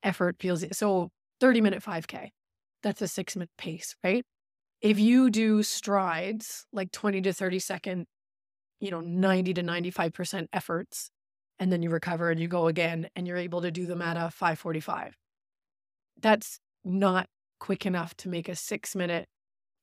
effort 0.04 0.38
feels 0.40 0.66
so 0.78 1.10
30 1.40 1.62
minute 1.62 1.84
5K. 1.84 2.32
That's 2.84 3.02
a 3.02 3.08
six 3.08 3.36
minute 3.36 3.52
pace, 3.58 3.96
right? 4.04 4.24
If 4.82 5.00
you 5.00 5.30
do 5.32 5.64
strides 5.64 6.66
like 6.74 6.92
20 6.92 7.22
to 7.24 7.34
30 7.34 7.60
second, 7.60 8.08
you 8.80 8.92
know, 8.92 9.02
90 9.02 9.54
to 9.56 9.64
95% 9.64 10.50
efforts, 10.54 11.12
and 11.60 11.72
then 11.72 11.84
you 11.84 11.90
recover 11.92 12.32
and 12.32 12.40
you 12.40 12.48
go 12.48 12.68
again, 12.68 13.10
and 13.16 13.28
you're 13.28 13.38
able 13.38 13.62
to 13.62 13.72
do 13.72 13.86
them 13.86 14.02
at 14.02 14.18
a 14.18 14.32
545. 14.32 15.16
That's 16.22 16.60
not 16.84 17.28
quick 17.60 17.86
enough 17.86 18.16
to 18.18 18.30
make 18.30 18.50
a 18.50 18.56
six 18.56 18.96
minute 18.96 19.28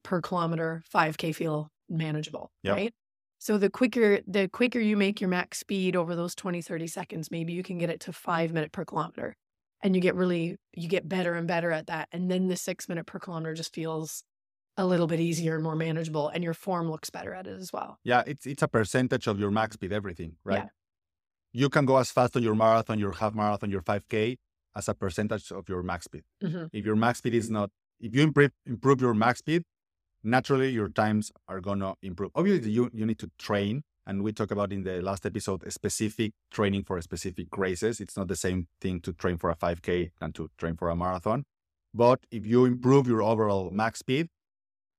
per 0.05 0.21
kilometer 0.21 0.83
5k 0.87 1.33
feel 1.33 1.71
manageable 1.89 2.53
Yep. 2.62 2.81
right 2.81 2.95
so 3.39 3.59
the 3.59 3.71
quicker 3.71 4.21
the 4.27 4.49
quicker 4.49 4.81
you 4.81 4.97
make 4.97 5.21
your 5.21 5.31
max 5.31 5.59
speed 5.61 5.97
over 5.97 6.16
those 6.16 6.35
20 6.35 6.62
30 6.62 6.87
seconds 6.87 7.31
maybe 7.31 7.53
you 7.53 7.62
can 7.62 7.79
get 7.79 7.91
it 7.91 8.01
to 8.01 8.12
five 8.12 8.53
minute 8.53 8.73
per 8.73 8.85
kilometer 8.85 9.37
and 9.83 9.95
you 9.95 10.01
get 10.01 10.14
really 10.14 10.57
you 10.74 10.89
get 10.89 11.09
better 11.09 11.35
and 11.35 11.47
better 11.49 11.70
at 11.72 11.87
that 11.87 12.09
and 12.12 12.31
then 12.31 12.49
the 12.49 12.57
six 12.57 12.89
minute 12.89 13.07
per 13.07 13.18
kilometer 13.18 13.55
just 13.55 13.74
feels 13.74 14.22
a 14.76 14.87
little 14.87 15.07
bit 15.07 15.20
easier 15.20 15.55
and 15.55 15.64
more 15.64 15.74
manageable 15.76 16.29
and 16.29 16.45
your 16.45 16.55
form 16.55 16.91
looks 16.91 17.11
better 17.11 17.35
at 17.35 17.47
it 17.47 17.59
as 17.59 17.72
well 17.72 17.99
Yeah, 18.05 18.22
it's 18.26 18.47
it's 18.47 18.62
a 18.62 18.68
percentage 18.68 19.26
of 19.26 19.39
your 19.41 19.51
max 19.51 19.74
speed, 19.74 19.93
everything, 19.93 20.37
right? 20.45 20.64
Yeah. 20.64 20.68
You 21.53 21.68
can 21.70 21.87
go 21.87 21.97
as 21.97 22.11
fast 22.11 22.37
on 22.37 22.43
your 22.43 22.55
marathon, 22.55 22.99
your 22.99 23.12
half 23.12 23.35
marathon, 23.35 23.70
your 23.70 23.83
5K 23.83 24.37
as 24.76 24.89
a 24.89 24.95
percentage 24.95 25.51
of 25.51 25.68
your 25.68 25.83
max 25.83 26.05
speed. 26.05 26.24
Mhm. 26.43 26.68
If 26.72 26.85
your 26.85 26.97
max 26.97 27.18
speed 27.18 27.35
is 27.35 27.51
not, 27.51 27.70
if 28.01 28.14
you 28.14 28.22
improve 28.22 28.53
improve 28.66 29.01
your 29.01 29.14
max 29.14 29.41
speed, 29.41 29.62
naturally 30.22 30.70
your 30.70 30.89
times 30.89 31.33
are 31.49 31.61
gonna 31.61 31.95
improve. 32.03 32.31
Obviously, 32.35 32.70
you 32.72 32.91
you 32.93 33.07
need 33.07 33.18
to 33.20 33.31
train, 33.39 33.83
and 34.09 34.23
we 34.25 34.33
talked 34.33 34.53
about 34.53 34.73
in 34.73 34.83
the 34.83 35.01
last 35.03 35.25
episode 35.27 35.63
specific 35.73 36.33
training 36.51 36.85
for 36.85 37.01
specific 37.03 37.57
races. 37.57 38.01
It's 38.01 38.17
not 38.17 38.29
the 38.29 38.37
same 38.37 38.67
thing 38.81 39.01
to 39.03 39.13
train 39.13 39.39
for 39.39 39.51
a 39.51 39.57
5K 39.57 40.11
than 40.21 40.33
to 40.35 40.51
train 40.59 40.77
for 40.77 40.89
a 40.91 40.97
marathon. 40.97 41.45
But 41.95 42.21
if 42.33 42.47
you 42.47 42.65
improve 42.65 43.07
your 43.07 43.23
overall 43.23 43.71
max 43.71 44.01
speed, 44.01 44.29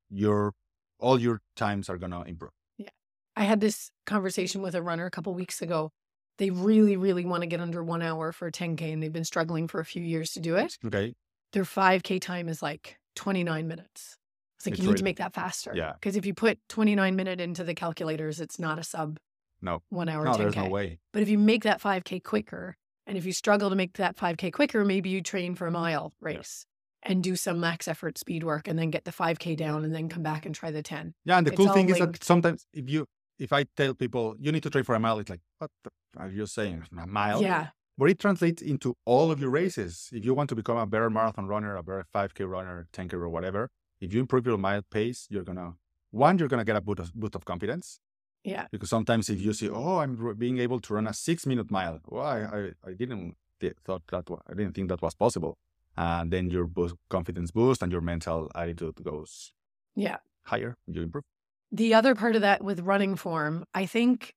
your 0.10 0.53
all 0.99 1.20
your 1.20 1.41
times 1.55 1.89
are 1.89 1.97
gonna 1.97 2.24
improve. 2.24 2.51
Yeah. 2.78 2.89
I 3.36 3.43
had 3.43 3.62
this 3.62 3.91
conversation 4.05 4.62
with 4.62 4.76
a 4.76 4.82
runner 4.82 5.05
a 5.05 5.12
couple 5.12 5.34
weeks 5.34 5.62
ago 5.62 5.91
they 6.38 6.49
really 6.51 6.95
really 6.95 7.26
want 7.26 7.41
to 7.41 7.47
get 7.47 7.60
under 7.60 7.84
one 7.84 8.01
hour 8.01 8.32
for 8.32 8.47
a 8.47 8.51
10k 8.51 8.93
and 8.93 9.03
they've 9.03 9.12
been 9.12 9.26
struggling 9.26 9.68
for 9.68 9.82
a 9.82 9.86
few 9.86 10.01
years 10.01 10.32
to 10.32 10.39
do 10.39 10.55
it 10.55 10.78
Okay. 10.86 11.14
their 11.51 11.66
5K 11.66 12.22
time 12.22 12.47
is 12.47 12.62
like 12.62 12.97
29 13.16 13.68
minutes. 13.68 14.16
It's 14.60 14.66
like 14.66 14.74
It's 14.74 14.80
you 14.80 14.84
need 14.84 14.88
really- 14.89 14.97
to 14.97 15.03
make 15.05 15.18
that 15.18 15.34
faster. 15.34 15.72
Yeah. 15.74 15.93
Because 15.93 16.18
if 16.18 16.26
you 16.26 16.34
put 16.34 16.60
29 16.68 17.16
minute 17.16 17.39
into 17.39 17.64
the 17.64 17.74
calculators, 17.74 18.41
it's 18.41 18.60
not 18.60 18.78
a 18.78 18.84
sub 18.84 19.18
No. 19.62 19.84
one 19.89 20.10
hour 20.10 20.26
No, 20.26 20.32
10K. 20.34 20.38
there's 20.38 20.55
no 20.57 20.68
way. 20.70 20.99
But 21.14 21.22
if 21.22 21.30
you 21.30 21.38
make 21.38 21.64
that 21.64 21.80
5K 21.80 22.20
quicker, 22.22 22.76
and 23.07 23.18
if 23.18 23.26
you 23.26 23.32
struggle 23.32 23.70
to 23.70 23.76
make 23.76 23.93
that 23.93 24.18
5K 24.18 24.51
quicker, 24.51 24.84
maybe 24.84 25.10
you 25.10 25.22
train 25.22 25.55
for 25.55 25.66
a 25.66 25.72
mile 25.72 26.14
race 26.20 26.66
and 27.03 27.24
do 27.24 27.38
some 27.38 27.62
max 27.62 27.88
effort 27.88 28.18
speed 28.18 28.43
work 28.43 28.68
and 28.68 28.78
then 28.78 28.89
get 28.89 29.05
the 29.05 29.12
5K 29.12 29.55
down 29.55 29.86
and 29.86 29.95
then 29.95 30.10
come 30.10 30.24
back 30.24 30.45
and 30.45 30.53
try 30.53 30.72
the 30.72 30.84
10. 30.84 31.14
Yeah, 31.24 31.38
and 31.38 31.47
the 31.47 31.51
It's 31.53 31.57
cool 31.57 31.74
thing 31.74 31.89
is 31.89 31.97
that 31.99 32.22
sometimes 32.24 32.68
if 32.74 32.89
you 32.89 33.07
if 33.39 33.53
I 33.53 33.64
tell 33.78 33.93
people 33.93 34.36
you 34.38 34.51
need 34.51 34.64
to 34.64 34.70
train 34.70 34.84
for 34.84 34.95
a 34.95 34.99
mile, 34.99 35.18
it's 35.20 35.30
like, 35.30 35.39
what 35.60 35.72
are 36.18 36.28
you 36.30 36.45
saying? 36.45 36.84
A 37.01 37.07
mile? 37.07 37.41
Yeah. 37.41 37.70
But 37.97 38.10
it 38.10 38.20
translates 38.20 38.62
into 38.62 38.95
all 39.05 39.32
of 39.32 39.39
your 39.39 39.49
races. 39.49 40.10
If 40.12 40.26
you 40.26 40.34
want 40.34 40.49
to 40.49 40.55
become 40.55 40.76
a 40.78 40.86
better 40.86 41.10
marathon 41.10 41.47
runner, 41.47 41.78
a 41.78 41.82
better 41.84 42.05
5K 42.14 42.43
runner, 42.49 42.88
10K 42.91 43.14
or 43.14 43.30
whatever, 43.30 43.70
if 44.02 44.14
you 44.14 44.20
improve 44.22 44.45
your 44.45 44.58
mile 44.58 44.82
pace, 44.89 45.28
you're 45.30 45.43
gonna 45.43 45.76
one, 46.12 46.38
you're 46.39 46.47
gonna 46.47 46.66
get 46.66 46.76
a 46.76 46.82
boost 46.82 47.00
of, 47.00 47.14
boost 47.14 47.36
of 47.36 47.45
confidence 47.45 48.00
Yeah. 48.43 48.68
because 48.72 48.89
sometimes 48.89 49.30
if 49.30 49.39
you 49.41 49.54
see, 49.54 49.70
oh, 49.70 49.97
I'm 50.00 50.36
being 50.38 50.58
able 50.60 50.80
to 50.80 50.93
run 50.93 51.08
a 51.08 51.14
six 51.14 51.45
minute 51.45 51.70
mile, 51.72 52.00
well, 52.08 52.26
I 52.26 52.39
I, 52.58 52.62
I 52.89 52.93
didn't 52.93 53.36
th- 53.60 53.76
thought 53.86 54.04
that 54.12 54.26
I 54.47 54.54
didn't 54.54 54.74
think 54.76 54.89
that 54.89 55.02
was 55.02 55.16
possible, 55.16 55.58
and 55.97 56.32
then 56.34 56.50
your 56.50 56.66
boost, 56.66 56.95
confidence 57.10 57.52
boost 57.52 57.82
and 57.84 57.91
your 57.91 58.02
mental 58.02 58.50
attitude 58.56 58.97
goes 59.04 59.54
Yeah. 59.95 60.18
higher, 60.43 60.78
you 60.88 61.02
improve. 61.04 61.26
The 61.72 61.93
other 61.93 62.16
part 62.16 62.36
of 62.36 62.41
that 62.41 62.64
with 62.64 62.80
running 62.80 63.16
form, 63.16 63.66
I 63.76 63.86
think 63.86 64.34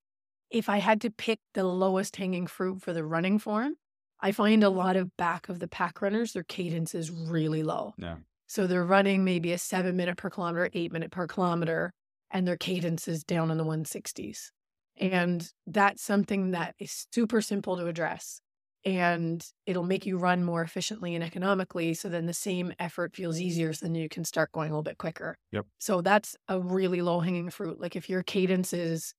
if 0.51 0.69
I 0.69 0.79
had 0.79 1.01
to 1.01 1.11
pick 1.11 1.39
the 1.55 1.65
lowest 1.65 2.17
hanging 2.17 2.47
fruit 2.47 2.83
for 2.83 2.93
the 2.93 3.05
running 3.05 3.39
form, 3.39 3.77
I 4.21 4.33
find 4.33 4.63
a 4.63 4.69
lot 4.69 4.97
of 4.97 5.17
back 5.17 5.49
of 5.49 5.59
the 5.59 5.69
pack 5.69 6.03
runners, 6.03 6.33
their 6.35 6.45
cadence 6.45 6.95
is 6.95 7.11
really 7.11 7.63
low. 7.63 7.95
Yeah. 7.97 8.17
So 8.53 8.67
they're 8.67 8.85
running 8.85 9.25
maybe 9.25 9.53
a 9.53 9.57
seven 9.57 9.97
minute 9.97 10.19
per 10.19 10.29
kilometer, 10.29 10.69
eight 10.75 10.93
minute 10.93 11.11
per 11.11 11.27
kilometer, 11.27 11.91
and 12.31 12.47
their 12.47 12.59
cadence 12.59 13.09
is 13.09 13.25
down 13.25 13.51
in 13.51 13.57
the 13.57 13.65
160s. 13.65 14.51
And 14.99 15.51
that's 15.67 16.03
something 16.03 16.51
that 16.51 16.75
is 16.79 17.07
super 17.15 17.41
simple 17.41 17.79
to 17.79 17.87
address. 17.87 18.43
And 18.85 19.43
it'll 19.65 19.85
make 19.85 20.05
you 20.05 20.19
run 20.19 20.45
more 20.45 20.61
efficiently 20.61 21.15
and 21.15 21.25
economically. 21.25 21.95
So 21.95 22.11
then 22.11 22.27
the 22.27 22.35
same 22.35 22.75
effort 22.79 23.17
feels 23.17 23.41
easier. 23.41 23.73
So 23.73 23.87
then 23.87 23.95
you 23.95 24.11
can 24.11 24.23
start 24.23 24.53
going 24.53 24.69
a 24.69 24.73
little 24.75 24.83
bit 24.83 24.99
quicker. 24.99 25.39
Yep. 25.53 25.65
So 25.79 26.03
that's 26.03 26.37
a 26.47 26.61
really 26.61 27.01
low 27.01 27.21
hanging 27.21 27.49
fruit. 27.49 27.81
Like 27.81 27.97
if 27.97 28.11
your 28.11 28.23
cadence 28.23 28.75
is 28.75 29.15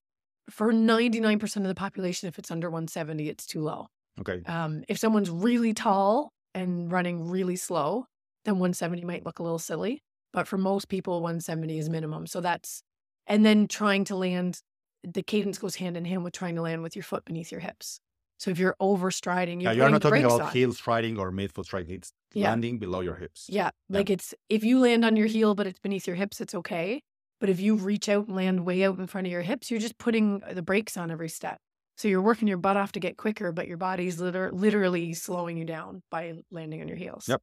for 0.52 0.72
99% 0.72 1.56
of 1.56 1.64
the 1.64 1.74
population, 1.74 2.28
if 2.28 2.38
it's 2.38 2.52
under 2.52 2.70
170, 2.70 3.30
it's 3.30 3.48
too 3.48 3.62
low. 3.62 3.88
Okay. 4.20 4.44
Um, 4.46 4.84
if 4.88 5.00
someone's 5.00 5.32
really 5.32 5.74
tall 5.74 6.30
and 6.54 6.92
running 6.92 7.28
really 7.28 7.56
slow, 7.56 8.06
then 8.46 8.56
170 8.56 9.04
might 9.06 9.26
look 9.26 9.40
a 9.40 9.44
little 9.44 9.60
silly. 9.60 10.02
But 10.32 10.48
for 10.48 10.58
most 10.58 10.90
people, 10.90 11.22
170 11.22 11.78
is 11.78 11.90
minimum. 11.90 12.26
So 12.28 12.42
that's, 12.42 12.82
and 13.28 13.46
then 13.46 13.68
trying 13.68 14.04
to 14.06 14.16
land, 14.16 14.62
the 15.04 15.22
cadence 15.22 15.58
goes 15.60 15.76
hand 15.76 15.96
in 15.96 16.06
hand 16.06 16.24
with 16.24 16.34
trying 16.34 16.56
to 16.56 16.62
land 16.62 16.82
with 16.82 16.96
your 16.96 17.04
foot 17.04 17.24
beneath 17.26 17.52
your 17.52 17.62
hips. 17.62 18.00
So 18.40 18.50
if 18.52 18.58
you're 18.58 18.76
overstriding, 18.82 19.62
you're 19.62 19.72
yeah, 19.74 19.84
you're 19.84 19.90
not 19.90 20.02
talking 20.02 20.24
about 20.26 20.42
on. 20.42 20.52
heel 20.52 20.74
striding 20.74 21.18
or 21.20 21.32
midfoot 21.32 21.66
striding. 21.66 21.92
It's 21.96 22.12
Yeah. 22.34 22.50
landing 22.50 22.80
below 22.80 23.02
your 23.02 23.16
hips. 23.16 23.46
Yeah, 23.48 23.70
like 23.90 24.10
it's 24.10 24.34
if 24.50 24.64
you 24.64 24.80
land 24.80 25.06
on 25.06 25.16
your 25.16 25.28
heel, 25.28 25.54
but 25.56 25.68
it's 25.68 25.80
beneath 25.80 26.08
your 26.08 26.16
hips, 26.16 26.42
it's 26.42 26.56
okay. 26.56 27.02
But 27.40 27.50
if 27.50 27.60
you 27.60 27.76
reach 27.76 28.10
out 28.10 28.28
and 28.28 28.36
land 28.36 28.66
way 28.66 28.84
out 28.84 28.98
in 28.98 29.06
front 29.08 29.28
of 29.28 29.32
your 29.32 29.44
hips, 29.44 29.70
you're 29.70 29.80
just 29.80 29.98
putting 29.98 30.40
the 30.52 30.62
brakes 30.64 30.98
on 30.98 31.12
every 31.12 31.30
step. 31.30 31.60
So 31.96 32.08
you're 32.08 32.22
working 32.22 32.48
your 32.48 32.58
butt 32.58 32.76
off 32.76 32.92
to 32.94 33.00
get 33.00 33.18
quicker, 33.18 33.52
but 33.52 33.68
your 33.68 33.78
body's 33.78 34.20
liter- 34.20 34.52
literally 34.52 35.14
slowing 35.14 35.58
you 35.58 35.66
down 35.66 36.02
by 36.10 36.40
landing 36.52 36.82
on 36.82 36.88
your 36.88 36.98
heels. 36.98 37.28
Yep. 37.30 37.42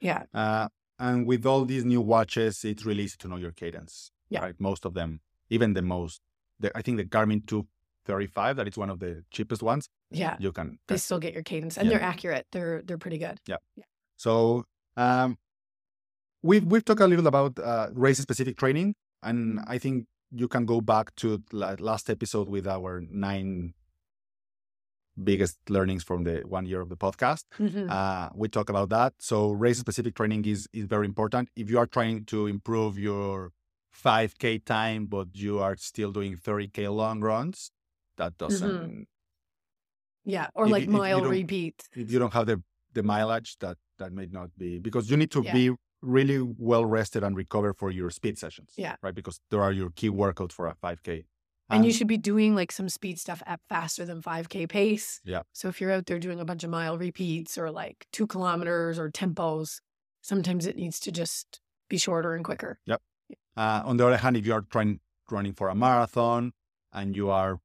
Yeah. 0.00 0.24
Uh, 0.34 0.68
and 0.98 1.26
with 1.26 1.44
all 1.46 1.64
these 1.64 1.84
new 1.84 2.00
watches, 2.00 2.64
it's 2.64 2.84
really 2.84 3.04
easy 3.04 3.16
to 3.18 3.28
know 3.28 3.36
your 3.36 3.52
cadence. 3.52 4.10
Yeah. 4.28 4.40
Right? 4.40 4.54
Most 4.58 4.84
of 4.84 4.94
them, 4.94 5.20
even 5.50 5.74
the 5.74 5.82
most, 5.82 6.20
the, 6.58 6.76
I 6.76 6.82
think 6.82 6.96
the 6.98 7.04
Garmin 7.04 7.46
235, 7.46 8.56
that 8.56 8.68
is 8.68 8.76
one 8.76 8.90
of 8.90 8.98
the 9.00 9.22
cheapest 9.30 9.62
ones, 9.62 9.88
Yeah. 10.10 10.36
you 10.40 10.52
can. 10.52 10.78
They 10.88 10.96
still 10.96 11.18
get 11.20 11.34
your 11.34 11.42
cadence 11.42 11.76
and 11.76 11.86
Yeah. 11.88 11.98
they're 11.98 12.06
accurate. 12.08 12.46
They're 12.52 12.82
they're 12.82 12.98
pretty 12.98 13.18
good. 13.18 13.38
Yeah. 13.46 13.56
So 14.16 14.64
um, 14.96 15.36
we've 16.42 16.64
we've 16.64 16.84
talked 16.84 17.00
a 17.00 17.06
little 17.06 17.26
about 17.26 17.58
uh, 17.58 17.88
race 17.92 18.18
specific 18.18 18.56
training, 18.56 18.94
and 19.22 19.60
I 19.66 19.78
think 19.78 20.06
you 20.30 20.48
can 20.48 20.64
go 20.64 20.80
back 20.80 21.14
to 21.16 21.42
last 21.52 22.10
episode 22.10 22.48
with 22.48 22.66
our 22.66 23.02
nine 23.10 23.74
biggest 25.22 25.58
learnings 25.68 26.02
from 26.04 26.24
the 26.24 26.42
one 26.46 26.66
year 26.66 26.80
of 26.80 26.88
the 26.88 26.96
podcast. 26.96 27.44
Mhm. 27.58 27.90
Uh, 27.90 28.30
we 28.34 28.48
talk 28.48 28.68
about 28.68 28.88
that. 28.90 29.14
So 29.18 29.50
race 29.52 29.78
specific 29.78 30.14
training 30.14 30.44
is 30.44 30.68
is 30.72 30.86
very 30.86 31.06
important. 31.06 31.48
If 31.56 31.70
you 31.70 31.78
are 31.78 31.86
trying 31.86 32.24
to 32.26 32.46
improve 32.46 32.98
your 32.98 33.52
5k 33.92 34.58
time, 34.64 35.06
but 35.06 35.28
you 35.34 35.58
are 35.58 35.76
still 35.76 36.12
doing 36.12 36.36
30k 36.36 36.88
long 36.88 37.20
runs, 37.20 37.70
that 38.18 38.36
doesn't. 38.36 39.06
Yeah. 40.24 40.48
Or 40.54 40.66
If 40.66 40.72
like 40.72 40.82
if 40.84 40.88
mile 40.90 41.20
don't- 41.20 41.30
repeats. 41.30 41.88
If 41.92 42.10
you 42.12 42.18
don't 42.18 42.32
have 42.32 42.46
the 42.46 42.62
the 42.92 43.02
mileage, 43.02 43.56
that 43.60 43.76
that 43.98 44.12
may 44.12 44.26
not 44.26 44.50
be 44.58 44.78
because 44.78 45.10
you 45.10 45.16
need 45.16 45.30
to 45.30 45.42
Yeah. 45.42 45.52
be 45.52 45.70
really 46.02 46.40
well 46.58 46.84
rested 46.84 47.22
and 47.24 47.36
recover 47.36 47.72
for 47.74 47.90
your 47.90 48.10
speed 48.10 48.38
sessions. 48.38 48.72
Yeah. 48.76 48.96
Right. 49.02 49.14
Because 49.14 49.40
there 49.50 49.62
are 49.62 49.72
your 49.72 49.90
key 49.90 50.10
workouts 50.10 50.52
for 50.52 50.66
a 50.66 50.74
5k. 50.74 51.24
And 51.68 51.84
you 51.84 51.92
should 51.92 52.06
be 52.06 52.16
doing 52.16 52.54
like 52.54 52.70
some 52.70 52.88
speed 52.88 53.18
stuff 53.18 53.42
at 53.46 53.60
faster 53.68 54.04
than 54.04 54.22
5K 54.22 54.68
pace. 54.68 55.20
Yeah. 55.24 55.42
So 55.52 55.68
if 55.68 55.80
you're 55.80 55.90
out 55.90 56.06
there 56.06 56.18
doing 56.20 56.38
a 56.40 56.44
bunch 56.44 56.62
of 56.64 56.70
mile 56.70 56.96
repeats 56.96 57.58
or 57.58 57.70
like 57.70 58.06
two 58.12 58.26
kilometers 58.26 58.98
or 58.98 59.10
tempos, 59.10 59.80
sometimes 60.22 60.66
it 60.66 60.76
needs 60.76 61.00
to 61.00 61.10
just 61.12 61.60
be 61.88 61.98
shorter 61.98 62.34
and 62.34 62.44
quicker. 62.44 62.78
Uh, 62.88 63.82
on 63.84 63.96
the 63.96 64.06
other 64.06 64.16
hand, 64.18 64.36
if 64.36 64.46
you 64.46 64.52
are 64.52 64.62
trying 64.62 65.00
running 65.30 65.54
for 65.54 65.68
a 65.68 65.74
marathon 65.74 66.52
and 66.92 67.16
you 67.16 67.30
are 67.30 67.58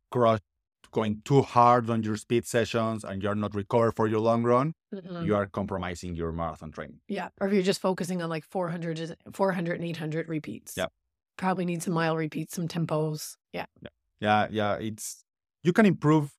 going 0.91 1.21
too 1.23 1.41
hard 1.41 1.89
on 1.89 2.01
your 2.03 2.17
speed 2.17 2.45
sessions 2.45 3.03
and 3.03 3.21
you're 3.21 3.35
not 3.35 3.53
recovered 3.55 3.91
for 3.95 4.07
your 4.07 4.19
long 4.19 4.43
run, 4.43 4.73
Mhm. 4.93 5.25
you 5.25 5.35
are 5.35 5.45
compromising 5.47 6.15
your 6.15 6.31
marathon 6.31 6.71
training. 6.71 6.99
Yeah. 7.07 7.29
Or 7.39 7.47
if 7.47 7.53
you're 7.53 7.61
just 7.63 7.79
focusing 7.81 8.21
on 8.21 8.29
like 8.29 8.43
400, 8.45 9.15
400 9.33 9.75
and 9.79 9.83
800 9.85 10.27
repeats. 10.27 10.73
Yeah. 10.75 10.87
Probably 11.37 11.65
need 11.65 11.81
some 11.83 11.93
mile 11.93 12.15
repeats, 12.17 12.55
some 12.55 12.67
tempos. 12.67 13.35
Yeah. 13.53 13.65
Yeah, 14.19 14.47
yeah, 14.51 14.75
it's 14.75 15.23
you 15.63 15.73
can 15.73 15.85
improve. 15.85 16.31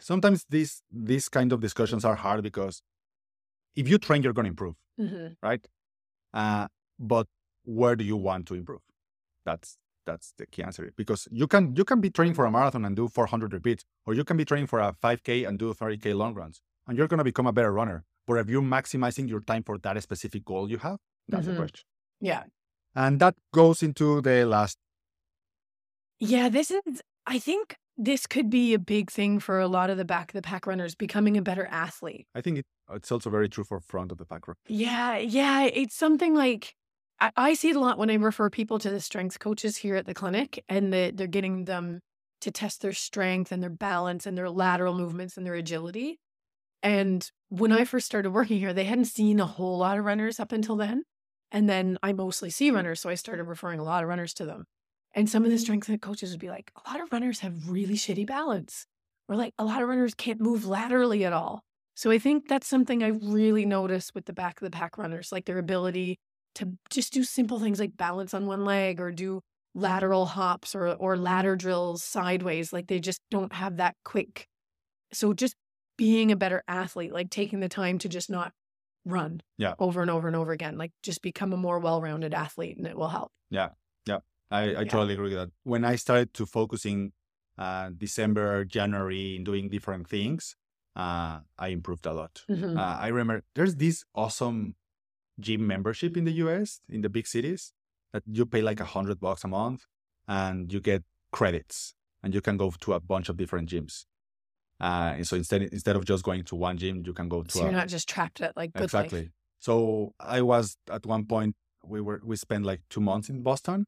Sometimes 0.00 0.44
these 0.48 0.82
these 0.90 1.28
kind 1.28 1.52
of 1.52 1.60
discussions 1.60 2.04
are 2.04 2.14
hard 2.14 2.42
because 2.42 2.82
if 3.76 3.88
you 3.88 3.98
train, 3.98 4.22
you're 4.22 4.32
going 4.34 4.44
to 4.46 4.50
improve, 4.50 4.76
Mhm. 4.98 5.36
right? 5.42 5.66
Uh, 6.34 6.68
but 6.98 7.26
where 7.64 7.96
do 7.96 8.04
you 8.04 8.16
want 8.16 8.46
to 8.48 8.54
improve? 8.54 8.82
That's 9.44 9.78
that's 10.06 10.34
the 10.38 10.46
key 10.46 10.62
answer 10.64 10.92
because 10.96 11.28
you 11.30 11.46
can 11.48 11.76
you 11.76 11.84
can 11.84 12.00
be 12.00 12.10
training 12.10 12.34
for 12.34 12.46
a 12.46 12.50
marathon 12.50 12.84
and 12.84 12.96
do 12.96 13.08
400 13.08 13.52
repeats, 13.54 13.84
or 14.06 14.14
you 14.14 14.24
can 14.24 14.36
be 14.36 14.44
training 14.44 14.68
for 14.68 14.80
a 14.80 14.94
5k 14.94 15.44
and 15.44 15.58
do 15.58 15.74
30k 15.74 16.14
long 16.14 16.34
runs, 16.34 16.60
and 16.88 16.98
you're 16.98 17.08
going 17.08 17.18
to 17.18 17.24
become 17.24 17.46
a 17.46 17.52
better 17.52 17.72
runner. 17.72 18.04
But 18.26 18.34
if 18.38 18.50
you're 18.50 18.62
maximizing 18.62 19.28
your 19.28 19.40
time 19.40 19.64
for 19.64 19.78
that 19.78 20.02
specific 20.02 20.44
goal 20.44 20.70
you 20.70 20.78
have, 20.78 20.98
that's 21.28 21.46
Mhm. 21.46 21.50
the 21.50 21.54
question. 21.54 21.84
Yeah. 22.20 22.44
And 22.94 23.20
that 23.20 23.34
goes 23.52 23.82
into 23.82 24.20
the 24.20 24.44
last 24.44 24.78
Yeah. 26.18 26.48
This 26.48 26.70
is, 26.70 27.02
I 27.26 27.38
think 27.38 27.76
this 27.96 28.26
could 28.26 28.48
be 28.48 28.74
a 28.74 28.78
big 28.78 29.10
thing 29.10 29.40
for 29.40 29.60
a 29.60 29.68
lot 29.68 29.90
of 29.90 29.96
the 29.96 30.04
back 30.04 30.30
of 30.30 30.34
the 30.34 30.42
pack 30.42 30.66
runners 30.66 30.94
becoming 30.94 31.36
a 31.36 31.42
better 31.42 31.66
athlete. 31.66 32.26
I 32.34 32.40
think 32.40 32.58
it, 32.58 32.66
it's 32.92 33.10
also 33.10 33.30
very 33.30 33.48
true 33.48 33.64
for 33.64 33.80
front 33.80 34.12
of 34.12 34.18
the 34.18 34.24
pack. 34.24 34.42
Yeah, 34.68 35.16
yeah. 35.18 35.64
It's 35.64 35.96
something 35.96 36.34
like 36.34 36.74
I, 37.20 37.32
I 37.36 37.54
see 37.54 37.70
it 37.70 37.76
a 37.76 37.80
lot 37.80 37.98
when 37.98 38.10
I 38.10 38.14
refer 38.14 38.50
people 38.50 38.78
to 38.78 38.90
the 38.90 39.00
strength 39.00 39.38
coaches 39.38 39.78
here 39.78 39.96
at 39.96 40.06
the 40.06 40.14
clinic, 40.14 40.64
and 40.68 40.92
the, 40.92 41.12
they're 41.14 41.26
getting 41.26 41.64
them 41.64 42.00
to 42.40 42.50
test 42.50 42.82
their 42.82 42.92
strength 42.92 43.50
and 43.50 43.62
their 43.62 43.70
balance 43.70 44.26
and 44.26 44.38
their 44.38 44.50
lateral 44.50 44.94
movements 44.94 45.36
and 45.36 45.44
their 45.44 45.54
agility. 45.54 46.20
And 46.82 47.28
when 47.48 47.72
I 47.72 47.84
first 47.84 48.06
started 48.06 48.30
working 48.30 48.58
here, 48.58 48.72
they 48.72 48.84
hadn't 48.84 49.06
seen 49.06 49.40
a 49.40 49.46
whole 49.46 49.78
lot 49.78 49.98
of 49.98 50.04
runners 50.04 50.38
up 50.38 50.52
until 50.52 50.76
then. 50.76 51.02
And 51.50 51.68
then 51.68 51.98
I 52.02 52.12
mostly 52.12 52.50
see 52.50 52.68
hmm. 52.68 52.76
runners, 52.76 53.00
so 53.00 53.10
I 53.10 53.14
started 53.14 53.44
referring 53.44 53.80
a 53.80 53.84
lot 53.84 54.02
of 54.02 54.08
runners 54.08 54.34
to 54.34 54.44
them. 54.44 54.64
And 55.14 55.28
some 55.28 55.44
of 55.44 55.50
the 55.50 55.56
mm-hmm. 55.56 55.80
strength 55.80 56.00
coaches 56.00 56.30
would 56.30 56.40
be 56.40 56.50
like, 56.50 56.70
a 56.76 56.90
lot 56.90 57.00
of 57.00 57.10
runners 57.12 57.40
have 57.40 57.68
really 57.68 57.94
shitty 57.94 58.26
balance, 58.26 58.86
or 59.28 59.36
like 59.36 59.54
a 59.58 59.64
lot 59.64 59.82
of 59.82 59.88
runners 59.88 60.14
can't 60.14 60.40
move 60.40 60.66
laterally 60.66 61.24
at 61.24 61.32
all. 61.32 61.62
So 61.94 62.10
I 62.10 62.18
think 62.18 62.46
that's 62.46 62.68
something 62.68 63.02
I 63.02 63.08
really 63.08 63.66
noticed 63.66 64.14
with 64.14 64.26
the 64.26 64.32
back 64.32 64.60
of 64.60 64.64
the 64.64 64.70
pack 64.70 64.98
runners, 64.98 65.32
like 65.32 65.46
their 65.46 65.58
ability 65.58 66.18
to 66.54 66.74
just 66.90 67.12
do 67.12 67.24
simple 67.24 67.58
things 67.58 67.80
like 67.80 67.96
balance 67.96 68.34
on 68.34 68.46
one 68.46 68.64
leg 68.64 69.00
or 69.00 69.10
do 69.10 69.40
lateral 69.74 70.26
hops 70.26 70.74
or 70.74 70.88
or 70.88 71.16
ladder 71.16 71.56
drills 71.56 72.04
sideways. 72.04 72.72
Like 72.72 72.86
they 72.86 73.00
just 73.00 73.20
don't 73.30 73.52
have 73.52 73.78
that 73.78 73.96
quick. 74.04 74.46
So 75.12 75.32
just 75.32 75.56
being 75.96 76.30
a 76.30 76.36
better 76.36 76.62
athlete, 76.68 77.12
like 77.12 77.30
taking 77.30 77.60
the 77.60 77.68
time 77.68 77.98
to 77.98 78.08
just 78.08 78.30
not 78.30 78.52
run 79.04 79.40
Yeah. 79.56 79.74
over 79.78 80.02
and 80.02 80.10
over 80.10 80.26
and 80.26 80.36
over 80.36 80.52
again, 80.52 80.76
like 80.78 80.92
just 81.02 81.22
become 81.22 81.52
a 81.52 81.56
more 81.56 81.78
well-rounded 81.78 82.34
athlete 82.34 82.76
and 82.76 82.86
it 82.86 82.96
will 82.96 83.08
help. 83.08 83.32
Yeah. 83.50 83.70
Yeah. 84.06 84.18
I, 84.50 84.62
I 84.62 84.64
Yeah. 84.70 84.84
totally 84.84 85.14
agree 85.14 85.30
with 85.30 85.38
that. 85.38 85.50
When 85.64 85.84
I 85.84 85.96
started 85.96 86.34
to 86.34 86.46
focusing 86.46 87.12
uh, 87.56 87.90
December, 87.96 88.64
January 88.64 89.36
in 89.36 89.44
doing 89.44 89.68
different 89.68 90.08
things, 90.08 90.54
uh, 90.94 91.40
I 91.58 91.68
improved 91.68 92.06
a 92.06 92.12
lot. 92.12 92.44
Mhm. 92.48 92.76
Uh, 92.76 92.96
I 93.00 93.08
remember 93.08 93.42
there's 93.54 93.76
this 93.76 94.04
awesome 94.14 94.76
gym 95.40 95.66
membership 95.66 96.16
in 96.16 96.24
the 96.24 96.32
US 96.32 96.80
in 96.88 97.00
the 97.02 97.08
big 97.08 97.26
cities 97.26 97.72
that 98.12 98.22
you 98.26 98.46
pay 98.46 98.62
like 98.62 98.80
a 98.80 98.84
hundred 98.84 99.20
bucks 99.20 99.44
a 99.44 99.48
month 99.48 99.82
and 100.26 100.72
you 100.72 100.80
get 100.80 101.04
credits 101.32 101.94
and 102.22 102.34
you 102.34 102.40
can 102.40 102.56
go 102.56 102.70
to 102.80 102.92
a 102.94 103.00
bunch 103.00 103.28
of 103.28 103.36
different 103.36 103.68
gyms. 103.68 104.06
Uh, 104.80 105.14
and 105.16 105.26
so 105.26 105.36
instead 105.36 105.62
instead 105.62 105.96
of 105.96 106.04
just 106.04 106.22
going 106.24 106.44
to 106.44 106.54
one 106.56 106.76
gym, 106.76 107.02
you 107.04 107.12
can 107.12 107.28
go 107.28 107.42
to 107.42 107.50
So 107.50 107.60
a, 107.60 107.62
you're 107.64 107.72
not 107.72 107.88
just 107.88 108.08
trapped 108.08 108.40
at 108.40 108.56
like 108.56 108.72
good 108.72 108.84
exactly. 108.84 109.20
life. 109.22 109.30
So 109.58 110.12
I 110.20 110.42
was 110.42 110.76
at 110.90 111.04
one 111.04 111.24
point 111.26 111.56
we 111.84 112.00
were 112.00 112.20
we 112.24 112.36
spent 112.36 112.64
like 112.64 112.80
two 112.88 113.00
months 113.00 113.28
in 113.28 113.42
Boston, 113.42 113.86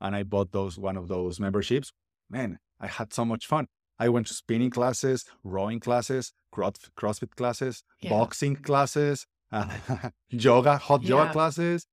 and 0.00 0.16
I 0.16 0.22
bought 0.22 0.52
those 0.52 0.78
one 0.78 0.96
of 0.96 1.08
those 1.08 1.38
memberships. 1.38 1.92
Man, 2.30 2.58
I 2.80 2.86
had 2.86 3.12
so 3.12 3.24
much 3.24 3.46
fun. 3.46 3.66
I 3.98 4.08
went 4.08 4.26
to 4.28 4.34
spinning 4.34 4.70
classes, 4.70 5.24
rowing 5.44 5.80
classes, 5.80 6.32
cross, 6.50 6.74
CrossFit 6.98 7.36
classes, 7.36 7.82
Yeah. 8.00 8.10
boxing 8.10 8.56
classes, 8.56 9.26
uh, 9.52 9.68
yoga, 10.30 10.78
hot 10.78 11.02
yoga 11.02 11.30
classes, 11.32 11.86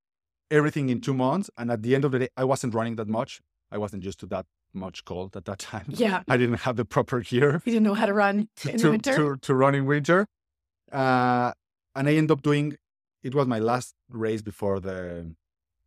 everything 0.50 0.90
in 0.90 1.02
two 1.02 1.14
months. 1.14 1.50
And 1.58 1.70
at 1.70 1.82
the 1.84 1.94
end 1.96 2.06
of 2.06 2.12
the 2.14 2.20
day, 2.20 2.30
I 2.38 2.46
wasn't 2.46 2.74
running 2.74 2.96
that 2.96 3.08
much. 3.10 3.42
I 3.70 3.78
wasn't 3.78 4.04
used 4.04 4.20
to 4.22 4.26
that 4.28 4.46
much 4.74 5.06
cold 5.06 5.36
at 5.36 5.46
that 5.46 5.60
time. 5.72 5.86
Yeah. 5.88 6.24
I 6.28 6.38
didn't 6.38 6.60
have 6.62 6.76
the 6.76 6.86
proper 6.86 7.22
gear 7.22 7.62
You 7.66 7.74
didn't 7.74 7.84
know 7.84 7.94
how 7.96 8.06
to 8.06 8.14
run 8.14 8.50
in 8.68 8.78
to, 8.80 8.92
winter. 8.92 9.16
to, 9.16 9.38
to 9.42 9.56
run 9.56 9.76
in 9.76 9.86
winter. 9.86 10.26
Uh, 10.92 11.52
and 11.96 12.08
I 12.08 12.14
ended 12.16 12.32
up 12.32 12.42
doing, 12.42 12.76
it 13.24 13.36
was 13.36 13.48
my 13.48 13.60
last 13.60 13.94
race 14.10 14.42
before 14.42 14.80
the 14.80 15.34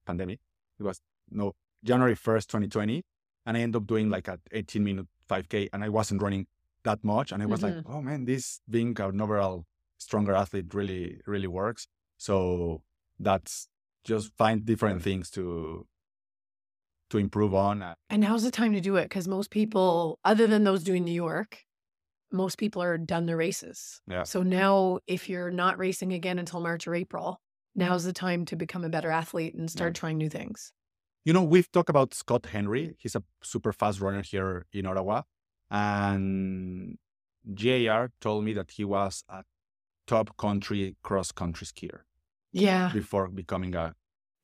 pandemic. 0.06 0.40
It 0.78 0.82
was 0.82 1.00
no 1.30 1.52
January 1.84 2.14
1st, 2.14 2.46
2020. 2.48 3.02
And 3.46 3.56
I 3.56 3.60
ended 3.60 3.80
up 3.82 3.86
doing 3.86 4.10
like 4.10 4.28
a 4.28 4.38
18 4.52 4.84
minute 4.84 5.06
5K 5.28 5.68
and 5.72 5.82
I 5.82 5.88
wasn't 5.88 6.22
running 6.22 6.46
that 6.84 7.02
much. 7.04 7.32
And 7.32 7.42
I 7.42 7.46
was 7.46 7.62
like, 7.62 7.74
Mhm. 7.74 7.84
oh 7.86 8.02
man, 8.02 8.24
this 8.24 8.60
being 8.68 8.96
an 9.00 9.20
overall 9.20 9.64
stronger 9.98 10.34
athlete 10.34 10.74
really, 10.74 11.20
really 11.26 11.46
works. 11.46 11.86
So 12.18 12.82
that's 13.18 13.68
just 14.04 14.32
find 14.36 14.64
different 14.64 15.02
things 15.02 15.30
to 15.30 15.86
to 17.12 17.18
improve 17.18 17.54
on. 17.54 17.84
And 18.10 18.22
now's 18.22 18.42
the 18.42 18.50
time 18.50 18.72
to 18.72 18.80
do 18.80 18.96
it 18.96 19.04
because 19.04 19.28
most 19.28 19.50
people, 19.50 20.18
other 20.24 20.46
than 20.46 20.64
those 20.64 20.82
doing 20.82 21.04
New 21.04 21.12
York, 21.12 21.64
most 22.32 22.56
people 22.58 22.82
are 22.82 22.96
done 22.98 23.26
their 23.26 23.36
races. 23.36 24.00
Yeah. 24.08 24.24
So 24.24 24.42
now, 24.42 24.98
if 25.06 25.28
you're 25.28 25.50
not 25.50 25.78
racing 25.78 26.12
again 26.12 26.38
until 26.38 26.60
March 26.60 26.86
or 26.88 26.94
April, 26.94 27.40
now's 27.74 28.04
the 28.04 28.12
time 28.12 28.44
to 28.46 28.56
become 28.56 28.84
a 28.84 28.88
better 28.88 29.10
athlete 29.10 29.54
and 29.54 29.70
start 29.70 29.94
trying 29.94 30.16
new 30.18 30.30
things. 30.30 30.72
You 31.24 31.32
know, 31.34 31.42
we've 31.42 31.70
talked 31.70 31.90
about 31.90 32.14
Scott 32.14 32.46
Henry. 32.46 32.96
He's 32.98 33.14
a 33.14 33.22
super 33.42 33.72
fast 33.72 34.00
runner 34.00 34.22
here 34.22 34.66
in 34.72 34.86
Ottawa. 34.86 35.22
And 35.70 36.98
JR 37.54 38.06
told 38.20 38.44
me 38.44 38.52
that 38.54 38.70
he 38.72 38.84
was 38.84 39.24
a 39.28 39.44
top 40.06 40.36
country 40.36 40.96
cross 41.02 41.30
country 41.32 41.66
skier 41.66 42.00
Yeah. 42.52 42.90
before 42.92 43.28
becoming 43.28 43.74
a, 43.74 43.94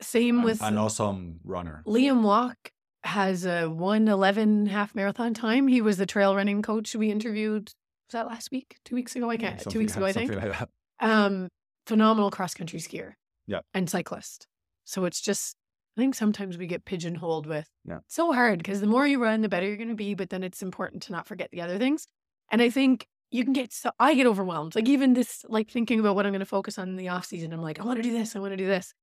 Same 0.01 0.39
an, 0.39 0.45
with 0.45 0.63
an 0.63 0.79
awesome 0.79 1.41
runner. 1.45 1.83
Liam 1.87 2.23
Walk 2.23 2.57
has 3.05 3.45
a 3.45 3.67
111 3.67 4.67
half 4.67 4.95
marathon 4.95 5.35
time. 5.35 5.69
He 5.69 5.81
was 5.81 5.97
the 5.97 6.07
trail 6.07 6.35
running 6.37 6.63
coach 6.63 6.95
we 6.95 7.11
interviewed. 7.11 7.69
Was 8.09 8.13
that 8.13 8.27
last 8.27 8.51
week? 8.51 8.77
Two 8.85 8.95
weeks 8.95 9.15
ago? 9.17 9.29
I 9.31 9.37
can't. 9.37 9.59
Two 9.59 9.79
weeks 9.79 9.97
ago, 9.97 10.07
I 10.07 10.13
think. 10.13 10.33
like. 10.35 10.69
Um, 11.01 11.49
phenomenal 11.87 12.31
cross 12.31 12.55
country 12.55 12.79
skier. 12.81 13.13
Yeah. 13.47 13.61
And 13.75 13.89
cyclist. 13.89 14.47
So 14.85 15.05
it's 15.05 15.21
just, 15.21 15.57
I 15.97 16.01
think 16.01 16.15
sometimes 16.15 16.59
we 16.59 16.67
get 16.67 16.85
pigeonholed 16.85 17.47
with 17.47 17.69
Yeah. 17.85 17.99
so 18.07 18.33
hard 18.33 18.59
because 18.59 18.81
the 18.81 18.87
more 18.87 19.07
you 19.07 19.23
run, 19.23 19.43
the 19.43 19.49
better 19.49 19.67
you're 19.67 19.77
going 19.77 19.89
to 19.89 19.95
be. 19.95 20.15
But 20.15 20.31
then 20.31 20.43
it's 20.43 20.63
important 20.63 21.03
to 21.05 21.13
not 21.13 21.27
forget 21.27 21.51
the 21.51 21.61
other 21.61 21.79
things. 21.79 22.07
And 22.51 22.63
I 22.63 22.71
think 22.71 23.07
you 23.31 23.45
can 23.45 23.53
get 23.53 23.73
so, 23.73 23.91
I 23.99 24.15
get 24.15 24.27
overwhelmed. 24.27 24.75
Like 24.75 24.89
even 24.89 25.13
this, 25.15 25.45
like 25.49 25.71
thinking 25.71 26.01
about 26.01 26.15
what 26.15 26.25
I'm 26.27 26.33
going 26.33 26.41
to 26.41 26.47
focus 26.47 26.79
on 26.79 26.89
in 26.89 26.97
the 26.97 27.09
off 27.09 27.27
season, 27.27 27.53
I'm 27.53 27.63
like, 27.63 27.79
I 27.79 27.85
want 27.85 27.99
to 27.99 28.03
do 28.03 28.13
this. 28.13 28.35
I 28.35 28.39
want 28.39 28.53
to 28.53 28.57
do 28.57 28.67
this. 28.67 28.95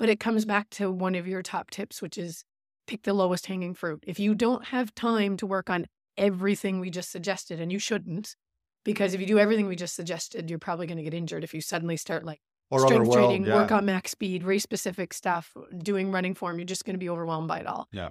But 0.00 0.08
it 0.08 0.18
comes 0.18 0.46
back 0.46 0.70
to 0.70 0.90
one 0.90 1.14
of 1.14 1.28
your 1.28 1.42
top 1.42 1.70
tips, 1.70 2.00
which 2.00 2.16
is 2.16 2.42
pick 2.86 3.02
the 3.02 3.12
lowest 3.12 3.44
hanging 3.44 3.74
fruit. 3.74 4.02
If 4.06 4.18
you 4.18 4.34
don't 4.34 4.64
have 4.64 4.94
time 4.94 5.36
to 5.36 5.46
work 5.46 5.68
on 5.68 5.86
everything 6.16 6.80
we 6.80 6.88
just 6.88 7.12
suggested, 7.12 7.60
and 7.60 7.70
you 7.70 7.78
shouldn't, 7.78 8.34
because 8.82 9.12
if 9.12 9.20
you 9.20 9.26
do 9.26 9.38
everything 9.38 9.66
we 9.66 9.76
just 9.76 9.94
suggested, 9.94 10.48
you're 10.48 10.58
probably 10.58 10.86
going 10.86 10.96
to 10.96 11.04
get 11.04 11.12
injured 11.12 11.44
if 11.44 11.52
you 11.52 11.60
suddenly 11.60 11.98
start 11.98 12.24
like 12.24 12.40
Or 12.70 12.80
strength 12.80 13.12
training, 13.12 13.42
world, 13.42 13.54
work 13.60 13.72
on 13.72 13.84
max 13.84 14.12
speed, 14.12 14.42
race 14.42 14.62
specific 14.62 15.12
stuff, 15.12 15.54
doing 15.76 16.10
running 16.10 16.34
form. 16.34 16.58
You're 16.58 16.64
just 16.64 16.86
going 16.86 16.94
to 16.94 16.98
be 16.98 17.10
overwhelmed 17.10 17.48
by 17.48 17.58
it 17.58 17.66
all. 17.66 17.86
Yeah. 17.92 18.08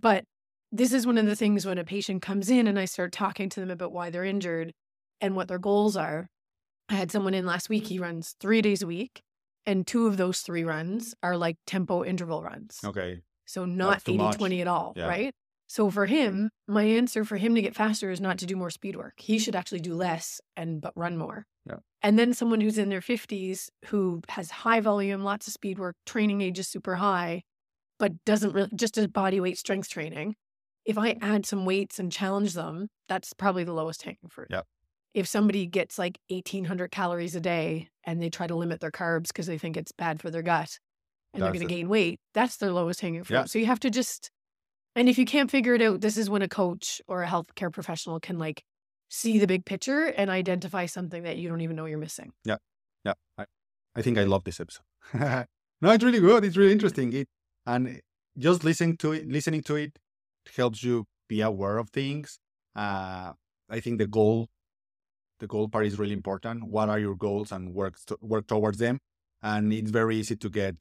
But 0.00 0.24
this 0.70 0.92
is 0.92 1.04
one 1.04 1.18
of 1.18 1.26
the 1.26 1.34
things 1.34 1.66
when 1.66 1.78
a 1.78 1.84
patient 1.84 2.22
comes 2.22 2.48
in 2.48 2.68
and 2.68 2.78
I 2.78 2.84
start 2.84 3.10
talking 3.10 3.48
to 3.48 3.58
them 3.58 3.72
about 3.72 3.90
why 3.90 4.08
they're 4.08 4.24
injured 4.24 4.72
and 5.20 5.34
what 5.34 5.48
their 5.48 5.58
goals 5.58 5.96
are. 5.96 6.28
I 6.88 6.94
had 6.94 7.10
someone 7.10 7.34
in 7.34 7.44
last 7.44 7.68
week, 7.68 7.88
he 7.88 7.98
runs 7.98 8.36
three 8.38 8.62
days 8.62 8.82
a 8.82 8.86
week, 8.86 9.22
and 9.66 9.86
two 9.86 10.06
of 10.06 10.16
those 10.16 10.40
three 10.40 10.64
runs 10.64 11.14
are 11.22 11.36
like 11.36 11.56
tempo 11.66 12.04
interval 12.04 12.42
runs. 12.42 12.80
Okay. 12.84 13.22
So 13.46 13.64
not 13.64 14.04
too 14.04 14.12
80 14.12 14.18
much. 14.18 14.36
20 14.36 14.60
at 14.62 14.68
all, 14.68 14.92
Yeah. 14.96 15.06
right? 15.06 15.34
So 15.66 15.90
for 15.90 16.06
him, 16.06 16.50
my 16.68 16.82
answer 16.84 17.24
for 17.24 17.36
him 17.36 17.54
to 17.54 17.62
get 17.62 17.74
faster 17.74 18.10
is 18.10 18.20
not 18.20 18.38
to 18.38 18.46
do 18.46 18.54
more 18.56 18.70
speed 18.70 18.96
work. 18.96 19.14
He 19.18 19.38
should 19.38 19.56
actually 19.56 19.80
do 19.80 19.94
less 19.94 20.40
and 20.56 20.80
but 20.80 20.92
run 20.96 21.16
more. 21.16 21.46
Yeah. 21.66 21.76
And 22.02 22.18
then 22.18 22.34
someone 22.34 22.60
who's 22.60 22.76
in 22.78 22.90
their 22.90 23.00
50s 23.00 23.70
who 23.86 24.20
has 24.28 24.50
high 24.50 24.80
volume, 24.80 25.24
lots 25.24 25.46
of 25.46 25.52
speed 25.54 25.78
work, 25.78 25.96
training 26.04 26.42
age 26.42 26.58
is 26.58 26.68
super 26.68 26.96
high, 26.96 27.42
but 27.98 28.24
doesn't 28.24 28.52
really 28.52 28.70
just 28.74 28.94
does 28.94 29.06
body 29.08 29.40
weight 29.40 29.56
strength 29.58 29.88
training. 29.88 30.36
If 30.84 30.98
I 30.98 31.16
add 31.22 31.46
some 31.46 31.64
weights 31.64 31.98
and 31.98 32.12
challenge 32.12 32.52
them, 32.52 32.88
that's 33.08 33.32
probably 33.32 33.64
the 33.64 33.72
lowest 33.72 34.02
hanging 34.02 34.28
fruit. 34.28 34.48
Yep. 34.50 34.66
If 35.14 35.26
somebody 35.26 35.66
gets 35.66 35.98
like 35.98 36.18
1800 36.28 36.90
calories 36.90 37.34
a 37.36 37.40
day 37.40 37.88
and 38.04 38.20
they 38.20 38.30
try 38.30 38.46
to 38.46 38.54
limit 38.54 38.80
their 38.80 38.90
carbs 38.90 39.28
because 39.28 39.46
they 39.46 39.58
think 39.58 39.76
it's 39.76 39.92
bad 39.92 40.20
for 40.20 40.30
their 40.30 40.42
gut 40.42 40.78
and 41.32 41.42
they're 41.42 41.52
going 41.52 41.66
to 41.66 41.72
gain 41.72 41.88
weight, 41.88 42.20
that's 42.34 42.56
their 42.56 42.72
lowest 42.72 43.00
hanging 43.00 43.24
fruit. 43.24 43.36
Yeah. 43.36 43.44
So 43.44 43.58
you 43.58 43.66
have 43.66 43.80
to 43.80 43.90
just, 43.90 44.30
and 44.96 45.08
if 45.08 45.16
you 45.16 45.24
can't 45.24 45.50
figure 45.50 45.74
it 45.74 45.82
out, 45.82 46.00
this 46.00 46.16
is 46.16 46.28
when 46.28 46.42
a 46.42 46.48
coach 46.48 47.00
or 47.06 47.22
a 47.22 47.28
healthcare 47.28 47.72
professional 47.72 48.18
can 48.18 48.38
like 48.38 48.64
see 49.08 49.38
the 49.38 49.46
big 49.46 49.64
picture 49.64 50.06
and 50.06 50.30
identify 50.30 50.86
something 50.86 51.22
that 51.22 51.36
you 51.36 51.48
don't 51.48 51.60
even 51.60 51.76
know 51.76 51.86
you're 51.86 51.98
missing. 51.98 52.32
Yeah. 52.44 52.56
I, 53.38 53.44
I 53.94 54.02
think 54.02 54.18
I 54.18 54.24
love 54.24 54.44
this 54.44 54.60
episode. 54.60 54.84
no, 55.80 55.90
it's 55.90 56.04
really 56.04 56.20
good. 56.20 56.44
It's 56.44 56.56
really 56.56 56.72
interesting. 56.72 57.12
It 57.12 57.28
and 57.66 58.00
just 58.36 58.64
listening 58.64 58.96
to 58.98 59.12
it, 59.12 59.28
listening 59.28 59.62
to 59.62 59.76
it 59.76 59.98
helps 60.56 60.82
you 60.82 61.06
be 61.28 61.40
aware 61.40 61.78
of 61.78 61.90
things. 61.90 62.38
Uh, 62.74 63.32
I 63.70 63.80
think 63.80 63.98
the 63.98 64.06
goal, 64.06 64.48
the 65.44 65.48
goal 65.54 65.68
part 65.68 65.86
is 65.90 65.98
really 65.98 66.14
important. 66.22 66.58
What 66.76 66.88
are 66.92 66.98
your 67.06 67.16
goals 67.26 67.52
and 67.52 67.62
work 67.80 67.94
to, 68.06 68.16
work 68.34 68.46
towards 68.54 68.78
them. 68.78 68.96
And 69.42 69.72
it's 69.78 69.90
very 70.00 70.16
easy 70.20 70.36
to 70.44 70.48
get 70.48 70.76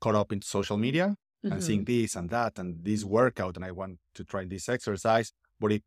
caught 0.00 0.14
up 0.14 0.32
in 0.32 0.40
social 0.42 0.76
media 0.86 1.06
and 1.44 1.52
Mhm. 1.54 1.62
seeing 1.66 1.84
this 1.84 2.16
and 2.18 2.28
that 2.30 2.58
and 2.58 2.84
this 2.84 3.02
workout 3.04 3.54
and 3.56 3.64
I 3.64 3.72
want 3.80 3.98
to 4.16 4.22
try 4.24 4.42
this 4.44 4.68
exercise. 4.68 5.28
But 5.60 5.72
it 5.76 5.84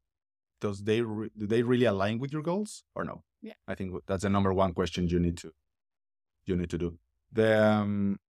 does 0.62 0.78
they 0.90 1.02
re- 1.02 1.32
do 1.40 1.46
they 1.54 1.64
really 1.72 1.86
align 1.94 2.16
with 2.20 2.32
your 2.36 2.44
goals 2.52 2.72
or 2.96 3.04
no? 3.04 3.24
Yeah. 3.42 3.58
I 3.72 3.76
think 3.76 3.90
that's 4.08 4.24
the 4.24 4.30
number 4.30 4.54
one 4.64 4.74
question 4.80 5.02
you 5.14 5.20
need 5.20 5.38
to 5.44 5.50
you 6.46 6.56
need 6.56 6.70
to 6.76 6.78
do. 6.86 6.90
The 7.40 7.50
um, 7.74 8.20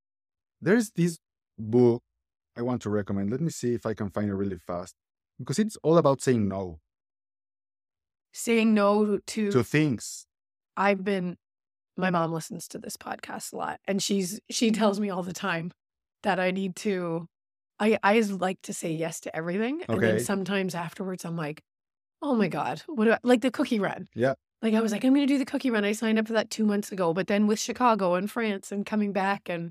there's 0.60 0.90
this 1.00 1.18
book 1.58 2.02
I 2.56 2.62
want 2.62 2.82
to 2.82 2.90
recommend. 2.90 3.30
Let 3.30 3.40
me 3.40 3.50
see 3.50 3.74
if 3.74 3.84
I 3.86 3.94
can 3.94 4.10
find 4.10 4.28
it 4.30 4.34
really 4.42 4.58
fast 4.58 4.94
because 5.38 5.58
it's 5.58 5.76
all 5.86 5.98
about 5.98 6.22
saying 6.22 6.48
no 6.48 6.80
Saying 8.36 8.74
no 8.74 9.20
to, 9.28 9.52
to 9.52 9.62
things. 9.62 10.26
I've 10.76 11.04
been, 11.04 11.36
my 11.96 12.10
mom 12.10 12.32
listens 12.32 12.66
to 12.68 12.78
this 12.78 12.96
podcast 12.96 13.52
a 13.52 13.56
lot 13.56 13.80
and 13.86 14.02
she's, 14.02 14.40
she 14.50 14.72
tells 14.72 14.98
me 14.98 15.08
all 15.08 15.22
the 15.22 15.32
time 15.32 15.70
that 16.24 16.40
I 16.40 16.50
need 16.50 16.74
to, 16.76 17.28
I, 17.78 17.96
I 18.02 18.18
like 18.20 18.60
to 18.62 18.74
say 18.74 18.90
yes 18.90 19.20
to 19.20 19.36
everything. 19.36 19.82
And 19.88 20.02
then 20.02 20.18
sometimes 20.18 20.74
afterwards 20.74 21.24
I'm 21.24 21.36
like, 21.36 21.62
oh 22.22 22.34
my 22.34 22.48
God, 22.48 22.82
what 22.86 23.04
do 23.04 23.12
I, 23.12 23.18
like 23.22 23.40
the 23.40 23.52
cookie 23.52 23.78
run. 23.78 24.08
Yeah. 24.14 24.34
Like 24.62 24.74
I 24.74 24.80
was 24.80 24.90
like, 24.90 25.04
I'm 25.04 25.14
going 25.14 25.26
to 25.26 25.32
do 25.32 25.38
the 25.38 25.44
cookie 25.44 25.70
run. 25.70 25.84
I 25.84 25.92
signed 25.92 26.18
up 26.18 26.26
for 26.26 26.32
that 26.32 26.50
two 26.50 26.66
months 26.66 26.90
ago, 26.90 27.14
but 27.14 27.28
then 27.28 27.46
with 27.46 27.60
Chicago 27.60 28.14
and 28.14 28.28
France 28.28 28.72
and 28.72 28.84
coming 28.84 29.12
back 29.12 29.48
and 29.48 29.70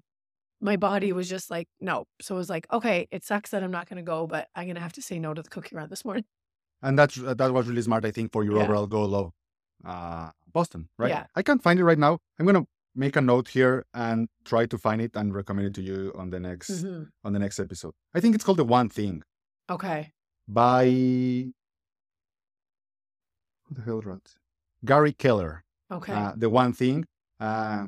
my 0.61 0.77
body 0.77 1.11
was 1.11 1.27
just 1.27 1.51
like, 1.51 1.67
no. 1.81 2.05
So 2.21 2.35
it 2.35 2.37
was 2.37 2.49
like, 2.49 2.65
okay, 2.71 3.09
it 3.11 3.25
sucks 3.25 3.49
that 3.49 3.61
I'm 3.61 3.71
not 3.71 3.89
going 3.89 3.97
to 3.97 4.03
go, 4.03 4.25
but 4.25 4.47
I'm 4.55 4.67
going 4.67 4.75
to 4.75 4.81
have 4.81 4.93
to 4.93 5.01
say 5.01 5.19
no 5.19 5.33
to 5.33 5.41
the 5.41 5.49
cookie 5.49 5.75
run 5.75 5.89
this 5.89 6.05
morning. 6.05 6.23
And 6.83 6.99
that's 6.99 7.15
that 7.15 7.51
was 7.53 7.67
really 7.67 7.81
smart, 7.81 8.05
I 8.05 8.11
think, 8.11 8.31
for 8.31 8.43
your 8.43 8.57
Yeah. 8.57 8.63
overall 8.65 8.87
goal 8.87 9.15
of 9.15 9.31
uh, 9.85 10.29
Boston, 10.51 10.89
right? 10.99 11.09
Yeah. 11.09 11.25
I 11.35 11.41
can't 11.41 11.61
find 11.63 11.79
it 11.79 11.83
right 11.85 11.97
now. 11.97 12.19
I'm 12.37 12.45
gonna 12.45 12.65
make 12.95 13.15
a 13.15 13.21
note 13.21 13.47
here 13.49 13.85
and 13.93 14.27
try 14.45 14.65
to 14.67 14.77
find 14.77 15.01
it 15.01 15.15
and 15.15 15.33
recommend 15.33 15.67
it 15.69 15.73
to 15.75 15.81
you 15.81 16.13
on 16.15 16.29
the 16.29 16.39
next 16.39 16.69
Mhm. 16.83 17.09
on 17.23 17.33
the 17.33 17.39
next 17.39 17.59
episode. 17.59 17.93
I 18.13 18.19
think 18.21 18.35
it's 18.35 18.43
called 18.43 18.59
The 18.59 18.65
One 18.79 18.89
Thing 18.89 19.23
Okay. 19.69 20.11
by 20.47 20.85
who 23.65 23.73
the 23.75 23.81
hell 23.81 24.01
wrote? 24.01 24.35
Gary 24.85 25.13
Keller. 25.13 25.63
Okay. 25.91 26.13
Uh, 26.13 26.33
the 26.35 26.49
One 26.49 26.73
Thing. 26.73 27.05
Uh, 27.39 27.87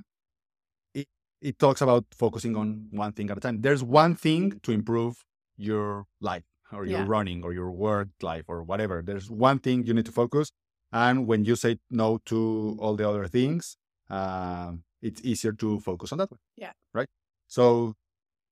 it 0.93 1.07
it 1.41 1.59
talks 1.59 1.81
about 1.81 2.05
focusing 2.23 2.55
on 2.55 2.87
one 2.91 3.11
thing 3.13 3.29
at 3.29 3.37
a 3.37 3.41
time. 3.41 3.61
There's 3.61 3.83
one 3.83 4.15
thing 4.15 4.59
to 4.63 4.71
improve 4.71 5.23
your 5.57 6.05
life 6.19 6.43
or 6.71 6.85
your 6.85 6.99
Yeah. 6.99 7.05
running 7.07 7.43
or 7.43 7.53
your 7.53 7.71
work 7.71 8.09
life 8.21 8.45
or 8.47 8.63
whatever. 8.63 9.01
There's 9.01 9.29
one 9.29 9.59
thing 9.59 9.85
you 9.85 9.93
need 9.93 10.05
to 10.05 10.11
focus. 10.11 10.51
And 10.91 11.27
when 11.27 11.45
you 11.45 11.55
say 11.55 11.77
no 11.89 12.19
to 12.25 12.77
all 12.79 12.95
the 12.95 13.07
other 13.09 13.27
things, 13.27 13.77
um, 14.09 14.83
it's 15.01 15.21
easier 15.23 15.51
to 15.53 15.79
focus 15.79 16.11
on 16.11 16.17
that 16.19 16.31
one. 16.31 16.39
Yeah. 16.55 16.71
Right. 16.93 17.07
So, 17.47 17.95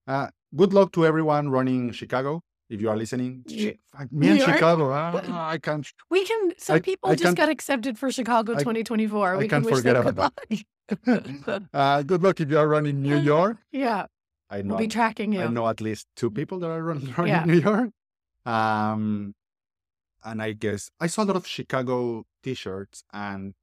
uh, 0.08 0.28
good 0.56 0.74
luck 0.74 0.92
to 0.94 1.06
everyone 1.06 1.50
running 1.50 1.92
Chicago. 1.92 2.42
If 2.70 2.82
you 2.82 2.90
are 2.90 2.98
listening. 2.98 3.44
Me 4.12 4.30
and 4.30 4.42
Chicago, 4.42 4.92
ah, 4.92 5.50
I 5.50 5.58
can't. 5.60 5.86
We 6.10 6.26
can. 6.26 6.54
Some 6.58 6.78
I- 6.78 6.80
people 6.80 7.10
I 7.10 7.16
just 7.16 7.38
got 7.38 7.50
accepted 7.50 8.00
for 8.00 8.12
Chicago 8.12 8.54
I- 8.54 8.60
2024. 8.60 9.36
I 9.36 9.38
we 9.38 9.48
can't 9.48 9.64
can 9.64 9.64
wish 9.72 9.76
forget 9.84 9.96
them 9.96 10.08
about 10.08 10.34
good 11.06 11.48
luck. 11.48 11.64
uh, 11.74 12.02
good 12.04 12.24
luck 12.24 12.40
if 12.40 12.50
you 12.50 12.58
are 12.58 12.68
running 12.68 13.02
New 13.02 13.18
York. 13.34 13.58
yeah, 13.72 14.06
I 14.50 14.62
know. 14.64 14.70
we'll 14.70 14.78
be 14.80 14.88
tracking 14.88 15.34
you. 15.34 15.42
I 15.42 15.48
know 15.48 15.68
at 15.68 15.82
least 15.82 16.08
two 16.16 16.32
people 16.32 16.58
that 16.60 16.70
are 16.70 16.82
run, 16.82 17.14
running 17.18 17.34
Yeah. 17.34 17.46
New 17.46 17.60
York. 17.60 17.90
Um, 18.46 19.36
and 20.24 20.42
I 20.42 20.54
guess 20.54 20.90
I 21.00 21.08
saw 21.08 21.24
a 21.24 21.26
lot 21.26 21.36
of 21.36 21.48
Chicago 21.48 22.26
T-shirts 22.44 23.04
and 23.14 23.54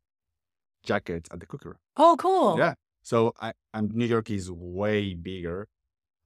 jackets 0.83 1.28
at 1.33 1.41
the 1.41 1.47
cookie 1.47 1.68
run. 1.68 1.76
Oh, 1.97 2.16
cool. 2.18 2.59
Yeah. 2.59 2.74
So 3.03 3.33
I, 3.41 3.53
and 3.74 3.93
New 3.95 4.05
York 4.07 4.31
is 4.31 4.51
way 4.51 5.14
bigger 5.14 5.68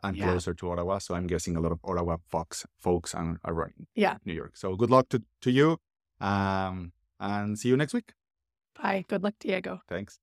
and 0.03 0.17
Yeah. 0.17 0.27
closer 0.27 0.55
to 0.55 0.71
Ottawa. 0.71 0.99
So 0.99 1.15
I'm 1.15 1.27
guessing 1.27 1.57
a 1.57 1.61
lot 1.61 1.73
of 1.73 1.79
Ottawa 1.85 2.17
folks 2.29 2.67
folks 2.81 3.15
are, 3.15 3.39
are 3.45 3.55
running. 3.55 3.87
Yeah. 3.95 4.19
New 4.25 4.33
York. 4.35 4.57
So 4.57 4.77
good 4.77 4.91
luck 4.91 5.09
to, 5.11 5.23
to 5.43 5.51
you. 5.51 5.79
Um, 6.21 6.93
and 7.21 7.59
see 7.59 7.69
you 7.69 7.77
next 7.77 7.95
week. 7.95 8.13
Bye. 8.81 9.05
Good 9.09 9.23
luck, 9.23 9.35
Diego. 9.41 9.81
Thanks. 9.89 10.19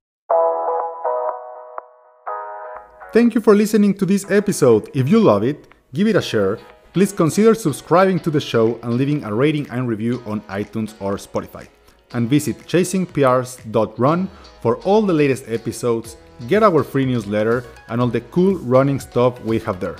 Thank 3.13 3.35
you 3.35 3.41
for 3.41 3.55
listening 3.55 3.93
to 3.95 4.05
this 4.05 4.29
episode. 4.31 4.89
If 4.93 5.09
you 5.09 5.19
love 5.19 5.43
it, 5.43 5.67
give 5.93 6.07
it 6.07 6.15
a 6.15 6.21
share. 6.21 6.59
Please 6.93 7.13
consider 7.13 7.55
subscribing 7.55 8.19
to 8.19 8.29
the 8.29 8.41
show 8.41 8.77
and 8.83 8.95
leaving 8.95 9.23
a 9.23 9.33
rating 9.33 9.69
and 9.69 9.87
review 9.87 10.21
on 10.25 10.41
iTunes 10.41 10.93
or 10.99 11.15
Spotify. 11.15 11.67
And 12.13 12.29
visit 12.29 12.57
chasingprs.run 12.67 14.29
for 14.61 14.75
all 14.77 15.01
the 15.01 15.13
latest 15.13 15.45
episodes, 15.47 16.17
get 16.49 16.63
our 16.63 16.83
free 16.83 17.05
newsletter, 17.05 17.63
and 17.87 18.01
all 18.01 18.07
the 18.07 18.19
cool 18.19 18.55
running 18.55 18.99
stuff 18.99 19.41
we 19.45 19.59
have 19.59 19.79
there. 19.79 19.95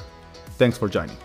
Thanks 0.57 0.77
for 0.77 0.89
joining. 0.89 1.15